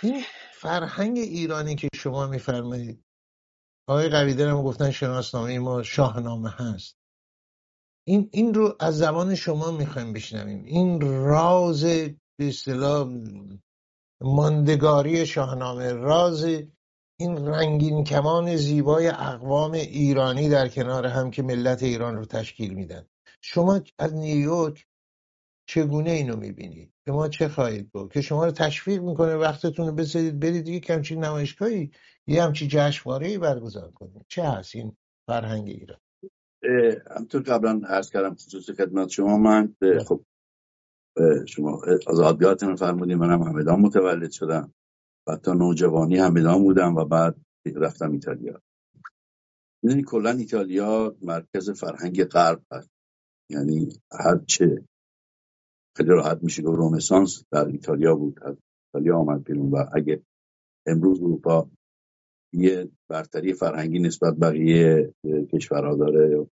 این 0.03 0.23
فرهنگ 0.53 1.17
ایرانی 1.17 1.75
که 1.75 1.87
شما 1.95 2.27
میفرمایید 2.27 3.03
آقای 3.87 4.09
قویدر 4.09 4.47
هم 4.47 4.63
گفتن 4.63 4.91
شناسنامه 4.91 5.59
ما 5.59 5.83
شاهنامه 5.83 6.49
هست. 6.49 6.97
این 8.07 8.29
این 8.33 8.53
رو 8.53 8.77
از 8.79 8.97
زبان 8.97 9.35
شما 9.35 9.71
می‌خوایم 9.71 10.13
بشنویم. 10.13 10.63
این 10.63 11.01
راز 11.01 11.83
به 11.83 12.47
اصطلاح 12.47 13.07
ماندگاری 14.21 15.25
شاهنامه 15.25 15.93
راز 15.93 16.45
این 17.19 17.47
رنگین 17.47 18.03
کمان 18.03 18.55
زیبای 18.55 19.07
اقوام 19.07 19.71
ایرانی 19.71 20.49
در 20.49 20.67
کنار 20.67 21.05
هم 21.05 21.31
که 21.31 21.43
ملت 21.43 21.83
ایران 21.83 22.15
رو 22.15 22.25
تشکیل 22.25 22.73
میدن. 22.73 23.05
شما 23.41 23.81
از 23.99 24.13
نیویورک 24.13 24.87
چگونه 25.69 26.11
اینو 26.11 26.35
می‌بینید 26.35 26.93
به 27.05 27.11
ما 27.11 27.27
چه 27.27 27.47
خواهید 27.47 27.91
بود 27.91 28.11
که 28.13 28.21
شما 28.21 28.45
رو 28.45 28.51
تشویق 28.51 29.01
می‌کنه 29.01 29.35
وقتتون 29.35 29.87
رو 29.87 29.93
بذارید 29.93 30.39
برید 30.39 30.67
یه 30.67 30.79
کمچین 30.79 31.23
نمایشگاهی 31.23 31.91
یه 32.27 32.43
همچی 32.43 32.67
جشنواره 32.67 33.37
برگزار 33.37 33.91
کنید. 33.91 34.25
چه 34.27 34.43
هست 34.43 34.75
این 34.75 34.97
فرهنگ 35.27 35.67
ایران؟ 35.67 35.99
همطور 37.17 37.41
قبلا 37.41 37.81
عرض 37.87 38.09
کردم 38.09 38.35
خصوص 38.35 38.69
خدمت 38.69 39.09
شما. 39.09 39.37
من 39.37 39.75
خب 40.07 40.21
شما 41.47 41.81
آزادگاهتون 42.07 42.75
فرمودیم 42.75 43.17
منم 43.17 43.43
همدان 43.43 43.79
متولد 43.79 44.31
شدم. 44.31 44.73
و 45.27 45.35
تا 45.37 45.53
نوجوانی 45.53 46.17
همدان 46.17 46.63
بودم 46.63 46.95
و 46.95 47.05
بعد 47.05 47.35
رفتم 47.75 48.11
ایتالیا. 48.11 48.61
می‌دونی 49.83 50.03
کلا 50.03 50.29
ایتالیا 50.29 51.15
مرکز 51.21 51.69
فرهنگ 51.69 52.23
غرب 52.23 52.63
هست. 52.71 52.89
یعنی 53.49 53.89
هر 54.11 54.37
چه 54.47 54.85
خیلی 55.97 56.09
راحت 56.09 56.43
میشه 56.43 56.61
گفت 56.61 56.77
رونسانس 56.77 57.43
در 57.51 57.65
ایتالیا 57.65 58.15
بود. 58.15 58.43
از 58.43 58.55
ایتالیا 58.87 59.17
آمد 59.17 59.43
بیرون 59.43 59.71
و 59.71 59.85
اگه 59.93 60.23
امروز 60.87 61.19
اروپا 61.21 61.69
یه 62.53 62.89
برتری 63.09 63.53
فرهنگی 63.53 63.99
نسبت 63.99 64.33
بقیه 64.33 65.13
کشورها 65.53 65.95
داره 65.95 66.47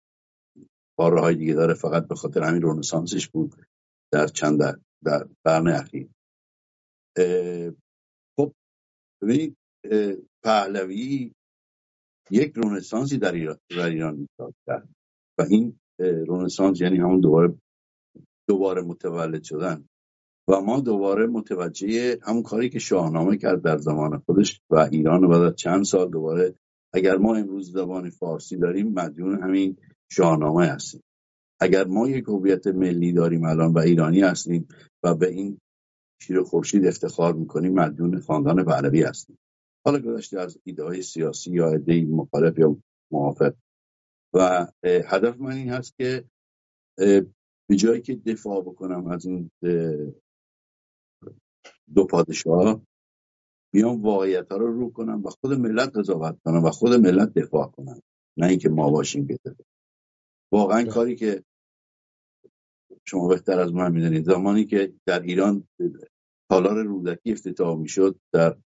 باره 0.98 1.22
های 1.22 1.36
دیگه 1.36 1.54
داره 1.54 1.74
فقط 1.74 2.08
به 2.08 2.16
خاطر 2.16 2.44
همین 2.44 2.62
رونسانسش 2.62 3.28
بود 3.28 3.56
در 4.14 4.28
چند 4.28 4.60
در, 4.60 4.80
در 5.06 5.28
قرن 5.46 5.68
اخیر. 5.68 6.10
ببینید 9.22 9.58
پهلوی 10.44 11.32
یک 12.32 12.54
رونسانسی 12.56 13.18
در 13.18 13.32
ایران, 13.32 13.58
در 13.70 13.90
ایران 13.90 14.28
کرد. 14.68 14.90
و 15.40 15.46
این 15.50 15.80
رونسانس 16.28 16.82
یعنی 16.82 16.98
همون 16.98 17.20
دوباره 17.20 17.54
دوباره 18.48 18.82
متولد 18.82 19.44
شدن. 19.44 19.86
و 20.48 20.62
ما 20.62 20.80
دوباره 20.80 21.28
متوجه 21.28 22.20
همون 22.22 22.44
کاری 22.44 22.70
که 22.70 22.80
شاهنامه 22.80 23.38
کرد 23.38 23.62
در 23.62 23.78
زمان 23.78 24.18
خودش 24.26 24.62
و 24.70 24.76
ایران 24.92 25.28
بعد 25.30 25.42
از 25.42 25.56
چند 25.56 25.84
سال 25.84 26.10
دوباره 26.10 26.56
اگر 26.94 27.18
ما 27.18 27.36
امروز 27.36 27.72
زبان 27.72 28.10
فارسی 28.10 28.58
داریم 28.58 28.94
مدیون 28.94 29.44
همین 29.44 29.78
شاهنامه 30.12 30.66
هستیم. 30.66 31.02
اگر 31.60 31.88
ما 31.88 32.10
یک 32.10 32.24
هویت 32.28 32.68
ملی 32.68 33.14
داریم 33.14 33.46
الان 33.46 33.74
و 33.74 33.80
ایرانی 33.80 34.22
هستیم 34.22 34.68
و 35.04 35.16
به 35.16 35.30
این 35.30 35.60
شیر 36.22 36.44
خورشید 36.44 36.86
افتخار 36.86 37.34
می‌کنیم 37.34 37.74
مدیون 37.74 38.20
خاندان 38.20 38.66
پهلوی 38.66 39.04
هستیم. 39.04 39.38
حالا 39.86 40.00
گذشته 40.00 40.40
از 40.40 40.60
ایده 40.64 40.84
های 40.84 41.02
سیاسی 41.02 41.52
یا 41.52 41.72
ایده 41.72 42.06
مخالف 42.06 42.60
یا 42.60 42.78
موافق. 43.12 43.54
و 44.34 44.68
هدف 44.84 45.38
من 45.40 45.52
این 45.52 45.70
هست 45.70 45.94
که 45.98 46.26
به 47.70 47.76
جایی 47.76 48.02
که 48.02 48.16
دفاع 48.16 48.62
بکنم 48.62 49.08
از 49.08 49.26
این 49.26 49.52
دو 51.96 52.06
پادشاه 52.06 52.82
بیام 53.74 54.02
واقعیت 54.02 54.52
ها 54.52 54.58
رو 54.58 54.68
رو 54.68 54.92
کنم 54.92 55.24
و 55.24 55.30
خود 55.30 55.54
ملت 55.54 55.98
قضاوت 55.98 56.40
کنم 56.46 56.64
و 56.64 56.70
خود 56.70 56.94
ملت 56.94 57.34
دفاع 57.34 57.68
کنم. 57.68 58.02
نه 58.38 58.48
اینکه 58.48 58.70
ما 58.70 58.90
باشیم 58.90 59.28
که 59.28 59.38
واقعا 60.54 60.84
بله. 60.84 60.92
کاری 60.92 61.16
که 61.16 61.44
شما 63.12 63.28
بهتر 63.28 63.60
از 63.60 63.74
من 63.74 63.92
می‌دونید. 63.92 64.26
زمانی 64.26 64.66
که 64.66 64.94
در 65.06 65.22
ایران 65.22 65.68
تالار 66.52 66.84
رودکی 66.84 67.32
افتتاح 67.32 67.78
می‌شد 67.78 68.20
در 68.34 68.58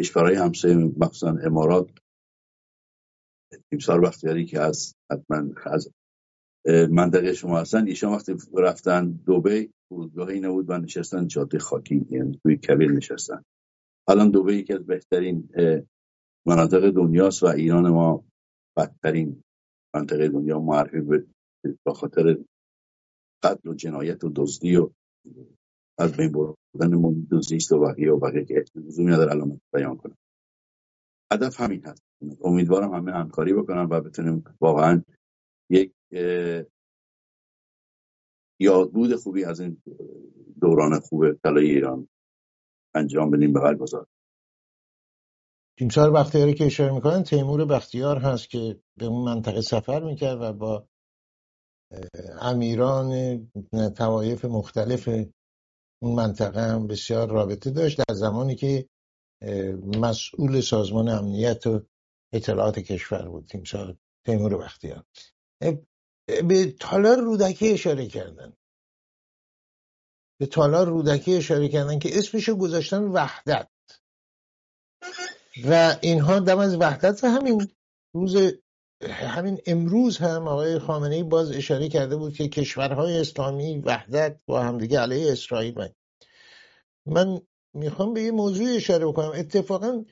کشورهای 0.00 0.34
همسایه 0.34 0.76
مخصوصا 0.76 1.36
امارات 1.44 1.90
تیمسار 3.70 4.00
بختیاری 4.00 4.44
که 4.44 4.60
از 4.60 4.94
حتما 5.12 5.54
از 5.64 5.90
منطقه 6.90 7.32
شما 7.32 7.58
هستن 7.58 7.86
ایشان 7.86 8.12
وقتی 8.12 8.36
رفتن 8.54 9.10
دوبه 9.10 9.68
فرودگاه 9.88 10.28
اینه 10.28 10.48
بود 10.48 10.70
و 10.70 10.78
نشستن 10.78 11.26
جاده 11.26 11.58
خاکی 11.58 12.06
یعنی 12.10 12.38
توی 12.42 12.56
کبیر 12.56 12.92
نشستن. 12.92 13.42
الان 14.08 14.30
دوبه 14.30 14.56
یکی 14.56 14.72
از 14.72 14.86
بهترین 14.86 15.48
مناطق 16.46 16.90
دنیاست 16.90 17.42
و 17.42 17.46
ایران 17.46 17.88
ما 17.88 18.24
بدترین 18.76 19.42
منطقه 19.94 20.28
دنیا 20.28 20.60
معرفی 20.60 21.00
به 21.84 21.92
خاطر 21.94 22.38
قتل 23.42 23.68
و 23.68 23.74
جنایت 23.74 24.24
و 24.24 24.32
دزدی 24.36 24.76
و 24.76 24.90
از 25.98 26.16
بین 26.16 26.32
بردن 26.32 26.94
محیط 26.94 27.34
زیست 27.48 27.72
و 27.72 27.80
بقیه 27.80 28.12
و 28.12 28.18
بقیه 28.18 28.44
که 28.44 28.64
لزومی 28.74 29.10
نداره 29.10 29.30
علامت 29.30 29.60
بیان 29.72 29.96
کنم. 29.96 30.16
هدف 31.32 31.60
همین 31.60 31.84
هست. 31.86 32.02
امیدوارم 32.44 32.94
همه 32.94 33.12
همکاری 33.12 33.52
بکنن 33.52 33.86
و 33.90 34.00
بتونیم 34.00 34.44
واقعا 34.60 35.02
یک 35.70 35.92
یادبود 38.60 39.16
خوبی 39.16 39.44
از 39.44 39.60
این 39.60 39.82
دوران 40.60 41.00
خوب 41.00 41.32
طلای 41.32 41.70
ایران 41.70 42.08
انجام 42.94 43.30
بدیم 43.30 43.52
به 43.52 43.74
گذار 43.74 44.06
تیمسار 45.78 46.10
بختیاری 46.10 46.54
که 46.54 46.66
اشاره 46.66 46.94
می‌کنن 46.94 47.22
تیمور 47.22 47.64
بختیار 47.64 48.18
هست 48.18 48.50
که 48.50 48.80
به 48.96 49.06
اون 49.06 49.24
منطقه 49.24 49.60
سفر 49.60 50.04
می‌کرد 50.04 50.38
و 50.40 50.52
با 50.52 50.88
امیران 52.40 53.50
توایف 53.96 54.44
مختلف 54.44 55.08
اون 56.02 56.14
منطقه 56.14 56.60
هم 56.60 56.86
بسیار 56.86 57.30
رابطه 57.30 57.70
داشت 57.70 57.98
در 57.98 58.14
زمانی 58.14 58.56
که 58.56 58.88
مسئول 59.82 60.60
سازمان 60.60 61.08
امنیت 61.08 61.66
و 61.66 61.86
اطلاعات 62.32 62.78
کشور 62.78 63.28
بود 63.28 63.46
تیمسار 63.46 63.96
تیمور 64.26 64.58
بختیار. 64.58 65.04
به 66.48 66.72
تالار 66.80 67.20
رودکی 67.20 67.68
اشاره 67.68 68.06
کردن. 68.06 68.52
به 70.40 70.46
تالار 70.46 70.86
رودکی 70.86 71.36
اشاره 71.36 71.68
کردن 71.68 71.98
که 71.98 72.18
اسمشو 72.18 72.56
گذاشتن 72.56 73.02
وحدت. 73.02 73.68
و 75.64 75.96
اینها 76.02 76.38
دم 76.38 76.58
از 76.58 76.76
وحدت 76.76 77.24
همین 77.24 77.68
روز 78.14 78.36
همین 79.08 79.58
امروز 79.66 80.18
هم 80.18 80.48
آقای 80.48 80.78
خامنه 80.78 81.14
ای 81.14 81.22
باز 81.22 81.52
اشاره 81.52 81.88
کرده 81.88 82.16
بود 82.16 82.34
که 82.34 82.48
کشورهای 82.48 83.20
اسلامی 83.20 83.78
وحدت 83.78 84.36
با 84.46 84.62
همدیگه 84.62 85.00
علیه 85.00 85.32
اسرائیل 85.32 85.74
من 85.78 85.90
من 87.06 87.40
می‌خوام 87.74 88.14
به 88.14 88.22
یه 88.22 88.30
موضوع 88.30 88.76
اشاره 88.76 89.06
بکنم. 89.06 89.32
اتفاقا 89.34 90.04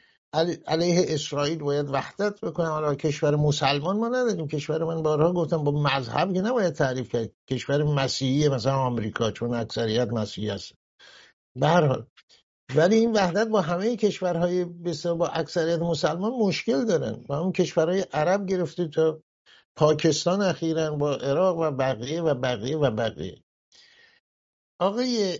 علیه 0.67 1.05
اسرائیل 1.09 1.59
باید 1.59 1.91
وحدت 1.91 2.41
بکنم. 2.41 2.69
حالا 2.69 2.95
کشور 2.95 3.37
مسلمان 3.37 3.97
ما 3.97 4.09
نداریم. 4.09 4.49
کشور 4.49 4.85
من 4.85 5.03
بارها 5.03 5.33
گفتم 5.33 5.65
با 5.65 5.71
مذهب 5.73 6.35
که 6.35 6.41
نباید 6.41 6.75
تعریف 6.75 7.13
کرد. 7.13 7.31
کشور 7.51 7.83
مسیحی 7.83 8.49
مثلا 8.49 8.77
آمریکا 8.77 9.31
چون 9.31 9.55
اکثریت 9.55 10.09
مسیحی 10.09 10.51
هست. 10.51 10.73
به 11.57 11.67
هر 11.67 11.87
حال 11.87 12.07
ولی 12.77 12.97
این 12.97 13.13
وحدت 13.13 13.49
با 13.49 13.61
همه 13.61 13.97
کشورهای 13.97 14.65
با 15.19 15.29
اکثریت 15.29 15.79
مسلمان 15.79 16.33
مشکل 16.33 16.85
دارن 16.85 17.25
با 17.29 17.39
اون 17.39 17.53
کشورهای 17.53 18.01
عرب 18.01 18.47
گرفته 18.47 18.89
تا 18.89 19.23
پاکستان 19.77 20.43
اخیرا 20.43 20.97
با 20.97 21.15
عراق 21.15 21.59
و 21.59 21.71
بقیه 21.71 22.23
و 22.23 22.35
بقیه 22.35 22.77
و 22.77 22.91
بقیه. 22.91 23.45
آقای 24.81 25.39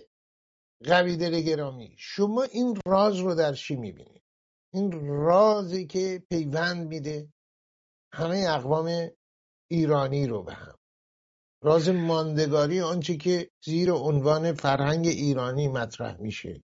قویدل 0.85 1.41
گرامی 1.41 1.95
شما 1.97 2.43
این 2.43 2.77
راز 2.85 3.17
رو 3.17 3.35
در 3.35 3.53
چی 3.53 3.75
می‌بینید 3.75 4.23
این 4.73 4.91
رازی 5.07 5.87
که 5.87 6.23
پیوند 6.29 6.87
میده 6.87 7.33
همه 8.13 8.45
اقوام 8.49 9.09
ایرانی 9.71 10.27
رو 10.27 10.43
به 10.43 10.53
هم. 10.53 10.75
راز 11.63 11.89
ماندگاری 11.89 12.81
آنچه 12.81 13.17
که 13.17 13.49
زیر 13.65 13.91
عنوان 13.91 14.53
فرهنگ 14.53 15.07
ایرانی 15.07 15.67
مطرح 15.67 16.17
میشه. 16.21 16.63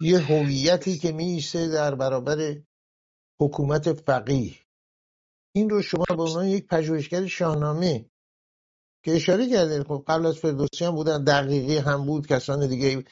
یه 0.00 0.18
هویتی 0.18 0.98
که 0.98 1.12
میسته 1.12 1.68
در 1.68 1.94
برابر 1.94 2.62
حکومت 3.40 3.92
فقیه. 3.92 4.54
این 5.54 5.70
رو 5.70 5.82
شما 5.82 6.04
به 6.16 6.22
عنوان 6.22 6.46
یک 6.46 6.66
پژوهشگر 6.66 7.26
شاهنامه 7.26 8.10
که 9.04 9.16
اشاره 9.16 9.50
کردین 9.50 9.82
خب 9.82 10.04
قبل 10.08 10.26
از 10.26 10.38
فردوسی 10.38 10.84
هم 10.84 10.94
بودن 10.94 11.24
دقیقی 11.24 11.76
هم 11.76 12.06
بود 12.06 12.26
کسان 12.26 12.66
دیگه. 12.66 13.04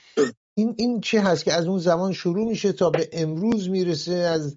این 0.56 0.74
این 0.78 1.00
چه 1.00 1.20
هست 1.20 1.44
که 1.44 1.52
از 1.52 1.66
اون 1.66 1.78
زمان 1.78 2.12
شروع 2.12 2.48
میشه 2.48 2.72
تا 2.72 2.90
به 2.90 3.08
امروز 3.12 3.68
می‌رسه؟ 3.68 4.14
از 4.14 4.56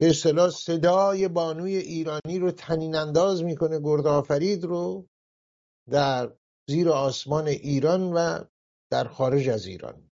به 0.00 0.10
اصطلاح 0.10 0.50
صدای 0.50 1.28
بانوی 1.28 1.76
ایرانی 1.76 2.38
رو 2.38 2.50
تنین 2.50 2.94
انداز 2.94 3.42
می‌کنه 3.42 3.80
گرد 3.80 4.06
آفرید 4.06 4.64
رو 4.64 5.08
در 5.90 6.36
زیر 6.68 6.90
آسمان 6.90 7.46
ایران 7.46 8.12
و 8.12 8.44
در 8.90 9.08
خارج 9.08 9.48
از 9.48 9.66
ایران. 9.66 10.07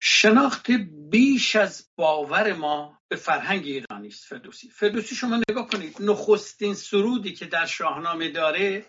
شناخت 0.00 0.70
بیش 1.10 1.56
از 1.56 1.90
باور 1.96 2.52
ما 2.52 3.02
به 3.08 3.16
فرهنگ 3.16 3.64
ایرانی 3.64 4.08
است 4.08 4.24
فردوسی. 4.24 4.70
فردوسی 4.70 5.14
شما 5.14 5.40
نگاه 5.50 5.68
کنید 5.68 5.96
نخستین 6.02 6.74
سرودی 6.74 7.32
که 7.32 7.46
در 7.46 7.66
شاهنامه 7.66 8.28
داره 8.30 8.86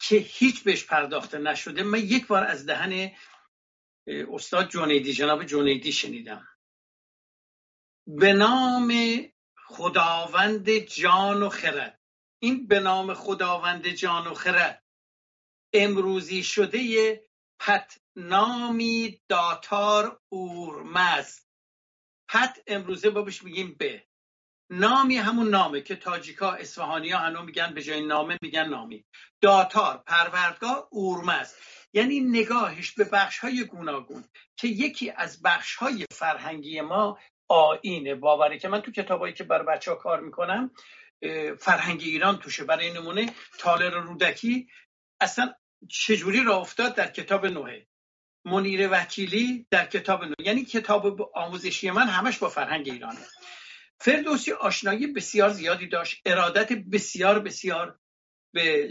که 0.00 0.16
هیچ 0.16 0.64
بهش 0.64 0.84
پرداخته 0.84 1.38
نشده. 1.38 1.82
من 1.82 1.98
یک 1.98 2.26
بار 2.26 2.44
از 2.44 2.66
دهن 2.66 3.12
استاد 4.06 4.68
جونیدی 4.68 5.12
جناب 5.12 5.44
جونیدی 5.44 5.92
شنیدم. 5.92 6.48
به 8.06 8.32
نام 8.32 8.92
خداوند 9.68 10.70
جان 10.70 11.42
و 11.42 11.48
خرد. 11.48 12.00
این 12.38 12.66
به 12.66 12.80
نام 12.80 13.14
خداوند 13.14 13.88
جان 13.88 14.26
و 14.26 14.34
خرد 14.34 14.84
امروزی 15.72 16.42
شده 16.42 16.78
پت 17.64 17.98
نامی 18.16 19.20
داتار 19.28 20.20
اورمز. 20.28 21.40
پت 22.28 22.58
امروزه 22.66 23.10
با 23.10 23.22
بهش 23.22 23.42
میگیم 23.42 23.76
به. 23.78 24.04
نامی 24.70 25.16
همون 25.16 25.48
نامه 25.48 25.80
که 25.80 25.96
تاجیکا 25.96 26.52
اصفهانی 26.52 27.10
ها 27.10 27.18
هنو 27.18 27.42
میگن 27.42 27.74
به 27.74 27.82
جای 27.82 28.06
نامه 28.06 28.38
میگن 28.42 28.68
نامی. 28.68 29.04
داتار 29.40 30.02
پروردگاه 30.06 30.88
اورمز. 30.90 31.54
یعنی 31.92 32.20
نگاهش 32.20 32.92
به 32.92 33.04
بخش 33.04 33.38
های 33.38 33.64
گوناگون 33.64 34.24
که 34.56 34.68
یکی 34.68 35.10
از 35.10 35.42
بخش 35.42 35.74
های 35.74 36.06
فرهنگی 36.12 36.80
ما 36.80 37.18
آینه 37.48 38.14
باوره 38.14 38.58
که 38.58 38.68
من 38.68 38.80
تو 38.80 38.92
کتابایی 38.92 39.34
که 39.34 39.44
برای 39.44 39.66
بچه 39.66 39.90
ها 39.90 39.96
کار 39.96 40.20
می‌کنم 40.20 40.70
فرهنگ 41.58 42.00
ایران 42.00 42.38
توشه. 42.38 42.64
برای 42.64 42.92
نمونه 42.92 43.34
تالر 43.58 43.90
رودکی. 43.90 44.68
اصلا 45.20 45.54
چجوری 45.88 46.44
را 46.44 46.56
افتاد 46.56 46.94
در 46.94 47.10
کتاب 47.10 47.46
نوحه؟ 47.46 47.86
منیر 48.44 48.88
وکیلی 48.92 49.66
در 49.70 49.86
کتاب 49.86 50.24
نوحه. 50.24 50.34
یعنی 50.38 50.64
کتاب 50.64 51.30
آموزشی 51.34 51.90
من 51.90 52.06
همش 52.06 52.38
با 52.38 52.48
فرهنگ 52.48 52.88
ایرانه. 52.88 53.26
فردوسی 54.00 54.52
آشنایی 54.52 55.06
بسیار 55.06 55.50
زیادی 55.50 55.86
داشت. 55.86 56.22
ارادت 56.26 56.72
بسیار 56.72 57.38
بسیار 57.38 57.98
به 58.54 58.88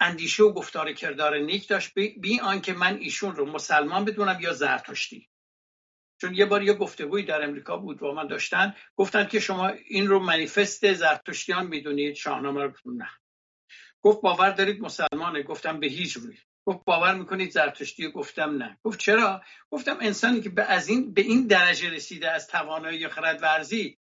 اندیشه 0.00 0.42
و 0.42 0.52
گفتار 0.52 0.92
کردار 0.92 1.38
نیک 1.38 1.68
داشت. 1.68 1.94
بی 1.94 2.40
آنکه 2.40 2.72
من 2.72 2.98
ایشون 2.98 3.36
رو 3.36 3.46
مسلمان 3.52 4.04
بدونم 4.04 4.38
یا 4.40 4.52
زرتشتی. 4.52 5.28
چون 6.20 6.34
یه 6.34 6.46
بار 6.46 6.62
یه 6.62 6.72
گفتگویی 6.72 7.24
در 7.24 7.42
امریکا 7.42 7.76
بود 7.76 8.00
با 8.00 8.14
من 8.14 8.26
داشتن. 8.26 8.74
گفتن 8.96 9.26
که 9.26 9.40
شما 9.40 9.68
این 9.68 10.06
رو 10.06 10.18
منیفست 10.18 10.92
زرتشتیان 10.92 11.66
می‌دونید 11.66 12.14
شاهنامه 12.14 12.62
رو 12.62 12.72
نه. 12.84 13.08
گفت 14.02 14.20
باور 14.20 14.50
دارید 14.50 14.80
مسلمانه؟ 14.80 15.42
گفتم 15.42 15.80
به 15.80 15.86
هیچ 15.86 16.16
روی. 16.16 16.36
گفت 16.66 16.84
باور 16.84 17.14
می‌کنید 17.14 17.50
زرتشتی؟ 17.50 18.10
گفتم 18.10 18.56
نه. 18.56 18.78
گفت 18.82 18.98
چرا؟ 18.98 19.42
گفتم 19.70 19.98
انسانی 20.00 20.40
که 20.40 20.48
به 20.48 20.62
از 20.62 20.88
این 20.88 21.14
به 21.14 21.22
این 21.22 21.46
درجه 21.46 21.90
رسیده 21.90 22.30
از 22.30 22.46
توانایی 22.46 23.08
خرد 23.08 23.42
ورزی 23.42 23.98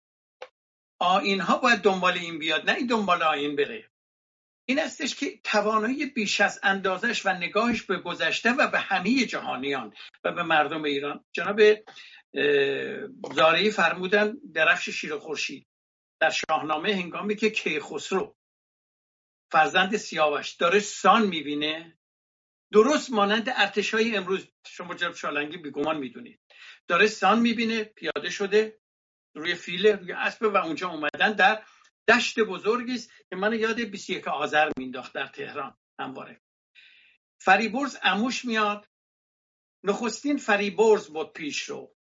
آینها 0.99 1.57
باید 1.57 1.79
دنبال 1.79 2.13
این 2.13 2.39
بیاد 2.39 2.69
نه 2.69 2.75
این 2.75 2.87
دنبال 2.87 3.23
آین 3.23 3.55
بره. 3.55 3.89
این 4.69 4.79
استش 4.79 5.15
که 5.15 5.39
توانایی 5.43 6.05
بیش 6.05 6.41
از 6.41 6.59
اندازش 6.63 7.25
و 7.25 7.29
نگاهش 7.29 7.81
به 7.81 7.97
گذشته 7.97 8.51
و 8.51 8.67
به 8.67 8.79
همه 8.79 9.25
جهانیان 9.25 9.93
و 10.23 10.31
به 10.31 10.43
مردم 10.43 10.83
ایران. 10.83 11.25
جناب 11.31 11.59
زارعی 13.35 13.71
فرمودن 13.71 14.37
درفش 14.53 14.89
شیر 14.89 15.17
خورشید. 15.17 15.67
در 16.19 16.29
شاهنامه 16.29 16.95
هنگامی 16.95 17.35
که 17.35 17.49
کیخسرو 17.49 18.36
فرزند 19.51 19.97
سیاوش 19.97 20.51
داره 20.51 20.79
سان 20.79 21.27
می‌بینه. 21.27 21.97
درست 22.71 23.11
مانند 23.11 23.49
ارتش 23.55 23.93
های 23.93 24.17
امروز. 24.17 24.47
شما 24.65 24.95
جناب 24.95 25.15
شالنگی 25.15 25.57
بیگمان 25.57 25.97
می‌دونید. 25.97 26.39
داره 26.87 27.07
سان 27.07 27.39
می‌بینه 27.39 27.83
پیاده 27.83 28.29
شده 28.29 28.79
روی 29.35 29.55
فیله 29.55 29.95
روی 29.95 30.11
اسب 30.11 30.41
و 30.41 30.57
اونجا 30.57 30.89
اومدن 30.89 31.33
در 31.33 31.63
دشت 32.07 32.39
بزرگی 32.39 32.97
که 33.29 33.35
من 33.35 33.53
یاد 33.53 33.81
21 33.81 34.27
آذر 34.27 34.69
مینداخت 34.77 35.13
در 35.13 35.27
تهران 35.27 35.77
همواره. 35.99 36.41
فریبرز 37.41 37.97
اموش 38.03 38.45
میاد. 38.45 38.87
نخستین 39.83 40.37
فریبرز 40.37 41.07
بود 41.07 41.33
پیش 41.33 41.61
رو 41.61 41.95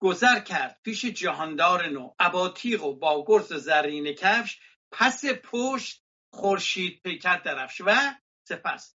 گذر 0.00 0.40
کرد 0.40 0.80
پیش 0.84 1.04
جهاندار 1.04 1.88
نو 1.88 2.14
اباتیق 2.18 2.84
و 2.84 2.94
با 2.94 3.24
گرز 3.28 3.52
زرین 3.52 4.12
کفش 4.12 4.60
پس 4.92 5.24
پشت 5.24 6.04
خورشید 6.32 7.02
پیکر 7.02 7.36
درفش 7.36 7.80
و 7.80 8.14
سپس 8.48 8.94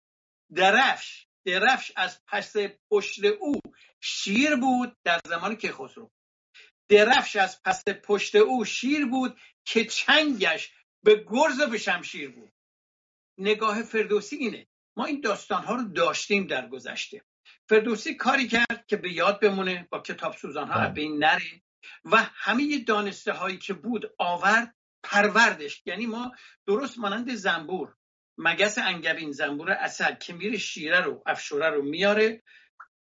درفش 0.54 1.26
درفش 1.44 1.92
از 1.96 2.20
پس 2.26 2.56
پشت 2.90 3.24
او 3.24 3.60
شیر 4.00 4.56
بود 4.56 4.96
در 5.04 5.20
زمان 5.26 5.56
که 5.56 5.72
خسرو 5.72 6.10
درفش 6.88 7.36
از 7.36 7.62
پس 7.62 7.84
پشت 8.04 8.34
او 8.34 8.64
شیر 8.64 9.06
بود 9.06 9.40
که 9.64 9.84
چنگش 9.84 10.72
به 11.02 11.24
گرز 11.28 11.60
و 11.60 11.66
به 11.66 11.78
شمشیر 11.78 12.30
بود. 12.30 12.52
نگاه 13.38 13.82
فردوسی 13.82 14.36
اینه 14.36 14.66
ما 14.96 15.04
این 15.04 15.20
داستان 15.20 15.64
ها 15.64 15.74
رو 15.74 15.82
داشتیم 15.82 16.46
در 16.46 16.68
گذشته. 16.68 17.22
فردوسی 17.68 18.14
کاری 18.14 18.48
کرد 18.48 18.84
که 18.86 18.96
به 18.96 19.12
یاد 19.12 19.40
بمونه 19.40 19.88
با 19.90 20.00
کتاب 20.00 20.36
سوزان 20.36 20.68
ها 20.68 20.88
به 20.88 21.00
این 21.00 21.18
نره 21.18 21.62
و 22.04 22.16
همه 22.16 22.78
دانسته 22.78 23.32
هایی 23.32 23.58
که 23.58 23.74
بود 23.74 24.14
آورد 24.18 24.74
پروردش. 25.02 25.82
یعنی 25.86 26.06
ما 26.06 26.32
درست 26.66 26.98
مانند 26.98 27.34
زنبور 27.34 27.94
مگس 28.38 28.78
انگبین 28.78 29.32
زنبور 29.32 29.70
اصل 29.70 30.14
که 30.14 30.32
میره 30.32 30.58
شیره 30.58 31.00
رو 31.00 31.22
افشوره 31.26 31.70
رو 31.70 31.82
میاره 31.82 32.42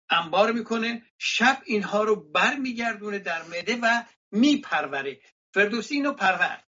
انبار 0.10 0.52
می‌کنه 0.52 1.04
شب 1.18 1.62
اینها 1.66 2.04
رو 2.04 2.16
بر 2.16 2.56
میگردونه 2.56 3.20
در 3.20 3.44
مده 3.44 3.76
و 3.82 4.04
میپروره. 4.32 5.20
فردوسی 5.54 5.96
اینو 5.96 6.12
پرورد. 6.12 6.68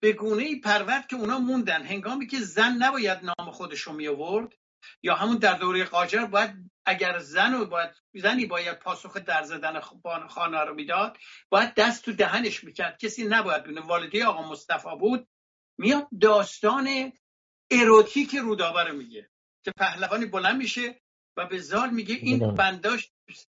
به 0.00 0.12
گونه 0.12 0.42
ای 0.42 0.60
پرورد 0.60 1.06
که 1.06 1.16
اونا 1.16 1.38
موندن. 1.38 1.82
هنگامی 1.82 2.26
که 2.26 2.40
زن 2.40 2.72
نباید 2.78 3.18
نام 3.22 3.50
خودش 3.50 3.80
رو 3.80 3.92
می 3.92 4.08
آورد 4.08 4.52
یا 5.02 5.14
همون 5.14 5.36
در 5.36 5.54
دوره 5.54 5.84
قاجر 5.84 6.24
باید 6.24 6.70
اگر 6.86 7.18
زن 7.18 7.54
و 7.54 7.64
باید 7.64 7.90
زنی 8.14 8.46
باید 8.46 8.78
پاسخ 8.78 9.16
در 9.16 9.42
زدن 9.42 9.80
خانه 10.28 10.60
رو 10.60 10.74
می‌داد 10.74 11.16
باید 11.48 11.74
دست 11.74 12.04
تو 12.04 12.12
دهنش 12.12 12.64
می‌کرد. 12.64 12.98
کسی 12.98 13.24
نباید 13.24 13.62
دونه 13.62 13.80
والده 13.80 14.24
آقا 14.24 14.50
مصطفی 14.50 14.96
بود 15.00 15.28
میاد 15.78 16.08
داستان 16.20 17.12
اروتیک 17.70 18.34
رودابه 18.34 18.84
رو 18.84 18.96
میگه 18.96 19.30
که 19.64 19.72
پهلوانی 19.76 20.26
بلند 20.26 20.56
میشه 20.56 21.00
و 21.36 21.46
به 21.46 21.58
زال 21.58 21.90
میگه 21.90 22.14
این 22.14 22.54
بنداش 22.54 23.10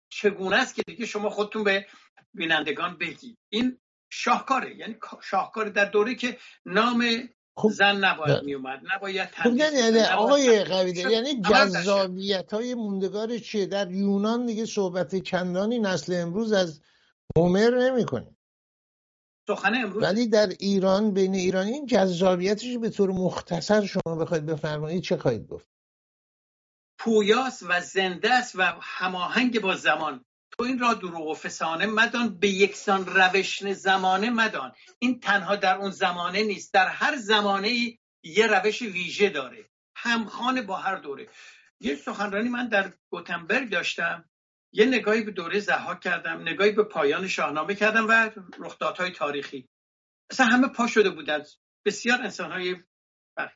چگونه 0.08 0.56
است 0.56 0.74
که 0.74 0.82
دیگه 0.82 1.06
شما 1.06 1.30
خودتون 1.30 1.64
به 1.64 1.86
بینندگان 2.34 2.98
بگی 2.98 3.36
این 3.48 3.78
شاهکاره. 4.10 4.76
یعنی 4.76 4.96
شاهکاره 5.22 5.70
در 5.70 5.84
دوره 5.84 6.14
که 6.14 6.38
نام 6.66 7.28
خب 7.56 7.68
زن 7.68 8.04
نباید 8.04 8.44
میومد 8.44 8.82
نباید 8.94 9.28
خب 9.28 9.56
یعنی 9.56 10.00
آقای 10.00 10.64
قویده 10.64 11.00
یعنی 11.00 11.42
جذابیت 11.42 12.52
های 12.52 12.74
موندگار 12.74 13.38
چیه؟ 13.38 13.66
در 13.66 13.90
یونان 13.90 14.46
دیگه 14.46 14.66
صحبت 14.66 15.16
چندانی 15.16 15.78
نسل 15.78 16.14
امروز 16.22 16.52
از 16.52 16.80
هومر 17.36 17.70
نمی 17.70 18.04
کنیم 18.04 18.36
سخن 19.48 19.74
امروز. 19.74 20.02
ولی 20.02 20.28
در 20.28 20.46
ایران 20.46 21.14
بین 21.14 21.34
ایرانی 21.34 21.72
این 21.72 21.86
جذابیتش 21.86 22.76
به 22.76 22.90
طور 22.90 23.10
مختصر 23.10 23.86
شما 23.86 24.16
بخواید 24.16 24.46
بفرمایید 24.46 25.02
چه 25.02 25.16
خواهید 25.16 25.46
گفت؟ 25.46 25.68
پویاست 26.98 27.62
و 27.68 27.80
زنده 27.80 28.34
است 28.34 28.56
و 28.56 28.62
هماهنگ 28.80 29.60
با 29.60 29.74
زمان. 29.74 30.24
تو 30.58 30.64
این 30.64 30.78
را 30.78 30.94
دروغ 30.94 31.26
و 31.26 31.34
فسانه 31.34 31.86
مدان 31.86 32.38
به 32.38 32.48
یکسان 32.48 33.06
روش 33.06 33.72
زمانه 33.72 34.30
مدان. 34.30 34.72
این 34.98 35.20
تنها 35.20 35.56
در 35.56 35.76
اون 35.76 35.90
زمانه 35.90 36.42
نیست 36.42 36.74
در 36.74 36.88
هر 36.88 37.16
زمانه 37.16 37.98
یه 38.22 38.46
روش 38.46 38.82
ویژه 38.82 39.28
داره. 39.30 39.70
همخانه 39.96 40.62
با 40.62 40.76
هر 40.76 40.96
دوره. 40.96 41.28
یه 41.80 41.96
سخنرانی 41.96 42.48
من 42.48 42.68
در 42.68 42.92
گوتنبرگ 43.10 43.70
داشتم. 43.70 44.24
یه 44.72 44.84
نگاهی 44.84 45.22
به 45.22 45.30
دوره 45.30 45.60
زحاک 45.60 46.00
کردم 46.00 46.42
نگاهی 46.42 46.72
به 46.72 46.84
پایان 46.84 47.28
شاهنامه 47.28 47.74
کردم 47.74 48.08
و 48.08 48.30
رخدادهای 48.58 49.10
تاریخی. 49.10 49.68
اصلا 50.30 50.46
همه 50.46 50.68
پا 50.68 50.86
شده 50.86 51.10
بودن. 51.10 51.42
بسیار 51.84 52.22
انسان 52.22 52.52
های 52.52 52.76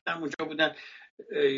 اونجا 0.07 0.45
بودن. 0.45 0.75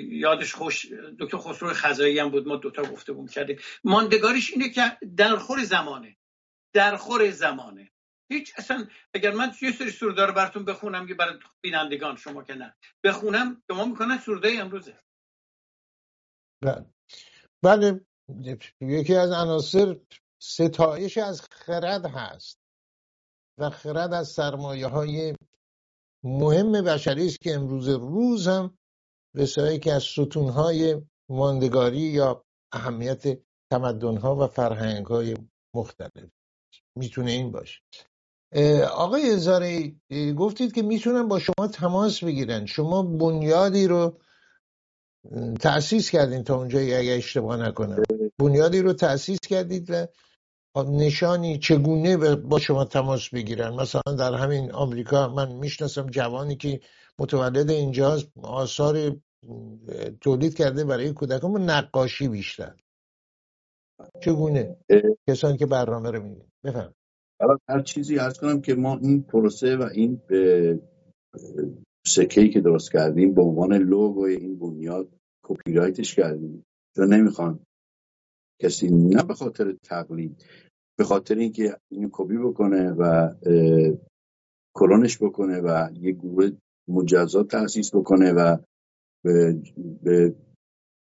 یادش 0.10 0.54
خوش 0.54 0.86
دکتر 1.20 1.38
خسرو 1.38 1.74
خزایی 1.74 2.20
هم 2.20 2.30
بود 2.30 2.48
ما 2.48 2.56
دوتا 2.56 2.84
گفته 2.84 3.14
بود 3.14 3.32
کردیم. 3.32 3.60
ماندگاریش 3.84 4.52
اینه 4.52 4.70
که 4.70 4.98
در 5.18 5.36
خور 5.36 5.64
زمانه. 5.64 6.18
در 6.74 6.96
خور 6.96 7.32
زمانه. 7.32 7.92
هیچ 8.30 8.54
اصلا 8.58 8.88
اگر 9.14 9.32
من 9.32 9.52
یه 9.62 9.72
سری 9.72 9.92
سردار 9.92 10.32
براتون 10.32 10.66
بخونم 10.66 11.08
که 11.08 11.14
برای 11.14 11.40
بینندگان 11.62 12.16
شما 12.16 12.44
که 12.44 12.54
نه. 12.54 12.76
بخونم 13.04 13.64
شما 13.72 13.86
می‌کنن 13.86 14.18
سرده 14.18 14.52
امروزه. 14.52 14.98
بله. 16.62 16.86
بله 17.64 18.06
یکی 18.82 19.16
از 19.16 19.32
عناصر 19.32 20.00
ستایش 20.42 21.18
از 21.18 21.42
خرد 21.52 22.06
هست 22.06 22.60
و 23.58 23.70
خرد 23.70 24.14
از 24.14 24.28
سرمایه 24.28 24.88
های 24.88 25.36
مهم 26.24 26.72
بشری 26.72 27.26
است 27.26 27.42
که 27.42 27.54
امروز 27.54 27.90
روز 27.90 28.48
هم 28.48 28.78
رسایی 29.36 29.80
که 29.80 29.94
از 29.94 30.04
ستونهای 30.04 31.02
ماندگاری 31.30 32.00
یا 32.00 32.44
اهمیت 32.72 33.24
تمدنها 33.72 34.36
و 34.36 34.48
فرهنگهای 34.48 35.36
مختلف. 35.76 36.30
می‌تونه 36.96 37.32
این 37.32 37.52
باشه. 37.52 37.80
آقای 38.92 39.30
ازاره 39.30 39.96
گفتید 40.38 40.74
که 40.74 40.82
می‌تونن 40.82 41.28
با 41.28 41.40
شما 41.40 41.68
تماس 41.68 42.24
بگیرن. 42.24 42.66
شما 42.66 43.04
بنیادی 43.04 43.88
رو 43.88 44.18
تأسیس 45.60 46.10
کردین 46.10 46.44
تا 46.44 46.56
اونجایی 46.56 46.94
اگه 46.94 47.12
اشتباه 47.12 47.58
نکنم. 47.58 48.04
بنیادی 48.40 48.82
رو 48.82 48.94
تأسیس 48.94 49.40
کردید 49.40 49.90
و 49.90 50.08
نشانی 50.78 51.60
چگونه 51.60 52.36
با 52.36 52.60
شما 52.60 52.86
تماس 52.86 53.30
بگیرن؟ 53.30 53.74
مثلا 53.74 54.02
در 54.20 54.34
همین 54.34 54.72
آمریکا 54.72 55.28
من 55.28 55.52
می‌شناسم 55.52 56.08
جوانی 56.08 56.56
که 56.56 56.82
متولد 57.22 57.70
اینجاست. 57.70 58.32
آثار 58.44 59.18
تولید 60.22 60.54
کرده 60.54 60.84
برای 60.84 61.14
کودکان 61.14 61.70
نقاشی 61.70 62.28
بیشتر. 62.28 62.76
چگونه؟ 64.24 64.78
کسانی 65.30 65.58
که 65.58 65.66
برنامه 65.66 66.12
رو 66.12 66.24
میگن 66.24 66.48
بفهم 66.64 66.94
هر 67.70 67.82
چیزی 67.82 68.20
ارز 68.20 68.40
کنم 68.40 68.62
که 68.62 68.76
ما 68.76 68.98
این 68.98 69.24
پروسه 69.24 69.78
و 69.78 69.90
این 69.94 70.22
سکهی 72.06 72.50
که 72.50 72.62
درست 72.62 72.92
کردیم 72.92 73.34
به 73.34 73.42
عنوان 73.42 73.74
لوگوی 73.74 74.36
این 74.36 74.60
بنیاد 74.60 75.10
کپی 75.44 75.74
رایتش 75.74 76.16
کردیم. 76.16 76.66
چون 76.96 77.14
نمی‌خوان 77.14 77.60
کسی 78.62 78.90
نه 78.90 79.24
به 79.24 79.34
خاطر 79.34 79.78
تقلید 79.84 80.46
به 80.98 81.04
خاطر 81.04 81.36
اینکه 81.36 81.78
اینو 81.92 82.10
کپی 82.12 82.38
بکنه 82.38 82.92
و 82.92 83.34
کلونش 84.76 85.18
بکنه 85.24 85.62
و 85.62 85.90
یه 85.94 86.12
گروه 86.12 86.50
مجزا 86.92 87.44
تاسیس 87.44 87.96
بکنه 87.96 88.32
و 88.32 88.58
به, 89.24 89.62
به 90.04 90.36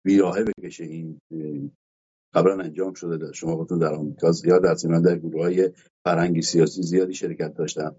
بیراهه 0.05 0.45
بکشه 0.45 0.85
این 0.85 1.21
قبلا 2.35 2.59
انجام 2.65 2.95
شده 2.95 3.33
شما 3.33 3.57
خودتون 3.57 3.79
در 3.79 3.95
آمریکا. 3.95 4.33
زیاد 4.33 4.67
از 4.67 4.87
من 4.87 5.03
در 5.03 5.19
گروه 5.19 5.43
های 5.43 5.71
فرهنگی 6.05 6.43
سیاسی 6.43 6.83
زیادی 6.83 7.15
شرکت 7.15 7.55
داشتم 7.55 7.97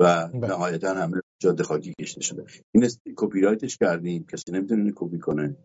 و 0.00 0.28
بله. 0.28 0.48
نهایتا 0.48 0.94
همه 0.94 1.20
جاده 1.42 1.62
خاکی 1.62 1.94
کشته 2.00 2.20
شده. 2.20 2.44
این 2.74 2.88
کپی 3.16 3.40
رایتش 3.40 3.76
کردیم 3.76 4.26
کسی 4.32 4.52
نمی‌تونه 4.52 4.92
کپی 4.96 5.18
کنه 5.18 5.56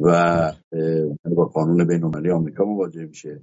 و 0.00 0.52
با 1.36 1.44
قانون 1.44 1.86
بین 1.86 2.04
المللی 2.04 2.30
آمریکا 2.30 2.64
مواجه 2.64 3.04
میشه. 3.04 3.42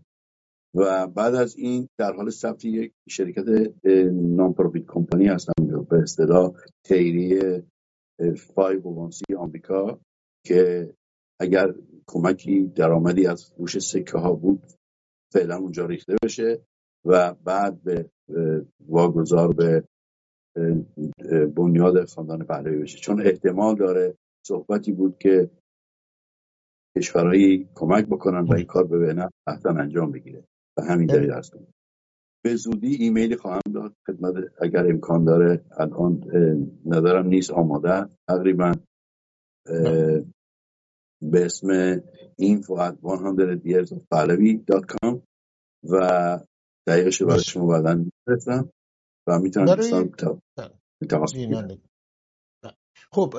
و 0.75 1.07
بعد 1.07 1.35
از 1.35 1.55
این 1.55 1.87
در 1.97 2.13
حال 2.13 2.29
ثبت 2.29 2.65
یک 2.65 2.93
شرکت 3.09 3.45
نام 4.13 4.53
پروفیت 4.53 4.85
کمپانی 4.87 5.27
هستم. 5.27 5.53
به 5.89 5.97
اصطلاح 5.97 6.53
تیری 6.83 7.41
سی 9.11 9.35
آمریکا 9.37 9.99
که 10.45 10.93
اگر 11.39 11.73
کمکی 12.07 12.71
درآمدی 12.75 13.27
از 13.27 13.45
فروش 13.45 13.79
سکه 13.79 14.17
ها 14.17 14.33
بود 14.33 14.61
فعلا 15.33 15.57
اونجا 15.57 15.85
ریخته 15.85 16.15
بشه 16.23 16.61
و 17.05 17.33
بعد 17.33 17.83
به 17.83 18.09
واگذار 18.87 19.53
به 19.53 19.83
بنیاد 21.55 22.05
خاندان 22.05 22.45
پهلوی 22.45 22.81
بشه. 22.81 22.99
چون 22.99 23.21
احتمال 23.21 23.75
داره 23.75 24.15
صحبتی 24.47 24.91
بود 24.91 25.17
که 25.17 25.49
کشورهایی 26.97 27.69
کمک 27.75 28.05
بکنن 28.05 28.41
و 28.41 28.53
این 28.53 28.65
کار 28.65 28.87
به 28.87 28.99
بهنه 28.99 29.29
انجام 29.65 30.11
بگیره. 30.11 30.43
و 30.77 30.81
همین 30.81 31.07
دلیل 31.07 31.31
هست 31.31 31.53
به 32.45 32.55
زودی 32.55 32.95
ایمیلی 32.95 33.35
خواهم 33.35 33.61
داد. 33.73 33.95
خدمت 34.07 34.33
اگر 34.61 34.87
امکان 34.87 35.25
داره 35.25 35.65
الان 35.77 36.23
ندارم 36.85 37.27
نیست 37.27 37.51
آماده 37.51 38.09
تقریبا 38.29 38.73
به 41.21 41.45
اسم 41.45 41.95
info 42.41 42.79
at 42.79 42.95
100yearsofpahlavi.com 43.03 45.21
و 45.83 46.39
دقیقش 46.87 47.21
برای 47.21 47.43
شما 47.43 47.67
بعدا 47.67 47.93
میفرستم 47.93 48.69
و 49.27 49.39
می‌تونم 49.39 49.75
دوستان 49.75 50.11
تماس 51.09 51.33
خب 53.11 53.35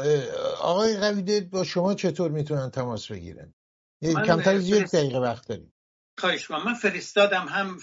آقای 0.63 0.97
قویدل 0.97 1.41
با 1.41 1.65
شما 1.65 1.95
چطور 1.95 2.31
می‌تونن 2.31 2.71
تماس 2.71 3.13
بگیرن؟ 3.13 3.55
کمتر 4.03 4.55
از 4.55 4.69
یک 4.69 4.91
دقیقه 4.91 5.19
وقت 5.19 5.49
داریم. 5.49 5.73
خواهش 6.19 6.51
من 6.51 6.75
فرستادم 6.75 7.47
هم 7.49 7.79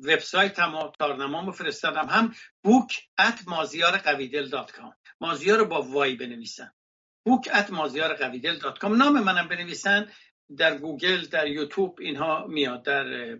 وبسایت 0.00 0.58
هم 0.58 0.92
تارنمامو 0.98 1.52
فرستادم 1.52 2.06
هم 2.08 2.34
book 2.64 3.08
at 3.18 3.40
مازیار 3.46 3.98
قویدل 3.98 4.48
dot 4.48 4.72
com 4.72 4.92
مازیار 5.20 5.64
با 5.64 5.82
Y 5.82 6.14
بنویسن 6.14 6.70
book 7.26 7.48
at 7.54 7.70
مازیار 7.70 8.14
قویدل 8.14 8.58
dot 8.58 8.78
com 8.78 8.96
نام 8.96 9.20
منم 9.22 9.48
بنویسن. 9.48 10.08
در 10.56 10.78
گوگل 10.78 11.26
در 11.26 11.46
یوتیوب 11.46 11.96
اینها 12.00 12.46
میاد. 12.46 12.82
در 12.82 13.38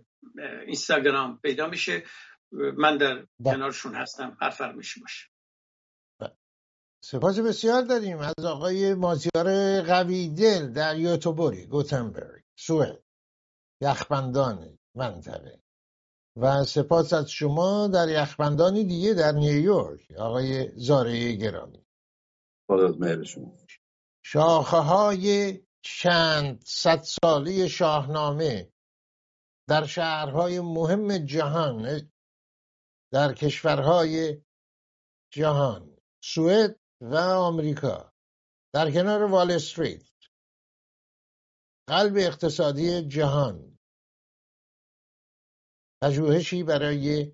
اینستاگرام 0.66 1.38
پیدا 1.42 1.66
میشه. 1.66 2.04
من 2.52 2.96
در 2.96 3.26
با. 3.38 3.52
کنارشون 3.52 3.94
هستم. 3.94 4.36
هر 4.40 4.50
فرمیش 4.50 4.98
باشه. 4.98 5.26
سپاس 7.00 7.38
بسیار 7.38 7.82
داریم 7.82 8.18
از 8.18 8.44
آقای 8.44 8.94
مازیار 8.94 9.82
قویدل 9.82 10.72
در 10.72 10.98
یوتوبوری 10.98 11.66
گوتنبرگ 11.66 12.42
سوئد. 12.56 13.05
یخبندان 13.80 14.78
منطقه. 14.94 15.60
و 16.36 16.64
سپاس 16.64 17.12
از 17.12 17.30
شما 17.30 17.88
در 17.88 18.08
یخبندانی 18.08 18.84
دیگه 18.84 19.14
در 19.14 19.32
نیویورک 19.32 20.12
آقای 20.18 20.78
زاره 20.78 21.32
گرامی. 21.32 21.86
شاخه 24.24 24.76
های 24.76 25.60
چند 25.82 26.64
صد 26.64 27.02
سالی 27.02 27.68
شاهنامه 27.68 28.72
در 29.68 29.86
شهرهای 29.86 30.60
مهم 30.60 31.18
جهان 31.18 32.10
در 33.12 33.34
کشورهای 33.34 34.42
جهان 35.32 35.96
سوئد 36.24 36.80
و 37.00 37.16
آمریکا 37.16 38.12
در 38.74 38.90
کنار 38.90 39.22
وال 39.22 39.50
استریت. 39.50 40.02
قلب 41.88 42.16
اقتصادی 42.16 43.08
جهان. 43.08 43.78
پژوهشی 46.02 46.62
برای 46.62 47.32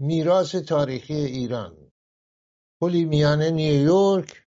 میراث 0.00 0.54
تاریخی 0.54 1.14
ایران. 1.14 1.92
پلی 2.80 3.04
میان 3.04 3.42
نیویورک 3.42 4.46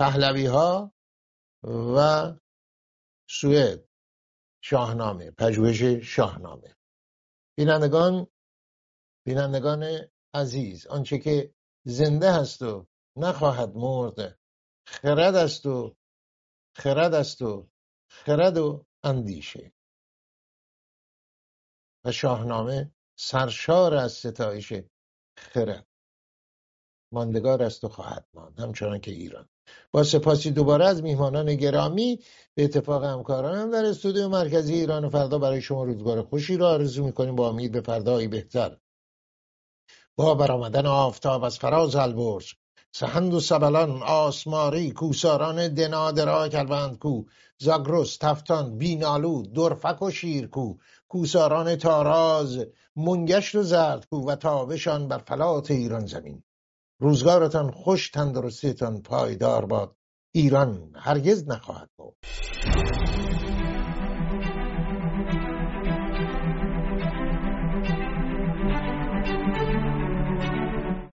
پهلوی 0.00 0.46
ها 0.46 0.94
و 1.64 1.98
سوئد. 3.30 3.88
شاهنامه 4.64 5.30
پژوهش 5.30 5.82
شاهنامه. 6.16 6.76
بینندگان 7.56 8.26
بینندگان 9.26 9.84
عزیز 10.34 10.86
آنچه 10.86 11.18
که 11.18 11.54
زنده 11.84 12.32
هست 12.32 12.62
و 12.62 12.86
نخواهد 13.16 13.68
مرد 13.74 14.38
خرد 14.86 15.34
است 15.34 15.66
و 15.66 15.96
خرد 16.76 17.14
است 17.14 17.42
و 17.42 17.71
خرد 18.12 18.58
و 18.58 18.84
اندیشه. 19.02 19.72
و 22.04 22.12
شاهنامه 22.12 22.92
سرشار 23.16 23.94
از 23.94 24.12
ستایش 24.12 24.72
خرد. 25.36 25.86
ماندگار 27.12 27.62
است 27.62 27.84
و 27.84 27.88
خواهد 27.88 28.26
ماند 28.34 28.60
همچنان 28.60 29.00
که 29.00 29.10
ایران. 29.10 29.48
با 29.90 30.04
سپاسی 30.04 30.50
دوباره 30.50 30.84
از 30.84 31.02
میهمانان 31.02 31.54
گرامی 31.54 32.18
به 32.54 32.64
اتفاق 32.64 33.04
همکارانم 33.04 33.70
در 33.70 33.84
استودیو 33.84 34.28
مرکزی 34.28 34.74
ایران 34.74 35.08
فردا 35.08 35.38
برای 35.38 35.62
شما 35.62 35.84
روزگار 35.84 36.22
خوشی 36.22 36.56
را 36.56 36.70
آرزو 36.70 37.04
می‌کنیم. 37.04 37.36
با 37.36 37.48
امید 37.48 37.72
به 37.72 37.80
فردایی 37.80 38.28
بهتر. 38.28 38.78
با 40.16 40.34
برآمدن 40.34 40.86
آفتاب 40.86 41.44
از 41.44 41.58
فراز 41.58 41.96
البرز 41.96 42.52
سهند 42.94 43.34
و 43.34 43.40
سبلان 43.40 44.02
آسماری 44.02 44.90
کوساران 44.90 45.68
دنادرا 45.74 46.48
کلوند 46.48 46.98
کو 46.98 47.24
زاگرس 47.58 48.18
تفتان 48.20 48.78
بینالو 48.78 49.42
درفک 49.42 50.02
و 50.02 50.10
شیرکو 50.10 50.74
کوساران 51.08 51.76
تاراز 51.76 52.58
منگشت 52.96 53.54
و 53.54 53.62
زرد 53.62 54.06
کو 54.10 54.30
و 54.30 54.36
تابشان 54.36 55.08
بر 55.08 55.18
فلات 55.18 55.70
ایران 55.70 56.06
زمین. 56.06 56.42
روزگارتان 57.00 57.70
خوش 57.70 58.10
تندرستیتان 58.10 59.02
پایدار 59.02 59.66
باد. 59.66 59.96
ایران 60.34 60.92
هرگز 60.96 61.48
نخواهد 61.48 61.90
بود 61.96 62.16